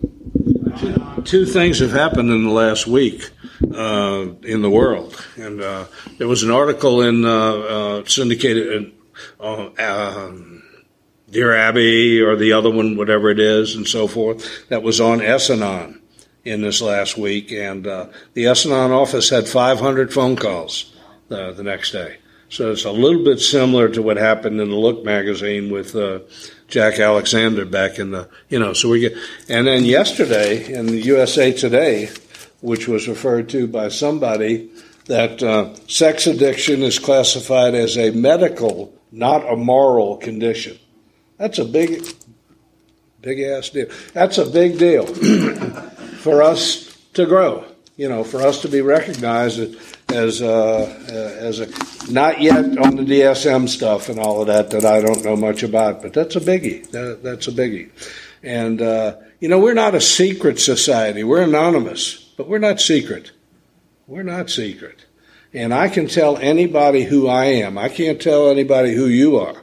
Two, 0.78 1.22
two 1.22 1.46
things 1.46 1.80
have 1.80 1.90
happened 1.90 2.30
in 2.30 2.44
the 2.44 2.50
last 2.50 2.86
week 2.86 3.30
uh, 3.74 4.26
in 4.42 4.62
the 4.62 4.70
world, 4.70 5.24
and 5.36 5.60
uh, 5.60 5.86
there 6.18 6.28
was 6.28 6.42
an 6.42 6.50
article 6.50 7.02
in 7.02 7.24
uh, 7.24 7.30
uh 7.30 8.04
syndicated 8.04 8.92
uh, 9.40 9.70
um, 9.78 10.55
Dear 11.36 11.54
Abby 11.54 12.22
or 12.22 12.34
the 12.34 12.54
other 12.54 12.70
one, 12.70 12.96
whatever 12.96 13.28
it 13.28 13.38
is, 13.38 13.74
and 13.74 13.86
so 13.86 14.06
forth, 14.06 14.66
that 14.70 14.82
was 14.82 15.02
on 15.02 15.20
S-Anon 15.20 16.00
in 16.46 16.62
this 16.62 16.80
last 16.80 17.18
week, 17.18 17.52
and 17.52 17.86
uh, 17.86 18.06
the 18.32 18.46
S-Anon 18.46 18.90
office 18.90 19.28
had 19.28 19.46
500 19.46 20.14
phone 20.14 20.36
calls 20.36 20.96
the 21.28 21.62
next 21.62 21.90
day. 21.90 22.16
So 22.48 22.70
it's 22.70 22.86
a 22.86 22.90
little 22.90 23.22
bit 23.22 23.38
similar 23.40 23.90
to 23.90 24.00
what 24.00 24.16
happened 24.16 24.62
in 24.62 24.70
the 24.70 24.76
Look 24.76 25.04
magazine 25.04 25.70
with 25.70 25.94
Jack 26.68 26.98
Alexander 26.98 27.66
back 27.66 27.98
in 27.98 28.12
the, 28.12 28.30
you 28.48 28.58
know, 28.58 28.72
so 28.72 28.88
we 28.88 29.00
get, 29.00 29.12
and 29.46 29.66
then 29.66 29.84
yesterday 29.84 30.72
in 30.72 30.86
the 30.86 31.02
USA 31.02 31.52
Today, 31.52 32.08
which 32.62 32.88
was 32.88 33.08
referred 33.08 33.50
to 33.50 33.66
by 33.66 33.88
somebody, 33.88 34.70
that 35.04 35.42
uh, 35.42 35.74
sex 35.86 36.26
addiction 36.26 36.82
is 36.82 36.98
classified 36.98 37.74
as 37.74 37.98
a 37.98 38.10
medical, 38.12 38.94
not 39.12 39.46
a 39.46 39.54
moral 39.54 40.16
condition. 40.16 40.78
That's 41.38 41.58
a 41.58 41.64
big, 41.64 42.04
big 43.20 43.40
ass 43.40 43.70
deal. 43.70 43.88
That's 44.12 44.38
a 44.38 44.46
big 44.46 44.78
deal 44.78 45.06
for 46.18 46.42
us 46.42 46.96
to 47.14 47.26
grow, 47.26 47.64
you 47.96 48.08
know, 48.08 48.24
for 48.24 48.42
us 48.42 48.62
to 48.62 48.68
be 48.68 48.80
recognized 48.80 49.76
as 50.12 50.40
uh, 50.40 51.36
as 51.40 51.60
a 51.60 51.68
not 52.10 52.40
yet 52.40 52.78
on 52.78 52.96
the 52.96 53.02
DSM 53.02 53.68
stuff 53.68 54.08
and 54.08 54.18
all 54.18 54.40
of 54.40 54.46
that 54.46 54.70
that 54.70 54.84
I 54.84 55.00
don't 55.00 55.24
know 55.24 55.36
much 55.36 55.62
about, 55.62 56.02
but 56.02 56.12
that's 56.12 56.36
a 56.36 56.40
biggie. 56.40 56.88
That, 56.90 57.22
that's 57.22 57.48
a 57.48 57.52
biggie. 57.52 57.90
And 58.42 58.80
uh, 58.80 59.16
you 59.40 59.48
know, 59.48 59.58
we're 59.58 59.74
not 59.74 59.94
a 59.94 60.00
secret 60.00 60.58
society. 60.60 61.24
We're 61.24 61.42
anonymous, 61.42 62.32
but 62.36 62.48
we're 62.48 62.58
not 62.58 62.80
secret. 62.80 63.32
We're 64.06 64.22
not 64.22 64.50
secret. 64.50 65.04
And 65.52 65.74
I 65.74 65.88
can 65.88 66.06
tell 66.06 66.36
anybody 66.36 67.04
who 67.04 67.28
I 67.28 67.46
am. 67.46 67.78
I 67.78 67.88
can't 67.88 68.20
tell 68.20 68.50
anybody 68.50 68.94
who 68.94 69.06
you 69.06 69.38
are, 69.38 69.62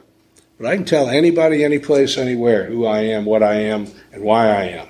but 0.58 0.66
I 0.66 0.76
can 0.76 0.84
tell 0.84 1.08
anybody, 1.08 1.64
any 1.64 1.78
place, 1.78 2.16
anywhere 2.16 2.64
who 2.66 2.86
I 2.86 3.00
am, 3.00 3.24
what 3.24 3.42
I 3.42 3.54
am, 3.54 3.88
and 4.12 4.22
why 4.22 4.48
I 4.48 4.64
am. 4.64 4.88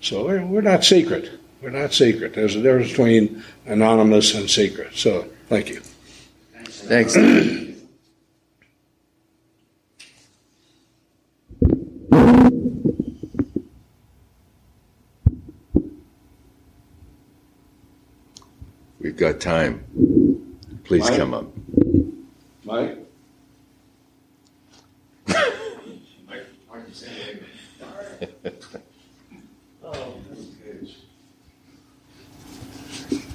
So 0.00 0.26
we're, 0.26 0.44
we're 0.44 0.60
not 0.60 0.84
secret. 0.84 1.30
We're 1.60 1.70
not 1.70 1.92
secret. 1.92 2.34
There's 2.34 2.56
a 2.56 2.62
difference 2.62 2.90
between 2.90 3.42
anonymous 3.66 4.34
and 4.34 4.50
secret. 4.50 4.94
So, 4.94 5.26
thank 5.48 5.70
you. 5.70 5.80
Thanks. 6.66 7.16
We've 19.04 19.16
got 19.16 19.38
time. 19.38 19.84
Please 20.84 21.08
Mike? 21.08 21.18
come 21.18 21.34
up. 21.34 21.46
Mike? 22.64 23.03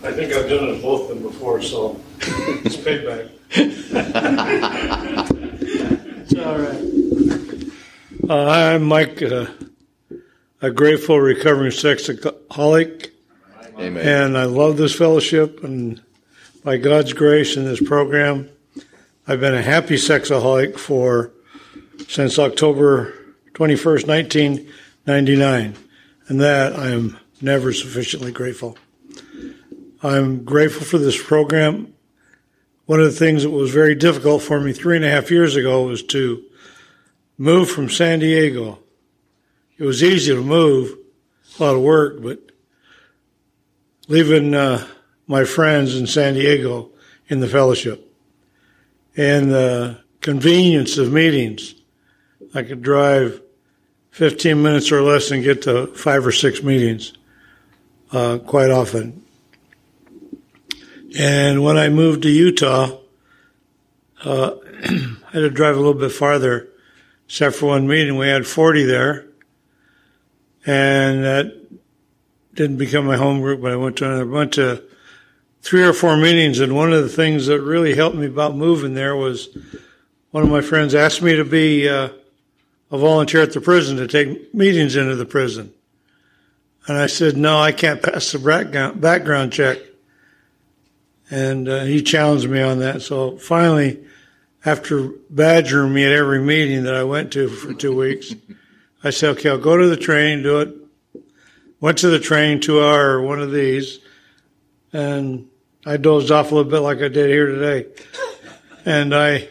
I 0.02 0.14
think 0.14 0.32
I've 0.32 0.48
done 0.48 0.70
it 0.70 0.82
both 0.82 1.10
of 1.10 1.10
them 1.10 1.22
before, 1.22 1.62
so 1.62 2.00
it's 2.64 2.78
payback. 2.78 3.30
it's 6.24 6.36
all 6.36 6.58
right. 6.58 6.86
Uh, 8.30 8.50
I'm 8.50 8.84
Mike, 8.84 9.22
uh, 9.22 9.48
a 10.62 10.72
grateful 10.72 11.20
recovering 11.20 11.72
sexaholic. 11.72 13.12
Amen. 13.78 14.08
And 14.08 14.38
I 14.38 14.46
love 14.46 14.78
this 14.78 14.96
fellowship, 14.96 15.66
and 15.66 16.02
by 16.64 16.78
God's 16.78 17.12
grace 17.12 17.58
in 17.58 17.66
this 17.66 17.82
program, 17.82 18.48
I've 19.28 19.42
been 19.42 19.54
a 19.54 19.62
happy 19.62 19.96
sexaholic 19.96 20.80
for 20.80 21.32
since 22.08 22.40
October 22.40 23.14
21st, 23.54 24.08
1999. 24.08 25.76
And 26.28 26.42
that 26.42 26.74
I 26.78 26.88
am 26.90 27.20
never 27.42 27.74
sufficiently 27.74 28.32
grateful. 28.32 28.78
I'm 30.02 30.46
grateful 30.46 30.86
for 30.86 30.98
this 30.98 31.22
program. 31.22 31.94
One 32.86 33.02
of 33.02 33.06
the 33.06 33.20
things 33.20 33.44
that 33.44 33.50
was 33.50 33.72
very 33.72 33.96
difficult 33.96 34.42
for 34.42 34.62
me 34.62 34.72
three 34.72 34.96
and 34.96 35.04
a 35.04 35.12
half 35.12 35.30
years 35.30 35.58
ago 35.58 35.88
was 35.88 36.04
to 36.04 36.42
move 37.38 37.70
from 37.70 37.90
San 37.90 38.20
Diego. 38.20 38.80
It 39.78 39.84
was 39.84 40.02
easy 40.02 40.34
to 40.34 40.42
move, 40.42 40.98
a 41.60 41.64
lot 41.64 41.76
of 41.76 41.82
work, 41.82 42.22
but 42.22 42.40
leaving 44.08 44.54
uh, 44.56 44.88
my 45.28 45.44
friends 45.44 45.98
in 45.98 46.08
San 46.08 46.36
Diego 46.36 46.92
in 47.28 47.42
the 47.42 47.48
fellowship 47.50 48.10
and 49.18 49.52
the 49.52 50.02
convenience 50.22 50.98
of 50.98 51.12
meetings. 51.12 51.76
I 52.56 52.64
could 52.64 52.82
drive 52.82 53.42
15 54.12 54.62
minutes 54.62 54.94
or 54.94 55.02
less 55.02 55.30
and 55.30 55.44
get 55.44 55.64
to 55.64 55.88
five 55.88 56.26
or 56.26 56.32
six 56.32 56.64
meetings 56.64 57.12
uh, 58.14 58.38
quite 58.38 58.72
often. 58.72 59.26
And 61.20 61.66
when 61.66 61.78
I 61.78 61.90
moved 61.90 62.22
to 62.22 62.30
Utah, 62.30 62.98
uh, 64.24 64.52
I 64.86 65.32
had 65.34 65.40
to 65.40 65.50
drive 65.50 65.76
a 65.76 65.80
little 65.80 65.94
bit 65.94 66.14
farther, 66.14 66.70
except 67.26 67.58
for 67.58 67.66
one 67.66 67.90
meeting. 67.90 68.16
We 68.16 68.30
had 68.30 68.48
40 68.48 68.86
there, 68.86 69.28
and 70.66 71.26
that 71.26 71.62
didn't 72.54 72.78
become 72.78 73.06
my 73.06 73.18
home 73.18 73.42
group. 73.42 73.62
But 73.62 73.74
I 73.74 73.76
went 73.76 73.98
to 73.98 74.06
another, 74.06 74.26
went 74.26 74.54
to 74.54 74.82
three 75.62 75.84
or 75.84 75.92
four 75.92 76.16
meetings, 76.16 76.62
and 76.62 76.74
one 76.74 76.94
of 76.94 77.04
the 77.04 77.10
things 77.10 77.48
that 77.48 77.60
really 77.60 77.96
helped 77.96 78.16
me 78.16 78.28
about 78.28 78.56
moving 78.56 78.94
there 78.94 79.18
was 79.18 79.50
one 80.32 80.44
of 80.44 80.50
my 80.50 80.62
friends 80.62 80.96
asked 80.96 81.22
me 81.22 81.36
to 81.36 81.44
be 81.44 81.90
uh, 81.90 82.12
a 82.92 82.98
volunteer 82.98 83.42
at 83.42 83.52
the 83.52 83.60
prison 83.60 83.98
to 83.98 84.08
take 84.08 84.54
meetings 84.54 84.96
into 84.96 85.18
the 85.18 85.26
prison. 85.26 85.74
And 86.88 86.98
I 86.98 87.08
said, 87.08 87.36
no, 87.36 87.60
I 87.60 87.74
can't 87.74 88.02
pass 88.02 88.32
the 88.32 88.94
background 88.96 89.52
check. 89.52 89.80
And 91.32 91.70
uh, 91.70 91.84
he 91.84 92.02
challenged 92.02 92.50
me 92.50 92.62
on 92.62 92.80
that. 92.80 93.02
So 93.02 93.38
finally, 93.38 94.04
after 94.66 95.10
badgering 95.30 95.94
me 95.94 96.06
at 96.06 96.12
every 96.12 96.42
meeting 96.42 96.84
that 96.84 96.96
I 96.96 97.04
went 97.04 97.32
to 97.34 97.48
for 97.50 97.74
two 97.74 97.96
weeks, 97.96 98.34
I 99.04 99.12
said, 99.12 99.32
okay, 99.32 99.50
I'll 99.50 99.58
go 99.58 99.78
to 99.78 99.88
the 99.88 99.98
training, 99.98 100.44
do 100.44 100.60
it. 100.60 100.76
Went 101.80 102.00
to 102.00 102.10
the 102.10 102.20
training, 102.20 102.60
two 102.60 102.84
hour, 102.84 103.22
one 103.22 103.40
of 103.40 103.54
these, 103.54 104.00
and 104.92 105.48
I 105.86 105.96
dozed 105.96 106.30
off 106.30 106.52
a 106.52 106.56
little 106.56 106.70
bit 106.70 106.80
like 106.80 106.98
I 106.98 107.08
did 107.08 107.30
here 107.30 107.48
today. 107.48 107.90
And 108.86 109.14
I 109.14 109.50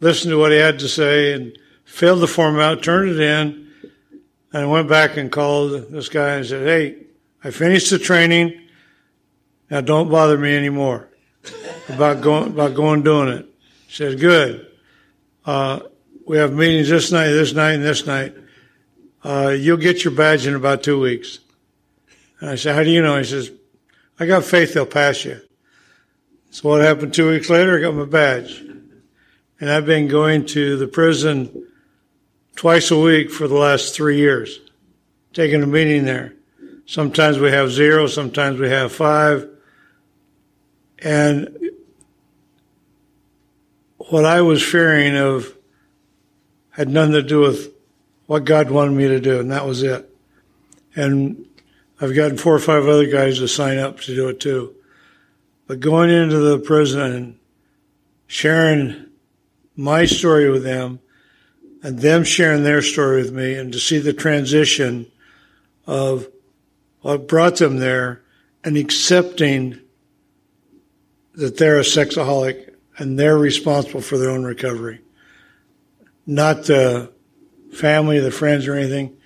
listened 0.00 0.32
to 0.32 0.38
what 0.38 0.50
he 0.50 0.58
had 0.58 0.80
to 0.80 0.88
say 0.88 1.32
and 1.32 1.56
filled 1.84 2.20
the 2.20 2.26
form 2.26 2.58
out, 2.58 2.82
turned 2.82 3.10
it 3.10 3.20
in, 3.20 3.70
and 4.52 4.70
went 4.70 4.88
back 4.88 5.16
and 5.16 5.30
called 5.30 5.90
this 5.90 6.08
guy 6.08 6.34
and 6.34 6.46
said, 6.46 6.66
Hey, 6.66 7.06
I 7.42 7.50
finished 7.50 7.90
the 7.90 7.98
training. 7.98 8.67
Now 9.70 9.80
don't 9.80 10.10
bother 10.10 10.38
me 10.38 10.56
anymore 10.56 11.08
about 11.88 12.20
going, 12.20 12.48
about 12.48 12.74
going 12.74 13.02
doing 13.02 13.28
it. 13.28 13.46
He 13.86 13.94
said, 13.94 14.20
Good. 14.20 14.66
Uh, 15.44 15.80
we 16.26 16.36
have 16.38 16.52
meetings 16.52 16.88
this 16.88 17.10
night, 17.10 17.28
this 17.28 17.54
night, 17.54 17.72
and 17.72 17.84
this 17.84 18.06
night. 18.06 18.34
Uh, 19.24 19.54
you'll 19.58 19.78
get 19.78 20.04
your 20.04 20.12
badge 20.12 20.46
in 20.46 20.54
about 20.54 20.82
two 20.82 21.00
weeks. 21.00 21.38
And 22.40 22.50
I 22.50 22.54
said, 22.54 22.74
How 22.74 22.82
do 22.82 22.90
you 22.90 23.02
know? 23.02 23.18
He 23.18 23.24
says, 23.24 23.50
I 24.18 24.26
got 24.26 24.44
faith 24.44 24.74
they'll 24.74 24.86
pass 24.86 25.24
you. 25.24 25.40
So 26.50 26.68
what 26.68 26.80
happened 26.80 27.14
two 27.14 27.30
weeks 27.30 27.50
later? 27.50 27.78
I 27.78 27.80
got 27.80 27.94
my 27.94 28.04
badge. 28.04 28.60
And 29.60 29.70
I've 29.70 29.86
been 29.86 30.08
going 30.08 30.46
to 30.46 30.76
the 30.76 30.86
prison 30.86 31.66
twice 32.54 32.90
a 32.90 32.98
week 32.98 33.30
for 33.30 33.48
the 33.48 33.56
last 33.56 33.94
three 33.94 34.18
years, 34.18 34.60
taking 35.32 35.62
a 35.62 35.66
meeting 35.66 36.04
there. 36.04 36.34
Sometimes 36.86 37.38
we 37.38 37.50
have 37.50 37.70
zero, 37.70 38.06
sometimes 38.06 38.58
we 38.58 38.68
have 38.70 38.92
five. 38.92 39.48
And 41.02 41.70
what 43.98 44.24
I 44.24 44.40
was 44.40 44.62
fearing 44.62 45.16
of 45.16 45.56
had 46.70 46.88
nothing 46.88 47.12
to 47.12 47.22
do 47.22 47.40
with 47.40 47.72
what 48.26 48.44
God 48.44 48.70
wanted 48.70 48.92
me 48.92 49.08
to 49.08 49.20
do, 49.20 49.40
and 49.40 49.50
that 49.50 49.66
was 49.66 49.82
it. 49.82 50.08
And 50.94 51.46
I've 52.00 52.14
gotten 52.14 52.36
four 52.36 52.54
or 52.54 52.60
five 52.60 52.86
other 52.86 53.06
guys 53.06 53.38
to 53.38 53.48
sign 53.48 53.78
up 53.78 54.00
to 54.00 54.14
do 54.14 54.28
it 54.28 54.40
too. 54.40 54.74
But 55.66 55.80
going 55.80 56.10
into 56.10 56.38
the 56.38 56.58
prison 56.58 57.00
and 57.00 57.38
sharing 58.26 59.06
my 59.76 60.04
story 60.04 60.50
with 60.50 60.62
them 60.62 61.00
and 61.82 61.98
them 61.98 62.24
sharing 62.24 62.64
their 62.64 62.82
story 62.82 63.22
with 63.22 63.32
me 63.32 63.54
and 63.54 63.72
to 63.72 63.78
see 63.78 63.98
the 63.98 64.12
transition 64.12 65.10
of 65.86 66.28
what 67.00 67.28
brought 67.28 67.56
them 67.56 67.78
there 67.78 68.22
and 68.64 68.76
accepting 68.76 69.80
that 71.38 71.56
they're 71.56 71.78
a 71.78 71.82
sexaholic 71.82 72.74
and 72.98 73.18
they're 73.18 73.38
responsible 73.38 74.00
for 74.00 74.18
their 74.18 74.30
own 74.30 74.44
recovery 74.44 75.00
not 76.28 76.64
the 76.64 77.10
family, 77.72 78.20
the 78.20 78.30
friends, 78.30 78.68
or 78.68 78.74
anything. 78.74 79.16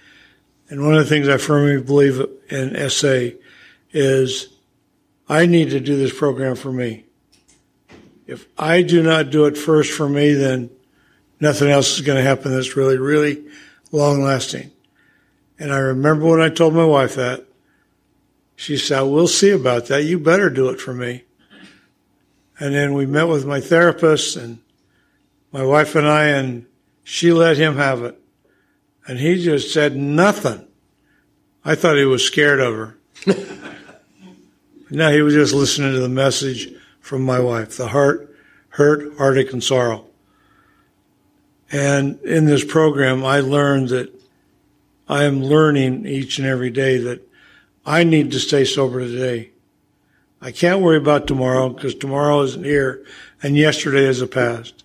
And 0.71 0.87
one 0.87 0.95
of 0.95 1.01
the 1.01 1.09
things 1.09 1.29
I 1.29 1.37
firmly 1.37 1.83
believe 1.83 2.25
in 2.49 2.89
SA 2.89 3.37
is 3.91 4.49
I 5.29 5.45
need 5.47 5.71
to 5.71 5.81
do 5.81 5.97
this 5.97 6.17
program 6.17 6.55
for 6.55 6.73
me. 6.73 7.05
If 8.27 8.47
I 8.57 8.83
do 8.83 9.03
not 9.03 9.31
do 9.31 9.47
it 9.47 9.59
first 9.59 9.91
for 9.91 10.09
me, 10.09 10.33
then 10.33 10.71
nothing 11.41 11.71
else 11.71 11.97
is 11.97 12.03
going 12.03 12.17
to 12.17 12.23
happen 12.23 12.53
that's 12.53 12.77
really, 12.77 12.99
really 12.99 13.45
long 13.91 14.23
lasting. 14.23 14.71
And 15.59 15.73
I 15.73 15.79
remember 15.79 16.27
when 16.27 16.41
I 16.41 16.49
told 16.49 16.73
my 16.73 16.85
wife 16.85 17.17
that, 17.17 17.45
she 18.55 18.77
said, 18.77 19.03
We'll 19.03 19.27
see 19.27 19.51
about 19.51 19.87
that. 19.87 20.05
You 20.05 20.21
better 20.21 20.49
do 20.49 20.69
it 20.69 20.81
for 20.81 20.95
me. 20.95 21.25
And 22.59 22.75
then 22.75 22.95
we 22.95 23.07
met 23.07 23.29
with 23.29 23.47
my 23.47 23.61
therapist 23.61 24.37
and 24.37 24.59
my 25.53 25.65
wife 25.65 25.95
and 25.95 26.07
I, 26.07 26.27
and 26.27 26.67
she 27.05 27.33
let 27.33 27.57
him 27.57 27.77
have 27.77 28.03
it. 28.03 28.19
And 29.07 29.19
he 29.19 29.43
just 29.43 29.73
said 29.73 29.97
nothing. 29.97 30.67
I 31.65 31.75
thought 31.75 31.97
he 31.97 32.05
was 32.05 32.25
scared 32.25 32.61
of 32.61 32.75
her. 32.75 32.97
no, 34.91 35.13
he 35.13 35.23
was 35.23 35.35
just 35.35 35.55
listening 35.55 35.93
to 35.93 36.01
the 36.01 36.09
message 36.09 36.73
from 37.01 37.23
my 37.23 37.41
wife 37.41 37.77
the 37.77 37.89
heart, 37.89 38.35
hurt, 38.71 39.17
heartache, 39.17 39.53
and 39.53 39.63
sorrow. 39.63 40.07
And 41.71 42.21
in 42.21 42.45
this 42.45 42.65
program, 42.65 43.25
I 43.25 43.41
learned 43.41 43.89
that 43.89 44.13
I 45.09 45.25
am 45.25 45.43
learning 45.43 46.07
each 46.07 46.39
and 46.39 46.47
every 46.47 46.71
day 46.71 46.99
that 46.99 47.27
I 47.85 48.05
need 48.05 48.31
to 48.33 48.41
stay 48.41 48.65
sober 48.65 49.01
today. 49.01 49.52
I 50.45 50.51
can't 50.51 50.81
worry 50.81 50.97
about 50.97 51.29
tomorrow 51.29 51.69
because 51.69 51.95
tomorrow 51.95 52.43
isn't 52.43 52.65
here 52.65 53.07
and 53.45 53.57
yesterday 53.57 54.05
is 54.05 54.21
a 54.21 54.27
past. 54.27 54.83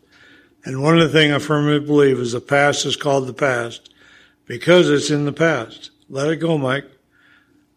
And 0.64 0.84
one 0.84 1.00
of 1.00 1.12
the 1.12 1.18
things 1.18 1.34
I 1.34 1.40
firmly 1.40 1.80
believe 1.80 2.20
is 2.20 2.34
the 2.34 2.40
past 2.40 2.86
is 2.86 2.96
called 2.96 3.26
the 3.26 3.34
past 3.34 3.92
because 4.46 4.88
it's 4.88 5.10
in 5.10 5.26
the 5.26 5.34
past. 5.34 5.90
Let 6.10 6.30
it 6.30 6.36
go, 6.36 6.60
Mike. 6.60 6.86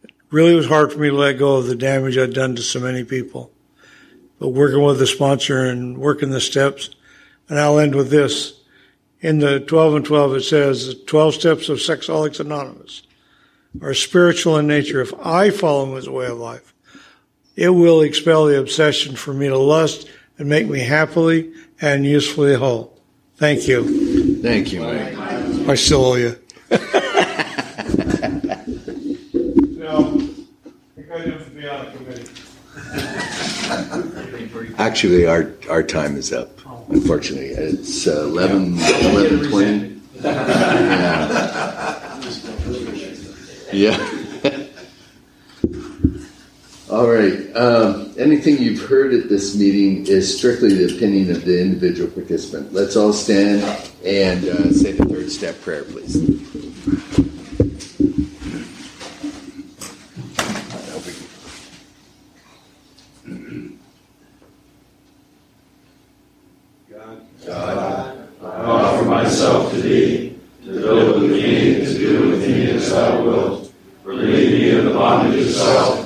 It 0.05 0.11
really 0.31 0.55
was 0.55 0.67
hard 0.67 0.93
for 0.93 0.99
me 0.99 1.09
to 1.09 1.15
let 1.15 1.39
go 1.39 1.57
of 1.57 1.69
the 1.69 1.75
damage 1.75 2.19
I'd 2.19 2.35
done 2.35 2.55
to 2.57 2.63
so 2.63 2.81
many 2.81 3.03
people. 3.03 3.51
But 4.39 4.49
working 4.49 4.83
with 4.83 4.99
the 4.99 5.07
sponsor 5.07 5.65
and 5.65 5.97
working 5.97 6.31
the 6.31 6.41
steps, 6.41 6.91
and 7.49 7.59
I'll 7.59 7.79
end 7.79 7.95
with 7.95 8.11
this. 8.11 8.61
In 9.23 9.39
the 9.39 9.59
12 9.59 9.95
and 9.95 10.05
12, 10.05 10.35
it 10.35 10.43
says 10.43 10.87
the 10.87 10.95
12 10.95 11.35
steps 11.35 11.69
of 11.71 11.79
Sexaholics 11.79 12.41
Anonymous 12.41 13.05
are 13.81 13.95
spiritual 13.95 14.59
in 14.59 14.67
nature. 14.67 15.01
If 15.01 15.15
I 15.25 15.49
follow 15.51 15.97
as 15.97 16.09
way 16.09 16.27
of 16.27 16.39
life, 16.39 16.75
it 17.57 17.71
will 17.71 18.01
expel 18.01 18.47
the 18.47 18.59
obsession 18.59 19.17
for 19.17 19.35
me 19.35 19.49
to 19.49 19.59
lust 19.59 20.09
and 20.39 20.49
make 20.49 20.69
me 20.69 20.81
happily 20.81 21.53
and 21.81 22.07
usefully 22.07 22.55
whole. 22.55 22.99
Thank 23.37 23.67
you. 23.69 24.43
Thank 24.43 24.73
you, 24.73 24.81
Mike. 24.81 25.69
I 25.69 25.75
still 25.75 26.05
owe 26.05 26.15
you. 26.15 26.37
Actually, 34.79 35.27
our, 35.27 35.53
our 35.69 35.83
time 35.83 36.17
is 36.17 36.33
up, 36.33 36.51
unfortunately. 36.89 37.49
It's 37.49 38.07
uh, 38.07 38.23
11, 38.25 38.79
11 38.79 39.51
20. 39.51 40.01
Yeah. 40.23 41.31
yeah. 43.73 44.20
All 46.91 47.09
right. 47.09 47.55
Um, 47.55 48.13
anything 48.19 48.59
you've 48.59 48.83
heard 48.83 49.15
at 49.15 49.29
this 49.29 49.57
meeting 49.57 50.09
is 50.09 50.37
strictly 50.37 50.75
the 50.75 50.97
opinion 50.97 51.31
of 51.31 51.45
the 51.45 51.63
individual 51.63 52.11
participant. 52.11 52.73
Let's 52.73 52.97
all 52.97 53.13
stand 53.13 53.63
and 54.05 54.45
uh, 54.45 54.73
say 54.73 54.91
the 54.91 55.05
third 55.05 55.31
step 55.31 55.61
prayer, 55.61 55.85
please. 55.85 56.17
God, 67.47 68.29
I 68.43 68.47
offer 68.47 69.05
myself 69.05 69.71
to 69.71 69.81
thee, 69.81 70.37
to 70.65 70.73
do 70.73 72.31
with 72.31 72.43
as 72.75 72.91
thou 72.91 73.23
wilt. 73.23 73.73
Relieve 74.03 74.51
me 74.51 74.71
of 74.71 74.87
the 74.87 74.91
bondage 74.91 75.47
of 75.47 75.53
self 75.53 76.00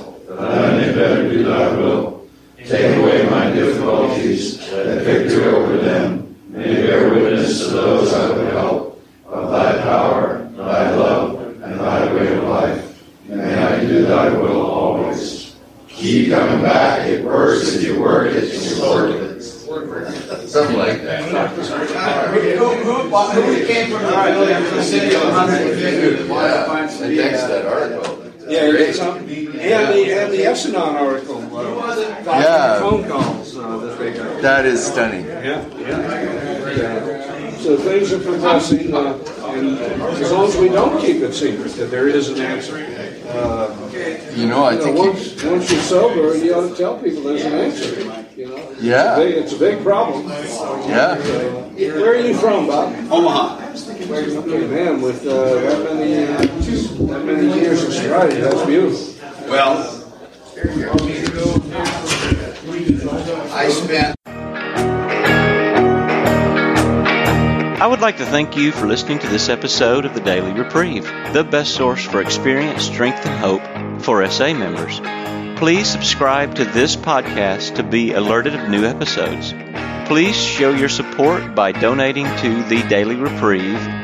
that 0.48 0.74
I 0.74 0.76
may 0.76 0.94
better 0.94 1.28
do 1.30 1.44
thy 1.44 1.76
will. 1.76 2.26
Take 2.58 2.96
away 2.96 3.28
my 3.28 3.50
difficulties, 3.50 4.58
that 4.70 5.02
victory 5.02 5.44
over 5.44 5.76
them 5.76 6.34
may 6.48 6.74
bear 6.74 7.10
witness 7.10 7.58
to 7.58 7.70
those 7.70 8.12
I 8.12 8.30
would 8.30 8.52
help 8.52 9.02
of 9.26 9.50
thy 9.50 9.82
power, 9.82 10.48
thy 10.56 10.94
love, 10.94 11.40
and 11.62 11.80
thy 11.80 12.14
way 12.14 12.36
of 12.36 12.44
life. 12.44 13.02
May 13.28 13.54
I 13.54 13.80
do 13.80 14.06
thy 14.06 14.30
will 14.30 14.62
always. 14.62 15.56
Keep 15.88 16.30
coming 16.30 16.62
back. 16.62 17.06
It 17.06 17.24
works 17.24 17.74
if 17.74 17.82
you 17.82 18.00
work 18.00 18.32
it, 18.32 18.52
you 18.52 18.82
work 18.82 19.10
it. 19.10 19.42
Something 19.42 20.76
like 20.76 21.02
that. 21.02 21.22
Who, 21.28 22.68
who, 22.68 23.08
who 23.08 23.66
came 23.66 23.90
from 23.90 24.02
the 24.02 24.82
city 24.82 25.14
of 25.14 25.22
Huntsville? 25.22 26.26
Yeah, 26.28 26.86
thanks 26.86 26.98
to 26.98 27.48
that 27.48 27.66
article. 27.66 28.23
Yeah, 28.54 28.86
and, 28.86 28.94
some, 28.94 29.18
and 29.18 29.28
the 29.28 30.12
and 30.12 30.32
the 30.32 30.44
S-Anon 30.46 30.96
article. 30.96 31.56
Uh, 31.56 32.14
yeah. 32.24 32.78
Phone 32.78 33.08
calls 33.08 33.56
uh, 33.56 33.76
that 33.78 33.98
they 33.98 34.12
got. 34.12 34.42
That 34.42 34.64
is 34.64 34.84
stunning. 34.86 35.26
Yeah, 35.26 35.66
yeah. 35.78 37.54
So 37.58 37.76
things 37.78 38.12
are 38.12 38.20
progressing, 38.20 38.94
uh, 38.94 39.18
and 39.46 39.78
as 39.78 40.30
long 40.30 40.46
as 40.46 40.56
we 40.56 40.68
don't 40.68 41.00
keep 41.00 41.22
it 41.22 41.32
secret 41.32 41.72
that 41.72 41.90
there 41.90 42.08
is 42.08 42.28
an 42.28 42.40
answer. 42.40 42.76
Uh, 43.26 43.74
you 44.34 44.46
know, 44.46 44.64
I 44.64 44.72
you 44.72 44.78
know, 44.78 44.84
think 44.84 44.98
once, 44.98 45.42
you, 45.42 45.50
once 45.50 45.72
you're 45.72 45.80
sober, 45.80 46.36
you 46.36 46.54
ought 46.54 46.68
to 46.68 46.76
tell 46.76 46.98
people 46.98 47.22
there's 47.22 47.44
an 47.44 47.54
answer. 47.54 48.26
You 48.36 48.48
know, 48.48 48.74
yeah, 48.78 49.18
it's 49.18 49.18
a 49.18 49.24
big, 49.24 49.44
it's 49.44 49.52
a 49.54 49.58
big 49.58 49.82
problem. 49.82 50.28
Yeah. 50.28 51.16
Uh, 51.18 51.64
where 51.74 52.12
are 52.12 52.16
you 52.16 52.34
from, 52.34 52.66
Bob? 52.66 52.92
Omaha. 53.10 53.64
Okay, 53.74 54.66
Man, 54.66 55.00
with 55.00 55.26
uh, 55.26 55.54
that 55.54 55.94
many 55.94 56.24
uh, 56.24 56.42
that 57.06 57.24
many 57.24 57.52
years 57.54 57.82
of 57.82 57.92
sobriety, 57.92 58.40
that's 58.40 58.64
beautiful. 58.64 59.14
Well, 59.48 60.02
I 63.52 63.68
spent. 63.68 64.16
I 67.80 67.86
would 67.86 68.00
like 68.00 68.16
to 68.16 68.24
thank 68.26 68.56
you 68.56 68.72
for 68.72 68.86
listening 68.86 69.18
to 69.18 69.26
this 69.28 69.48
episode 69.48 70.04
of 70.06 70.14
the 70.14 70.20
Daily 70.20 70.52
Reprieve, 70.52 71.04
the 71.32 71.44
best 71.44 71.74
source 71.74 72.04
for 72.04 72.20
experience, 72.20 72.84
strength, 72.84 73.26
and 73.26 73.38
hope 73.38 74.02
for 74.02 74.26
SA 74.28 74.54
members. 74.54 75.00
Please 75.58 75.88
subscribe 75.88 76.54
to 76.54 76.64
this 76.64 76.96
podcast 76.96 77.76
to 77.76 77.82
be 77.82 78.12
alerted 78.12 78.54
of 78.54 78.68
new 78.68 78.84
episodes. 78.84 79.52
Please 80.08 80.36
show 80.36 80.70
your 80.70 80.88
support 80.88 81.54
by 81.54 81.72
donating 81.72 82.26
to 82.38 82.62
the 82.64 82.82
Daily 82.88 83.16
Reprieve 83.16 84.03